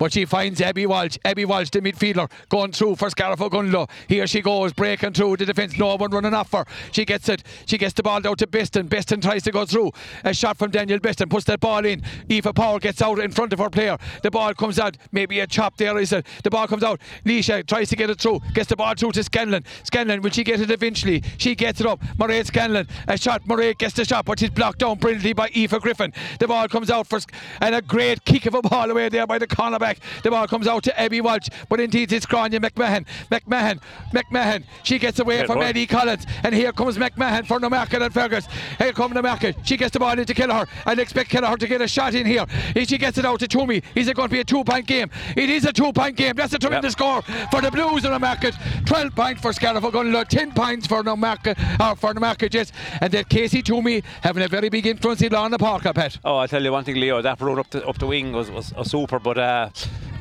[0.02, 1.20] but she finds Abby Walsh.
[1.24, 3.88] Abby Walsh, the midfielder, going through for Scariff Gunlow.
[4.08, 5.78] Here she goes, breaking through the defence.
[5.78, 6.66] No one running off her.
[6.92, 7.44] She gets it.
[7.68, 8.88] She gets the ball down to Beston.
[8.88, 9.92] Beston tries to go through.
[10.24, 12.02] A shot from Danielle Beston puts that ball in.
[12.32, 13.96] Aoife Power gets out in front of her player.
[14.24, 14.98] The ball comes out.
[15.12, 16.26] Maybe a chop there is it.
[16.44, 17.00] The ball comes out.
[17.24, 18.42] Leisha tries to get it through.
[18.54, 19.64] Gets the ball through to Scanlon.
[19.84, 21.24] Scanlon, will she get it eventually?
[21.38, 22.02] She gets it up.
[22.18, 22.88] Mairead Scanlon.
[23.08, 23.44] A shot.
[23.46, 26.14] Mairead gets the shot, but she's blocked down brilliantly by Aoife Griffin.
[26.40, 27.20] The ball comes out for
[27.62, 29.98] and a great kick of a ball away there by the cornerback.
[30.24, 33.06] The ball comes out to Abby Walsh, but indeed it's Grania McMahon.
[33.30, 33.80] McMahon,
[34.14, 34.64] McMahon.
[34.84, 35.62] She gets away Good from.
[35.62, 38.48] Eddie Collins, and here comes McMahon for Newmarket and Fergus.
[38.78, 39.56] Here comes Newmarket.
[39.64, 42.46] She gets the ball into Kelleher, and expect Kelleher to get a shot in here.
[42.76, 45.10] If she gets it out to Toomey, is it going to be a two-point game?
[45.36, 46.36] It is a two-point game.
[46.36, 47.22] That's a tremendous score
[47.52, 48.56] for the Blues in the market.
[48.86, 52.72] 12 points for Scariff Gunlow, 10 points for Newmarket, or for Newmarket, yes.
[53.02, 56.18] And then Casey Toomey having a very big influence in Lorna Parker, Pat.
[56.24, 57.22] Oh, I'll tell you one thing, Leo.
[57.22, 59.70] That run up the up the wing was, was, was super, but uh,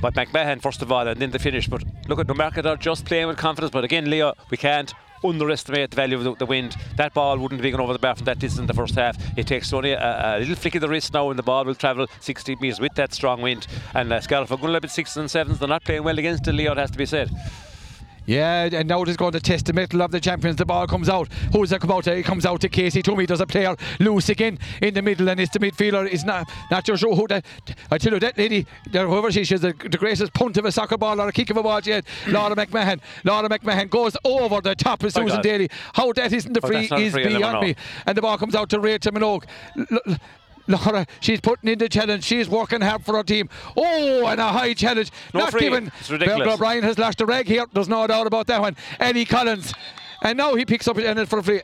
[0.01, 1.69] but McMahon first of all, and then the finish.
[1.69, 3.71] But look at the market are just playing with confidence.
[3.71, 4.93] But again, Leo, we can't
[5.25, 6.77] underestimate the value of the, the wind.
[6.97, 9.17] That ball wouldn't be going over the bar from that distance in the first half.
[9.37, 11.75] It takes only a, a little flick of the wrist now, and the ball will
[11.75, 13.67] travel 60 metres with that strong wind.
[13.95, 15.59] And uh, Scariff are going to and sevens.
[15.59, 16.73] They're not playing well against it, Leo.
[16.73, 17.31] It has to be said.
[18.27, 20.57] Yeah, and now it is going to test the middle of the champions.
[20.57, 21.29] The ball comes out.
[21.53, 22.07] Who's it come out?
[22.07, 23.27] It comes out to Casey Toomey.
[23.27, 26.07] Does a player loose again in the middle, and it's the midfielder.
[26.09, 27.45] Is not not sure who that.
[27.91, 30.73] I tell you that lady, whoever she is, she's the, the greatest punt of a
[30.73, 32.05] soccer ball or a kick of a ball yet.
[32.29, 33.01] Laura McMahon.
[33.25, 35.43] Laura McMahon goes over the top of My Susan God.
[35.43, 35.71] Daly.
[35.95, 37.75] How that isn't the Oh, free a is free, beyond me.
[38.07, 39.45] And the ball comes out to Rachel Minogue.
[39.91, 40.17] L-
[40.71, 42.25] Laura, she's putting in the challenge.
[42.25, 43.49] She's working hard for her team.
[43.77, 45.11] Oh, and a high challenge.
[45.35, 45.61] No Not free.
[45.61, 45.93] given.
[46.01, 46.39] It's ridiculous.
[46.41, 47.67] Berger O'Brien has lashed a rag here.
[47.73, 48.77] There's no doubt about that one.
[48.99, 49.73] Eddie Collins.
[50.23, 51.63] And now he picks up it and for a free.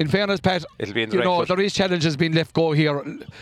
[0.00, 2.72] In fairness, Pat, It'll be in the you know, there is challenges being left go
[2.72, 3.00] here.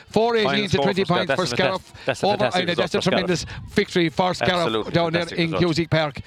[0.09, 1.93] 418 to score 20 for points for Scariff.
[2.05, 5.63] that's a Over, know, that's a tremendous victory for Scariff down there in result.
[5.63, 6.21] Cusack Park.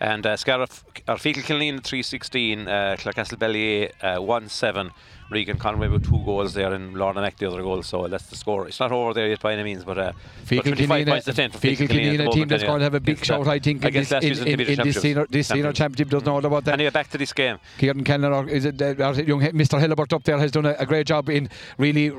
[0.00, 4.90] And uh, Scariff, or Killeen 316, uh, Clarecastle Ballyea uh, 1 7.
[5.30, 7.82] Regan Conway with two goals there, and Lorna Mac the other goal.
[7.82, 8.68] So that's the score.
[8.68, 10.12] It's not over there yet by any means, but uh,
[10.44, 12.48] Feakle but 25 points to 10 for Feakle Feakle Killeen at Killeen, the a team
[12.48, 15.00] that's going to have a big shout, I think, in this, in, in, in this
[15.00, 16.10] senior, this senior championship.
[16.10, 16.74] Doesn't know all about that.
[16.74, 17.58] Anyway, back to this game.
[17.78, 19.80] Kieran Kellner, or is it uh, or is it young Mr.
[19.80, 21.48] Hillibert up there, has done a, a great job in
[21.78, 22.12] really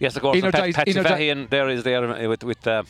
[0.00, 0.42] Yes, of course.
[0.42, 2.82] and Pat, Patsy Fahy there is there uh, with with uh,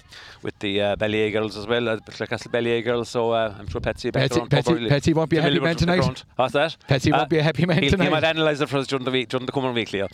[0.42, 3.08] with the uh, Ballyea girls as well, uh, Clarecastle Ballyea girls.
[3.08, 6.24] So uh, I'm sure Patsy Patsy- Patsy- Patsy won't be a happy man tonight.
[6.36, 6.76] What's that?
[6.88, 8.04] Patsy won't be a happy man tonight.
[8.04, 10.08] He might analyse it for us during the week, during the coming week, Leo.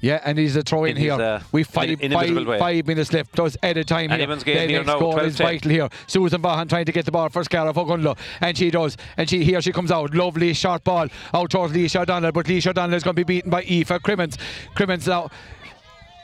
[0.00, 1.14] Yeah, and he's a throw in In his, here.
[1.14, 4.18] uh, We've in- five, five, five minutes left plus at a time here.
[4.20, 5.46] Anyone's game the next now, goal is 10.
[5.46, 5.88] vital here.
[6.06, 8.96] Susan Vaughan trying to get the ball for Scariff Ogonnelloe, and she does.
[9.16, 10.14] And she here she comes out.
[10.14, 13.50] Lovely short ball out towards Leisha O'Donnell, but Leisha O'Donnell is going to be beaten
[13.50, 14.38] by Aoife Crimmins.
[14.74, 15.30] Crimmins now.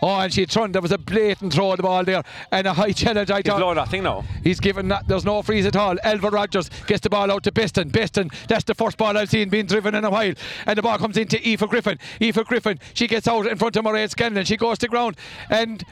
[0.03, 0.75] Oh, and she turned.
[0.75, 3.31] There was a blatant throw of the ball there, and a high challenge.
[3.31, 3.61] I He's thought.
[3.61, 4.25] low nothing now.
[4.43, 5.07] He's given that.
[5.07, 5.97] There's no freeze at all.
[6.03, 7.89] Elva Rogers gets the ball out to Beston.
[7.91, 10.35] Beston, that's the first ball I've seen being driven in a while.
[10.67, 11.99] And the ball comes into Aoife Griffin.
[12.21, 14.45] Aoife Griffin, she gets out in front of Mairead Scanlon.
[14.45, 15.17] She goes to ground.
[15.49, 15.85] And.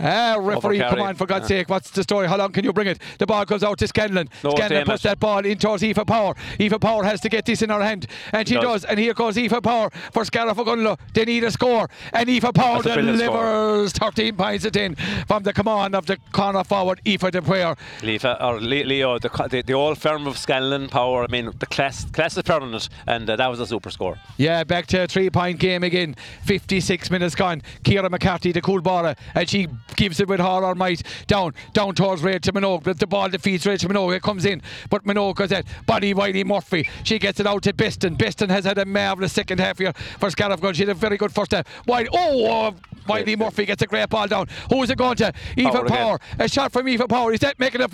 [0.00, 1.58] Ah, referee, come on, for God's Yeah.
[1.58, 2.26] sake, what's the story?
[2.26, 2.98] How long can you bring it?
[3.18, 4.28] The ball goes out to Scanlon.
[4.42, 5.08] No, Scanlon puts it.
[5.08, 6.34] that ball in towards Aoife Power.
[6.60, 8.64] Aoife Power has to get this in her hand, and she Does.
[8.64, 8.84] does.
[8.86, 10.98] And here goes Aoife Power for Scariff Ogonnelloe.
[11.14, 12.96] They need a score, and Aoife Power score.
[12.96, 14.94] delivers 13 points at 10
[15.26, 17.76] from the command of the corner forward, Aoife De Puer.
[18.00, 21.66] Lefa, or Le- Leo, the, the, the old firm of Scanlon Power, I mean, the
[21.66, 24.18] class class is permanent, and uh, that was a super score.
[24.36, 26.16] Yeah, back to a three point game again.
[26.44, 27.62] 56 minutes gone.
[27.86, 31.94] Ciara McCarthy, the cool baller, and she gives it with all her might down down
[31.94, 32.84] towards Rachel Minogue.
[32.84, 34.16] But the ball defeats Rachel Minogue.
[34.16, 36.88] It comes in, but Minogue goes at Bonnie Wiley Murphy.
[37.04, 38.14] She gets it out to Beston.
[38.14, 40.74] Beston has had a marvellous second half here for Scariff Gun.
[40.74, 41.66] She had a very good first half.
[41.86, 42.72] Wiley, oh, uh,
[43.06, 44.46] Wiley Murphy gets a great ball down.
[44.70, 45.32] Who is it going to?
[45.58, 45.88] Aoife Power.
[45.88, 46.18] Power.
[46.38, 47.32] A shot from Aoife Power.
[47.32, 47.90] Is that making it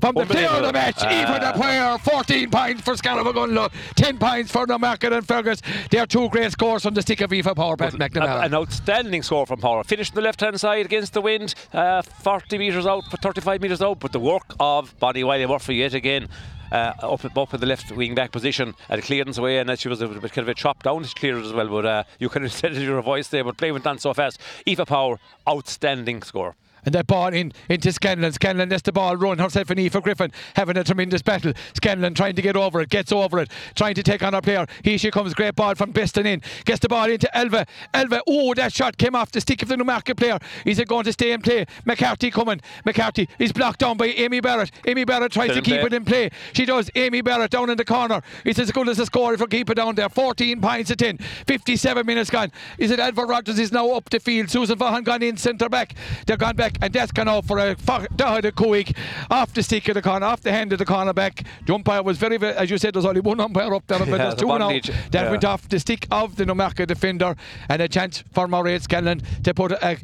[0.00, 0.98] from the player of the match?
[1.02, 1.52] Eva Ah.
[1.52, 1.98] the player.
[1.98, 3.70] 14 points for Gunlow.
[3.96, 5.60] 10 points for Newmarket and Fergus.
[5.90, 8.44] They are two great scores from the stick of Aoife Power, Pat McNamara.
[8.46, 9.84] An outstanding score from Power.
[9.84, 11.54] Finished on the left hand side against the wind.
[11.74, 15.92] uh, 40 metres out, 35 metres out, but the work of Bonnie Wiley Murphy yet
[15.94, 16.28] again.
[16.72, 20.00] Uh, up, up in the left wing back position at clearance away, and she was
[20.02, 21.04] a bit kind of a chop down.
[21.04, 23.44] She cleared as well, but uh, you could have said it in your voice there.
[23.44, 24.38] But play went on so fast.
[24.66, 25.18] Aoife Power,
[25.48, 26.56] outstanding score.
[26.84, 28.32] And that ball in into Scanlon.
[28.32, 29.38] Scanlon lets the ball run.
[29.38, 31.52] Herself and Aoife Griffin having a tremendous battle.
[31.74, 34.66] Scanlon trying to get over it, gets over it, trying to take on her player.
[34.82, 36.42] Here she comes, great ball from Beston in.
[36.64, 37.66] Gets the ball into Elva.
[37.94, 40.38] Elva, oh, that shot came off the stick of the Newmarket player.
[40.64, 41.66] Is it going to stay in play?
[41.84, 42.60] McCarthy coming.
[42.84, 44.70] McCarthy is blocked down by Amy Barrett.
[44.86, 45.86] Amy Barrett tries to keep play.
[45.86, 46.30] it in play.
[46.52, 46.90] She does.
[46.94, 48.22] Amy Barrett down in the corner.
[48.44, 50.08] It's as good as a score if we keep it down there.
[50.08, 51.18] 14 points to 10.
[51.18, 52.50] 57 minutes gone.
[52.78, 54.50] Is it Edward Rogers is now up the field.
[54.50, 55.94] Susan Vaughan gone in centre back.
[56.26, 58.96] They're gone back and that's gone out for a Dahada Kuik
[59.30, 61.44] off the stick of the corner, off the hand of the cornerback.
[61.66, 64.08] The umpire was very, very, as you said, there's only one umpire up there, but
[64.08, 64.68] Yeah, there's two now.
[64.68, 65.30] That Yeah.
[65.30, 67.36] went off the stick of the Newmarket defender
[67.68, 69.98] and a chance for Mairead Scanlon to put a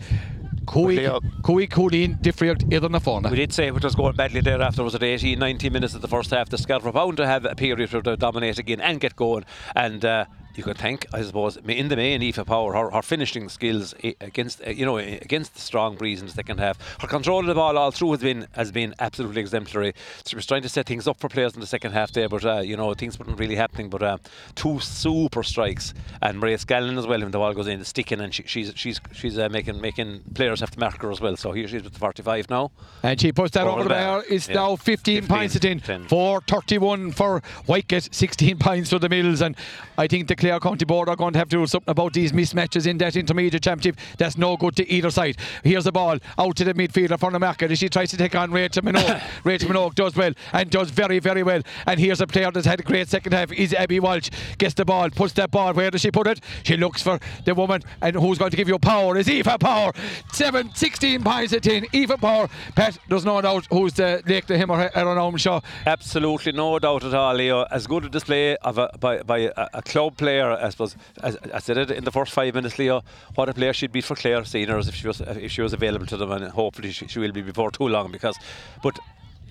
[0.75, 3.23] Leo- Kuik, Kuik Coolin different either na phone.
[3.31, 6.01] We did say it was going badly there after was it 18, 19 minutes of
[6.01, 6.49] the first half.
[6.49, 9.45] The Scarborough bound to have a period where they dominate again and get going.
[9.77, 10.25] And uh,
[10.59, 14.65] you can thank, I suppose, in the main, Aoife Power, her, her finishing skills against,
[14.67, 16.79] uh, you know, against the strong breeze in the second half.
[17.01, 19.95] Her control of the ball all through has been has been absolutely exemplary.
[20.27, 22.45] She was trying to set things up for players in the second half there, but
[22.45, 23.91] uh, you know things weren't really happening.
[23.91, 24.19] But uh,
[24.55, 27.21] two super strikes and Mairead Scanlon as well.
[27.21, 30.23] When the ball goes in, the sticking, and she, she's she's she's uh, making making
[30.35, 31.37] players have to mark her as well.
[31.37, 32.71] So here she's with the 45 now.
[33.03, 34.25] And she puts that Over over the bar.
[34.29, 34.55] It's Yeah.
[34.55, 35.81] now 15, 15, points at in.
[35.81, 36.09] 10.
[36.09, 39.41] 431 for Whitegate, 16 points for the Mills.
[39.43, 39.57] And
[39.99, 42.33] I think the Clare County Board are going to have to do something about these
[42.33, 43.99] mismatches in that intermediate championship.
[44.19, 45.39] That's no good to either side.
[45.63, 48.35] Here's the ball out to the midfielder for the market as she tries to take
[48.35, 49.23] on Rachel Minogue.
[49.45, 51.63] Rachel Minogue does well and does very, very well.
[51.87, 54.29] And here's a player that's had a great second half is Abby Walsh.
[54.59, 55.73] Gets the ball, puts that ball.
[55.73, 56.43] Where does she put it?
[56.63, 57.81] She looks for the woman.
[58.03, 59.93] And who's going to give you power is Aoife Power.
[60.35, 61.87] 7, 16 points at 10.
[61.95, 62.51] Aoife Power.
[62.77, 65.65] Pat, there's no doubt who's the Lake to him or her Aaron Omshaw.
[65.87, 67.63] Absolutely no doubt at all, Leo.
[67.71, 70.97] As good a display of a, by, by a, a club player, I suppose.
[71.23, 73.03] As I said it in the first five minutes, Leo.
[73.35, 76.07] What a player she'd be for Clare seniors if she was if she was available
[76.07, 78.11] to them, and hopefully she, she will be before too long.
[78.13, 78.37] Because,
[78.83, 78.99] but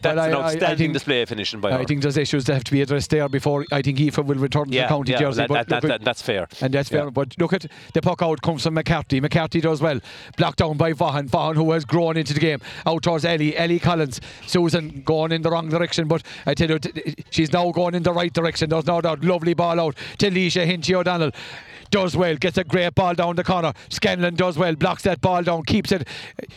[0.04, 1.80] that's I- an outstanding think- display finishing by her.
[1.80, 4.36] I think there's issues that have to be addressed there before I think Aoife will
[4.36, 5.38] return to yeah, the county yeah, jersey.
[5.38, 6.48] that, but that, that, that's fair.
[6.62, 7.10] And that's fair.
[7.12, 9.20] But look at the puck out comes from McCarthy.
[9.20, 10.00] McCarthy does well.
[10.38, 11.28] Blocked down by Vaughan.
[11.28, 12.60] Vaughan who has grown into the game.
[12.86, 13.56] Out towards Ellie.
[13.58, 14.22] Ellie Collins.
[14.46, 16.08] Susan going in the wrong direction.
[16.08, 16.80] But I tell you,
[17.30, 18.70] she's now going in the right direction.
[18.70, 19.24] There's no doubt.
[19.24, 21.32] Lovely ball out to Leisha Hinchy O'Donnell.
[21.94, 23.72] Does well, gets a great ball down the corner.
[23.90, 26.08] Scanlon does well, blocks that ball down, keeps it.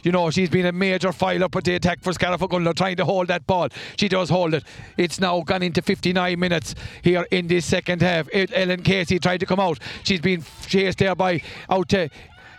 [0.02, 2.40] You know, she's been a major file up at the attack for Scariff
[2.74, 3.68] trying to hold that ball.
[3.98, 4.64] She does hold it.
[4.96, 8.30] It's now gone into 59 minutes here in this second half.
[8.32, 9.78] Ellen Casey tried to come out.
[10.04, 12.08] She's been chased there by out to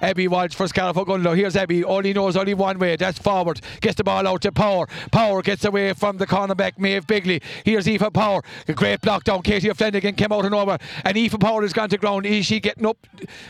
[0.01, 0.95] Abby Walsh for Scariff
[1.35, 1.83] Here's Abby.
[1.83, 2.95] All he knows only one way.
[2.95, 3.61] That's forward.
[3.81, 4.87] Gets the ball out to Power.
[5.11, 7.41] Power gets away from the cornerback, Maeve Bigley.
[7.63, 8.41] Here's Aoife Power.
[8.67, 9.41] A great block down.
[9.41, 10.77] Katie Flanagan came out and over.
[11.03, 12.25] And Aoife Power has gone to ground.
[12.25, 12.97] Is she getting up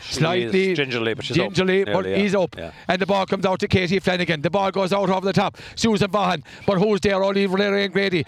[0.02, 0.74] slightly?
[0.74, 1.46] gingerly, but she's up.
[1.52, 2.16] gingerly, but Nearly, yeah.
[2.18, 2.56] he's up.
[2.56, 2.72] Yeah.
[2.88, 4.42] And the ball comes out to Katie Flanagan.
[4.42, 5.56] The ball goes out over the top.
[5.74, 6.42] Susan Vaughan.
[6.66, 7.22] But who's there?
[7.22, 8.24] Only Larry Grady.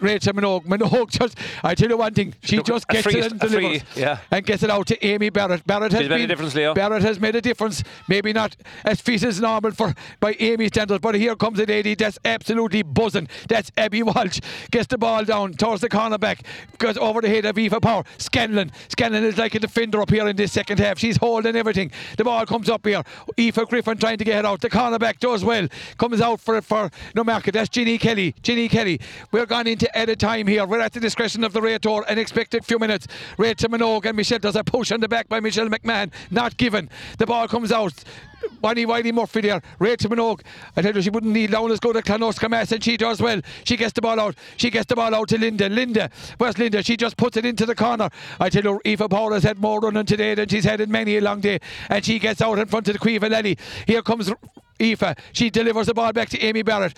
[0.00, 0.64] Rachel Minogue.
[0.66, 3.48] Minogue just, I tell you one thing, she Look, just gets free- it and free,
[3.50, 3.82] delivers.
[3.96, 4.18] yeah.
[4.30, 5.66] And gets it out to Amy Barrett.
[5.66, 6.74] Barrett has She's made a been, difference, Leo.
[6.74, 7.82] Barrett has made a difference.
[8.08, 11.94] Maybe not as fit as normal for by Amy standards, but here comes a lady
[11.94, 13.28] that's absolutely buzzing.
[13.48, 14.40] That's Abby Walsh.
[14.70, 16.44] Gets the ball down towards the cornerback.
[16.78, 18.04] Goes over the head of Aoife Power.
[18.18, 18.70] Scanlon.
[18.88, 20.98] Scanlon is like a defender up here in this second half.
[20.98, 21.90] She's holding everything.
[22.16, 23.02] The ball comes up here.
[23.38, 24.60] Aoife Griffin trying to get it out.
[24.60, 25.68] The corner cornerback does well.
[25.98, 27.52] Comes out for it for no market.
[27.52, 28.34] That's Ginny Kelly.
[28.42, 29.00] Ginny Kelly.
[29.32, 30.66] We're gone into added time here.
[30.66, 32.04] We're at the discretion of the Rator.
[32.08, 33.06] An expected few minutes.
[33.38, 36.12] Rachel Minogue and Michelle does a push on the back by Michelle McMahon.
[36.30, 36.90] Not given.
[37.18, 37.94] The ball comes out.
[38.60, 39.62] Wiley Wiley Murphy there.
[39.78, 40.40] Rachel Minogue.
[40.76, 43.22] I tell you, she wouldn't kneel down as good as Clanoska Mass, and she does
[43.22, 43.40] well.
[43.62, 44.34] She gets the ball out.
[44.56, 45.68] She gets the ball out to Linda.
[45.68, 46.10] Linda.
[46.38, 46.82] Where's Linda?
[46.82, 48.10] She just puts it into the corner.
[48.40, 51.18] I tell you, Aoife Power has had more running today than she's had in many
[51.18, 51.60] a long day.
[51.88, 53.56] And she gets out in front of the Caoimhe Lally.
[53.86, 54.32] Here comes
[54.80, 55.14] Aoife.
[55.32, 56.96] She delivers the ball back to Amy Barrett.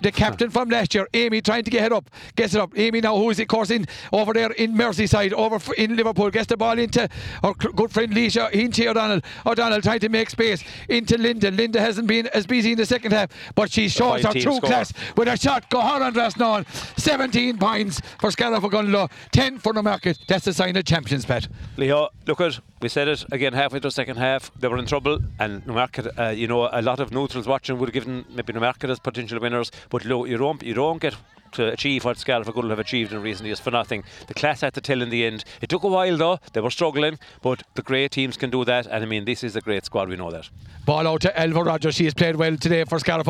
[0.00, 2.10] The captain from last year, Amy trying to get it up.
[2.36, 2.76] Gets it up.
[2.78, 6.46] Amy now, who is it course in over there in Merseyside, over in Liverpool, gets
[6.46, 7.08] the ball into
[7.42, 9.20] our good friend Leisha Hinchy O'Donnell.
[9.46, 11.50] O'Donnell trying to make space into Linda.
[11.50, 14.60] Linda hasn't been as busy in the second half, but she shows her true score.
[14.60, 15.68] class with a shot.
[15.70, 16.66] Go hard on Drasnawn.
[16.98, 20.18] 17 points for Scariff Gunlow, 10 for the market.
[20.28, 21.48] That's the sign of champions, Pat.
[21.76, 24.52] Leo, look at we said it again halfway through the second half.
[24.54, 27.88] They were in trouble, and Newmarket, uh, you know, a lot of neutrals watching would
[27.88, 29.72] have given maybe Newmarket as potential winners.
[29.90, 31.16] But look, you don't you don't get
[31.52, 34.04] to achieve what Scariff have achieved in recent years for nothing.
[34.26, 35.44] The class had to tell in the end.
[35.60, 38.86] It took a while though, they were struggling, but the great teams can do that,
[38.86, 40.48] and I mean, this is a great squad, we know that.
[40.84, 41.96] Ball out to Elva Rogers.
[41.96, 43.26] She has played well today for Scariff.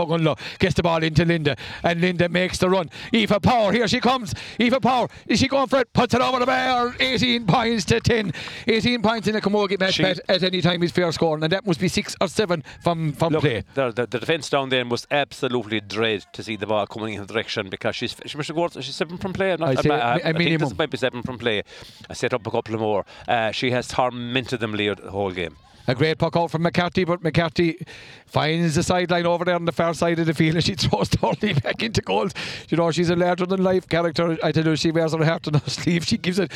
[0.61, 2.89] Gets the ball into Linda, and Linda makes the run.
[3.13, 4.33] Aoife Power, here she comes.
[4.61, 5.93] Aoife Power, is she going for it?
[5.93, 6.95] Puts it over the bar.
[7.01, 8.33] 18 points to 10.
[8.69, 11.67] 18 points in a camogie match bet at any time is fair scoring, and that
[11.67, 13.65] must be six or seven from, from Look, play.
[13.75, 17.21] the, the, the defence down there must absolutely dread to see the ball coming in
[17.21, 19.53] the direction because she's she must have scored, she's seven from play.
[19.53, 21.63] I'm not, say I, a- a I think this might be seven from play.
[22.11, 23.05] I set up a couple of more.
[23.27, 25.57] Uh, she has tormented them Leo the whole game.
[25.89, 27.79] A great puck out from McCarthy, but McCarthy
[28.27, 31.09] finds the sideline over there on the far side of the field and she throws
[31.09, 32.33] Thornley back into goals.
[32.69, 34.37] You know, she's a larger than life character.
[34.43, 36.05] I tell you, she wears her heart on her sleeve.
[36.09, 36.51] She gives it,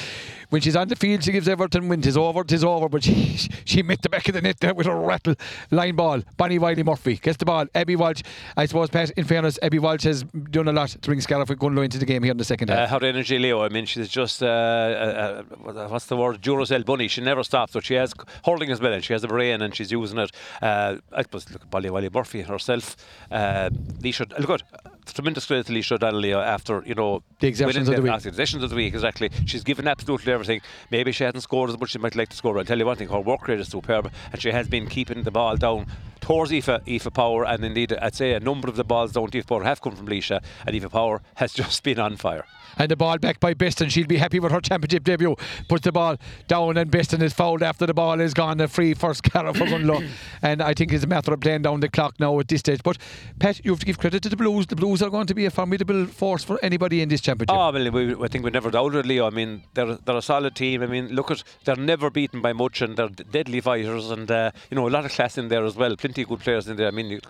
[0.48, 2.88] when she's on the field, she gives Everton when tis over, tis over.
[2.88, 5.34] But she she met the back of the net there with a rattle
[5.70, 6.22] line ball.
[6.36, 7.66] Bonnie Wiley Murphy gets the ball.
[7.74, 8.22] Abby Walsh,
[8.56, 11.98] I suppose, in fairness, Abby Walsh has done a lot to bring Scariff Gunlow into
[11.98, 12.92] the game here in the second half.
[12.92, 13.62] Uh, her energy, Leo.
[13.62, 16.42] I mean, she's just uh, uh, uh, what's the word?
[16.42, 17.08] Duracell bunny.
[17.08, 17.72] She never stops.
[17.72, 18.12] But she has
[18.44, 20.30] hurling as well, she has the brain, and she's using it.
[20.60, 22.96] Uh, I suppose look, at Bonnie Wiley Murphy herself.
[23.30, 23.70] Uh,
[24.00, 24.62] Leisha, look, good.
[25.06, 28.12] Tremendous credit to Leisha O'Donnell, Leo, after you know The winning of the week.
[28.12, 29.30] after the of the week, exactly.
[29.46, 30.60] She's given absolutely everything.
[30.90, 32.58] Maybe she hasn't scored as much as she might like to score.
[32.58, 35.22] I'll tell you one thing: her work rate is superb, and she has been keeping
[35.24, 35.86] the ball down
[36.20, 39.38] towards Aoife, Aoife Power, and indeed, I'd say a number of the balls down to
[39.38, 42.44] Aoife Power have come from Leisha, and Aoife Power has just been on fire.
[42.78, 43.88] And the ball back by Beston.
[43.88, 45.36] She'll be happy with her championship debut.
[45.68, 46.16] Puts the ball
[46.48, 48.60] down, and Beston is fouled after the ball is gone.
[48.60, 50.06] A free first carry for Gunlow.
[50.42, 52.82] and I think it's a matter of playing down the clock now at this stage.
[52.82, 52.98] But
[53.38, 54.66] Pat, you have to give credit to the Blues.
[54.66, 57.56] The Blues are going to be a formidable force for anybody in this championship.
[57.56, 59.26] Oh, well, we, I think we never doubted Leo.
[59.26, 60.82] I mean, they're they're a solid team.
[60.82, 64.50] I mean, look at they're never beaten by much, and they're deadly fighters, and uh,
[64.70, 65.96] you know a lot of class in there as well.
[65.96, 66.88] Plenty of good players in there.
[66.88, 67.06] I mean.
[67.06, 67.20] You,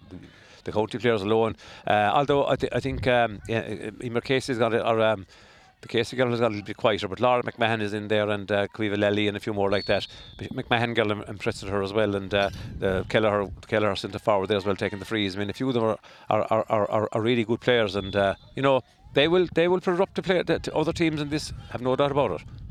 [0.65, 1.57] the county players alone.
[1.87, 5.27] Uh, although I, th- I think um, yeah, Emer Casey's got it, or um,
[5.83, 8.31] the Casey girl has got a little bit quieter, but Laura McMahon is in there,
[8.31, 10.07] and uh, Caoimhe Lally and a few more like that.
[10.39, 14.57] McMahon girl im- impressed her as well, and uh, the Kelleher Kelleher centre forward there
[14.57, 15.37] as well, taking the frees.
[15.37, 15.99] I mean, a few of them are
[16.31, 18.83] are, are, are, are, really good players, and uh, you know
[19.15, 21.53] they will they will put it up to play to other teams in this.
[21.71, 22.62] Have no doubt about it.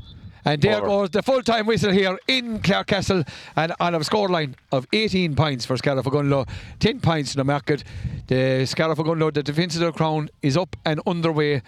[0.44, 0.86] And there Over.
[0.86, 5.64] goes the full time whistle here in Clarecastle and on a scoreline of 18 points
[5.64, 6.48] for Scariff Gunlow,
[6.80, 7.84] 10 points in the market.
[8.26, 11.62] The Scariff Gunlow, the defence of the crown, is up and underway,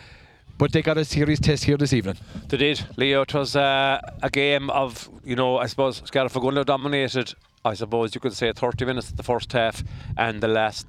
[0.59, 2.17] but they got a serious test here this evening.
[2.49, 3.23] They did, Leo.
[3.23, 7.33] It was uh, a game of, you know, I suppose Scariff Gunlow dominated,
[7.65, 9.85] I suppose you could say 30 minutes of the first half
[10.17, 10.87] and the last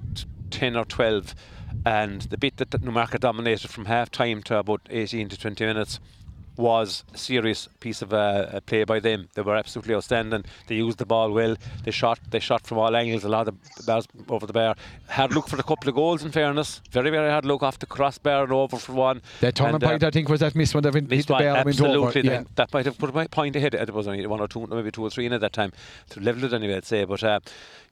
[0.50, 1.34] 10 or 12.
[1.84, 6.00] And the bit that Newmarket dominated from half time to about 18 to 20 minutes
[6.56, 9.28] was a serious piece of uh, uh, play by them.
[9.34, 10.44] They were absolutely outstanding.
[10.66, 11.56] They used the ball well.
[11.84, 12.18] They shot.
[12.30, 13.24] They shot from all angles.
[13.24, 13.56] A lot of
[13.86, 14.74] balls over the bar.
[15.08, 16.22] Hard look for a couple of goals.
[16.24, 19.22] In fairness, very very hard look off the crossbar and over for one.
[19.40, 21.42] That turning uh, point, I think, was that miss when they hit Missed the bar
[21.42, 22.08] and went over.
[22.08, 22.22] absolutely.
[22.22, 22.36] Yeah.
[22.36, 23.74] then That might have put a point ahead.
[23.74, 25.72] It was only one or two, maybe two or three in at that time
[26.10, 26.76] to level it anyway.
[26.76, 27.40] I'd say, but uh,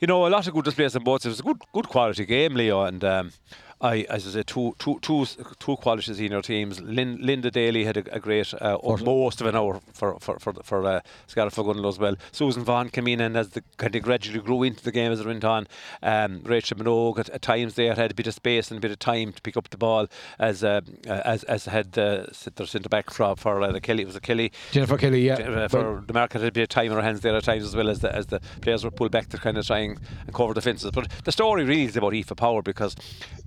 [0.00, 1.24] you know, a lot of good displays on both.
[1.24, 3.04] It was a good, good quality game, Leo, and.
[3.04, 3.32] Um,
[3.80, 5.26] I, as I say, two, two, two,
[5.58, 6.80] two quality senior teams.
[6.80, 10.54] Lin, Linda Daly had a, a great, uh, most of an hour for for for,
[10.62, 12.16] for uh, Ogonnell as well.
[12.32, 15.20] Susan Vaughan came in and as the kind of gradually grew into the game as
[15.20, 15.66] it went on.
[16.02, 18.90] Um, Rachel Minogue at, at times there had a bit of space and a bit
[18.90, 20.06] of time to pick up the ball
[20.38, 24.02] as uh, as as had uh, their centre back for for uh, the Kelly.
[24.02, 25.34] It was a Kelly Jennifer Kelly, yeah.
[25.34, 27.64] uh, for the market had a bit of time in her hands there at times
[27.64, 29.98] as well as the as the players were pulled back to kind of try and,
[30.26, 30.90] and cover defences.
[30.90, 32.96] But the story really is about Aoife Power because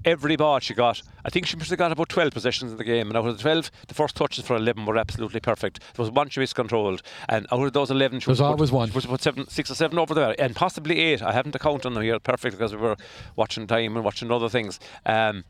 [0.05, 2.83] every ball she got, I think she must have got about 12 possessions in the
[2.83, 5.79] game, and out of the 12, the first touches for 11 were absolutely perfect.
[5.79, 8.89] There was one she miscontrolled, and out of those 11, she There's was always one.
[8.89, 11.21] she was about seven, six or seven over there, and possibly eight.
[11.21, 12.97] I haven't a count on them here perfectly because we were
[13.35, 14.79] watching time and watching other things.
[15.05, 15.43] Um,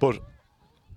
[0.00, 0.18] but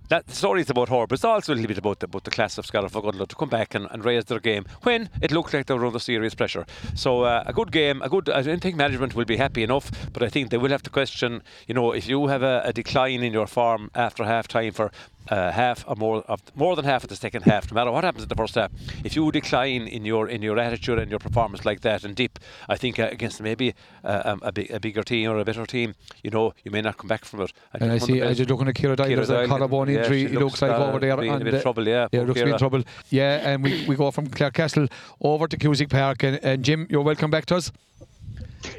[0.10, 2.32] that story is about her, but it's also a little bit about the, about the
[2.32, 5.54] class of Scariff Ogonnell to come back and, and raise their game when it looked
[5.54, 6.66] like they were under serious pressure.
[6.94, 8.30] So uh, a good game, a good.
[8.30, 10.90] I don't think management will be happy enough, but I think they will have to
[10.90, 11.42] question.
[11.68, 14.92] You know, if you have a, a decline in your form after half time for
[15.30, 18.04] uh, half or more of more than half of the second half, no matter what
[18.04, 18.72] happens in the first half,
[19.04, 22.40] if you decline in your in your attitude and your performance like that and dip,
[22.70, 23.74] I think uh, against maybe
[24.04, 26.82] uh, um, a, big, a bigger team or a better team, you know, you may
[26.82, 27.54] not come back from it.
[27.74, 29.34] And I think one of see, as you're looking at Ciara Doyle, Ciara there's a
[29.34, 30.28] Doyle, collarbone yeah, injury.
[30.28, 31.18] she it looks like uh, over there.
[31.18, 32.08] being in a bit of trouble, yeah.
[32.12, 32.84] Yeah, poor looks to be in trouble.
[33.10, 34.92] Yeah, and we, we go from Clarecastle
[35.22, 36.24] over to Cusack Park.
[36.24, 37.72] And, and Jim, you're welcome back to us.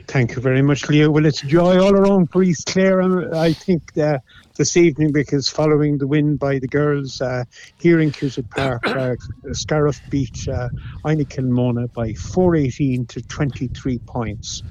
[0.09, 1.11] Thank you very much, Leo.
[1.11, 4.19] Well, it's joy all around for East Clare, I think, uh,
[4.57, 7.45] this evening because following the win by the girls uh,
[7.79, 9.17] here in Cusack Park, uh,
[9.53, 10.69] Scariff beat uh,
[11.05, 14.63] Kilmona by 418 to 23 points.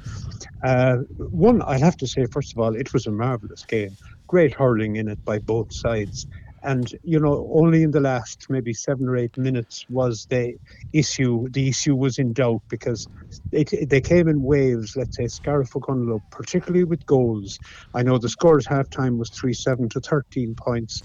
[0.63, 3.95] Uh, one, I'll have to say, first of all, it was a marvellous game.
[4.27, 6.25] Great hurling in it by both sides.
[6.65, 10.55] And you know, only in the last maybe seven or eight minutes was the
[10.93, 11.47] issue.
[11.51, 13.07] The issue was in doubt because
[13.51, 14.95] it, they came in waves.
[14.95, 17.59] Let's say Scariff Ogonnelloe, particularly with goals.
[17.93, 21.03] I know the score at halftime was three seven to thirteen points,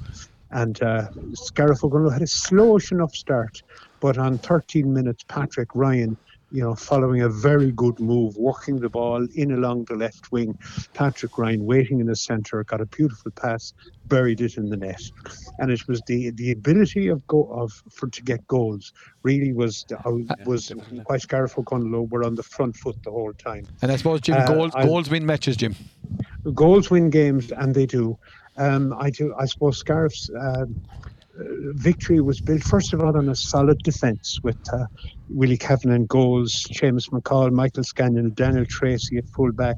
[0.50, 3.62] and uh, Scariff Ogonnelloe had a slowish enough start,
[4.00, 6.16] but on 13 minutes, Patrick Ryan
[6.50, 10.58] you know, following a very good move, working the ball in along the left wing.
[10.94, 13.72] Patrick Ryan waiting in the centre, got a beautiful pass,
[14.06, 15.02] buried it in the net,
[15.58, 19.84] and it was the the ability of go of for to get goals really was
[20.04, 20.10] uh,
[20.44, 20.70] was
[21.06, 23.66] why Scariff Ogonnelloe were on the front foot the whole time.
[23.82, 25.74] And I suppose Jim, uh, goals I, goals win matches, Jim.
[26.54, 28.18] Goals win games, and they do.
[28.56, 29.34] Um, I do.
[29.38, 30.30] I suppose Scariff's.
[30.30, 30.66] Uh,
[31.74, 34.84] victory was built first of all on a solid defence with uh,
[35.28, 39.76] Willie Kavanagh goals, Seamus McCall, Michael Scanlon, Daniel Tracy at fullback.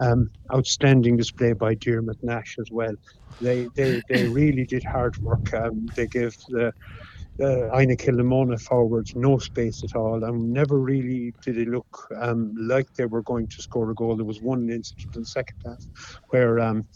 [0.00, 2.94] Um, outstanding display by Dermot Nash as well.
[3.40, 5.52] They they, they really did hard work.
[5.54, 6.72] Um, they gave the
[7.40, 12.54] uh, Inagh Kilnamona forwards no space at all, and never really did it look um,
[12.56, 14.16] like they were going to score a goal.
[14.16, 15.86] There was one incident in the second half
[16.28, 16.86] where um,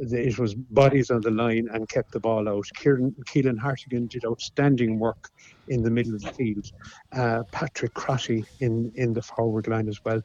[0.00, 2.66] it was bodies on the line and kept the ball out.
[2.76, 5.30] Kieran, Keelan Hartigan did outstanding work
[5.68, 6.70] in the middle of the field.
[7.12, 10.20] Uh, Patrick Crotty in, in the forward line as well.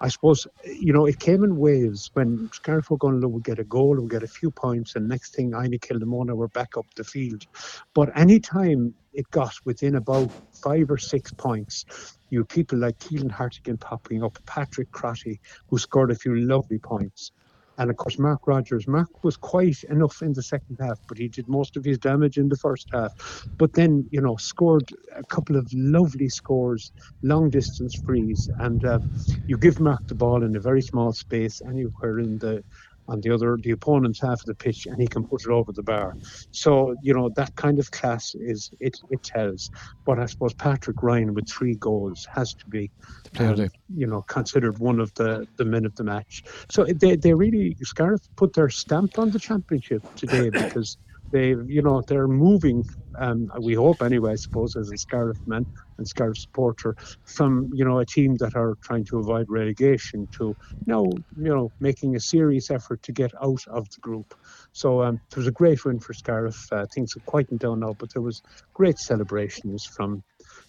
[0.00, 3.96] I suppose, you know, it came in waves when Scariff Ogonnelloe would get a goal,
[3.96, 7.46] would get a few points, and next thing, Inagh Kilnamona were back up the field.
[7.94, 13.30] But any time it got within about five or six points, you people like Keelan
[13.30, 17.32] Hartigan popping up, Patrick Crotty, who scored a few lovely points.
[17.78, 18.86] And of course, Mark Rogers.
[18.88, 22.38] Mark was quite enough in the second half, but he did most of his damage
[22.38, 23.12] in the first half.
[23.58, 26.92] But then, you know, scored a couple of lovely scores,
[27.22, 28.48] long distance frees.
[28.58, 29.00] And uh,
[29.46, 32.64] you give Mark the ball in a very small space anywhere in the
[33.08, 35.72] on the other the opponent's half of the pitch and he can put it over
[35.72, 36.16] the bar.
[36.50, 39.70] So you know that kind of class is it it tells.
[40.04, 42.90] But I suppose Patrick Ryan with three goals has to be,
[43.38, 46.42] um, you know, considered one of the the men of the match.
[46.70, 50.96] So they they really Scariff put their stamp on the championship today because
[51.32, 52.84] they you know they're moving
[53.18, 55.66] um, we hope anyway I suppose as a Scariff man
[55.98, 60.56] and Scariff supporter from you know a team that are trying to avoid relegation to
[60.86, 61.04] now
[61.36, 64.34] you know making a serious effort to get out of the group.
[64.72, 66.66] So um, it was a great win for Scariff.
[66.72, 68.42] Uh, things have quietened down now but there was
[68.74, 70.22] great celebrations from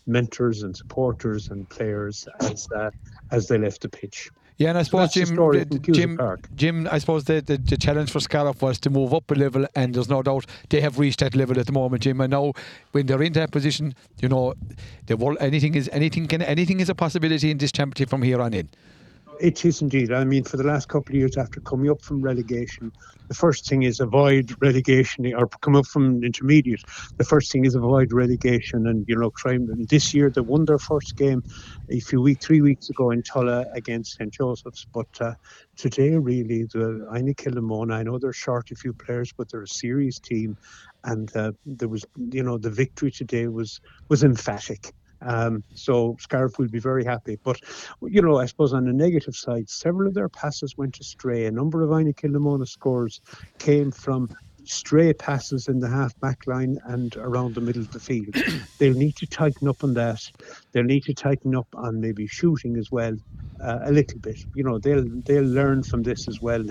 [0.06, 2.90] mentors and supporters and players as uh,
[3.32, 5.36] as they left the pitch yeah, and I suppose Jim,
[5.82, 6.20] Jim,
[6.56, 9.68] Jim, I suppose the, the, the, challenge for Scariff was to move up a level,
[9.76, 12.20] and there's no doubt they have reached that level at the moment, Jim.
[12.22, 12.54] And now,
[12.92, 14.56] when they're in that position, you know,
[15.06, 18.42] the world, anything is anything can anything is a possibility in this championship from here
[18.42, 18.68] on in.
[19.40, 20.12] It is indeed.
[20.12, 22.92] I mean, for the last couple of years after coming up from relegation,
[23.28, 26.84] the first thing is avoid relegation or come up from intermediate.
[27.18, 29.54] The first thing is avoid relegation and, you know, try.
[29.54, 31.44] And this year they won their first game
[31.90, 34.34] a few weeks, three weeks ago in Tulla against St.
[34.34, 34.88] Joseph's.
[34.94, 35.34] But uh,
[35.76, 39.68] today, really, the Inagh Kilnamona, I know they're short a few players, but they're a
[39.68, 40.58] serious team.
[41.04, 44.94] And uh, there was, you know, the victory today was was emphatic.
[45.22, 47.38] Um, so Scariff will be very happy.
[47.44, 47.60] But,
[48.02, 51.46] you know, I suppose on the negative side, several of their passes went astray.
[51.46, 53.22] A number of Inagh Kilnamona scores
[53.58, 54.30] came from
[54.68, 58.36] stray passes in the half back line and around the middle of the field.
[58.78, 60.20] They'll need to tighten up on that.
[60.72, 63.16] They'll need to tighten up on maybe shooting as well
[63.64, 64.40] uh, a little bit.
[64.54, 66.64] You know, they'll they'll learn from this as well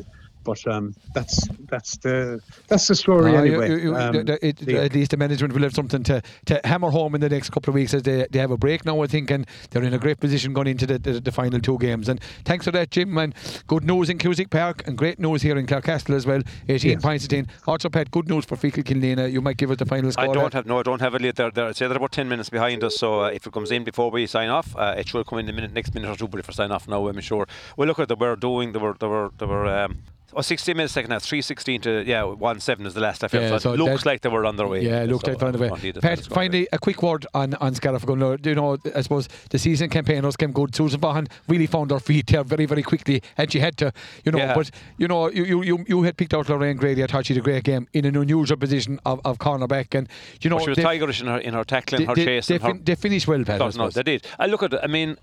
[0.47, 3.69] but um, that's that's the that's the story uh, anyway.
[3.69, 6.91] You, you, um, it, the, at least the management will have something to, to hammer
[6.91, 9.09] home in the next couple of weeks as they, they have a break now, I
[9.09, 12.09] think, and they're in a great position going into the, the, the final two games.
[12.09, 13.19] And thanks for that, Jim.
[13.19, 13.35] And
[13.67, 16.43] good news in Cusack Park, and great news here in Clarecastle as well.
[16.69, 17.03] 18 yes.
[17.03, 17.49] points to 10.
[17.67, 19.31] Also, Pat, good news for Feakle Killanena.
[19.31, 20.31] You might give us the final score.
[20.31, 21.37] I don't have no, I don't have it yet.
[21.37, 22.97] They're, they're, they're about 10 minutes behind us.
[22.97, 25.47] So uh, if it comes in before we sign off, uh, it should come in
[25.47, 26.29] the minute next minute or two.
[26.29, 27.47] But if we sign off now, I'm sure.
[27.77, 28.73] Well, look at the we're doing.
[28.73, 29.67] They were they were they were.
[29.67, 29.99] Um,
[30.35, 33.29] Oh, 60 minutes second half, 316 to, yeah, 1 7 is the last I.
[33.33, 34.83] Yeah, so, looks like they were on their way.
[34.85, 35.93] Yeah, it looked so, like they were on their way.
[35.93, 38.05] Pat, finally, a quick word on, on Scariff.
[38.07, 40.75] You know, I suppose the season campaigners came good.
[40.75, 43.93] Susan Vaughan really found her feet there very, very quickly, and she had to,
[44.25, 44.55] you know, yeah.
[44.55, 47.05] but, you know, you, you, you had picked out Lorraine Grady.
[47.05, 49.95] I thought she had a great game in an unusual position of, of cornerback.
[49.95, 50.09] And,
[50.41, 52.47] you know, well, she was tigerish in her, in her tackling, they, her they, chase.
[52.49, 53.77] They, her, they finished well, Pat.
[53.77, 54.27] No, they did.
[54.39, 54.81] I look at, it.
[54.83, 55.17] I mean,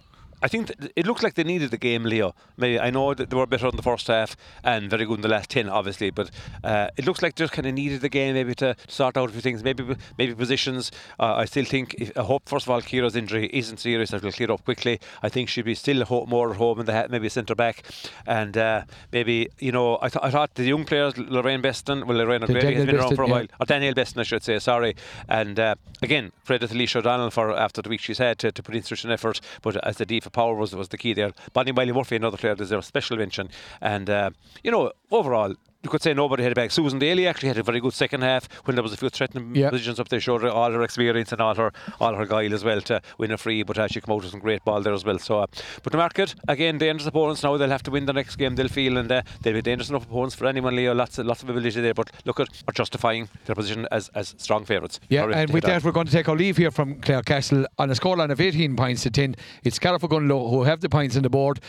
[0.43, 2.35] I think th- it looks like they needed the game, Leo.
[2.57, 5.21] Maybe I know that they were better in the first half and very good in
[5.21, 6.29] the last ten, obviously, but
[6.63, 9.29] uh, it looks like they just kind of needed the game maybe to sort out
[9.29, 9.63] a few things.
[9.63, 10.91] Maybe maybe positions.
[11.19, 11.95] Uh, I still think.
[11.95, 14.11] If, I hope first of all Ciara's injury isn't serious.
[14.11, 14.99] That will clear up quickly.
[15.21, 17.83] I think she'll be still ho- more at home in the ha- maybe centre back,
[18.27, 18.83] and uh,
[19.13, 22.75] maybe you know I, th- I thought the young players Lorraine Beston, well Lorraine O'Grady
[22.75, 23.33] has Daniel been around Beston, for a yeah.
[23.33, 24.59] while, or Danielle Beston I should say.
[24.59, 24.95] Sorry,
[25.29, 28.61] and uh, again credit to Leisha O'Donnell for after the week she's had to, to
[28.61, 29.39] put in such an effort.
[29.61, 31.31] But as the D for power was was the key there.
[31.53, 33.49] Bonnie Wiley Murphy, another player, deserves special mention,
[33.81, 34.31] and uh,
[34.63, 35.55] you know overall.
[35.83, 36.71] You could say nobody had a back.
[36.71, 39.53] Susan Daly actually had a very good second half when there was a few threatening
[39.53, 39.69] Yeah.
[39.69, 40.21] positions up there.
[40.21, 43.31] Showed her all her experience and all her all her guile as well to win
[43.31, 43.63] a free.
[43.63, 45.19] But uh, she came out with some great ball there as well.
[45.19, 45.47] So, uh,
[45.83, 47.57] but the market again, dangerous opponents now.
[47.57, 48.55] They'll have to win the next game.
[48.55, 50.73] They'll feel and uh, they'll be dangerous enough opponents for anyone.
[50.73, 51.93] Leo, lots of, lots of ability there.
[51.93, 55.01] But look at are justifying their position as as strong favourites.
[55.09, 55.79] Yeah, and with head on.
[55.79, 58.77] that, we're going to take our leave here from Clarecastle on a scoreline of 18
[58.77, 59.35] points to 10.
[59.65, 61.59] It's Scariff Gunlow who have the points on the board.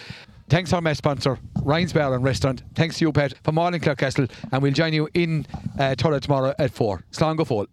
[0.48, 2.62] Thanks to our match sponsor, Ryan's Bar and Restaurant.
[2.74, 4.30] Thanks to you, Pat, from all in Clarecastle.
[4.52, 5.46] And we'll join you in
[5.78, 7.02] uh, tomorrow at 4.
[7.12, 7.66] Slán go fóill.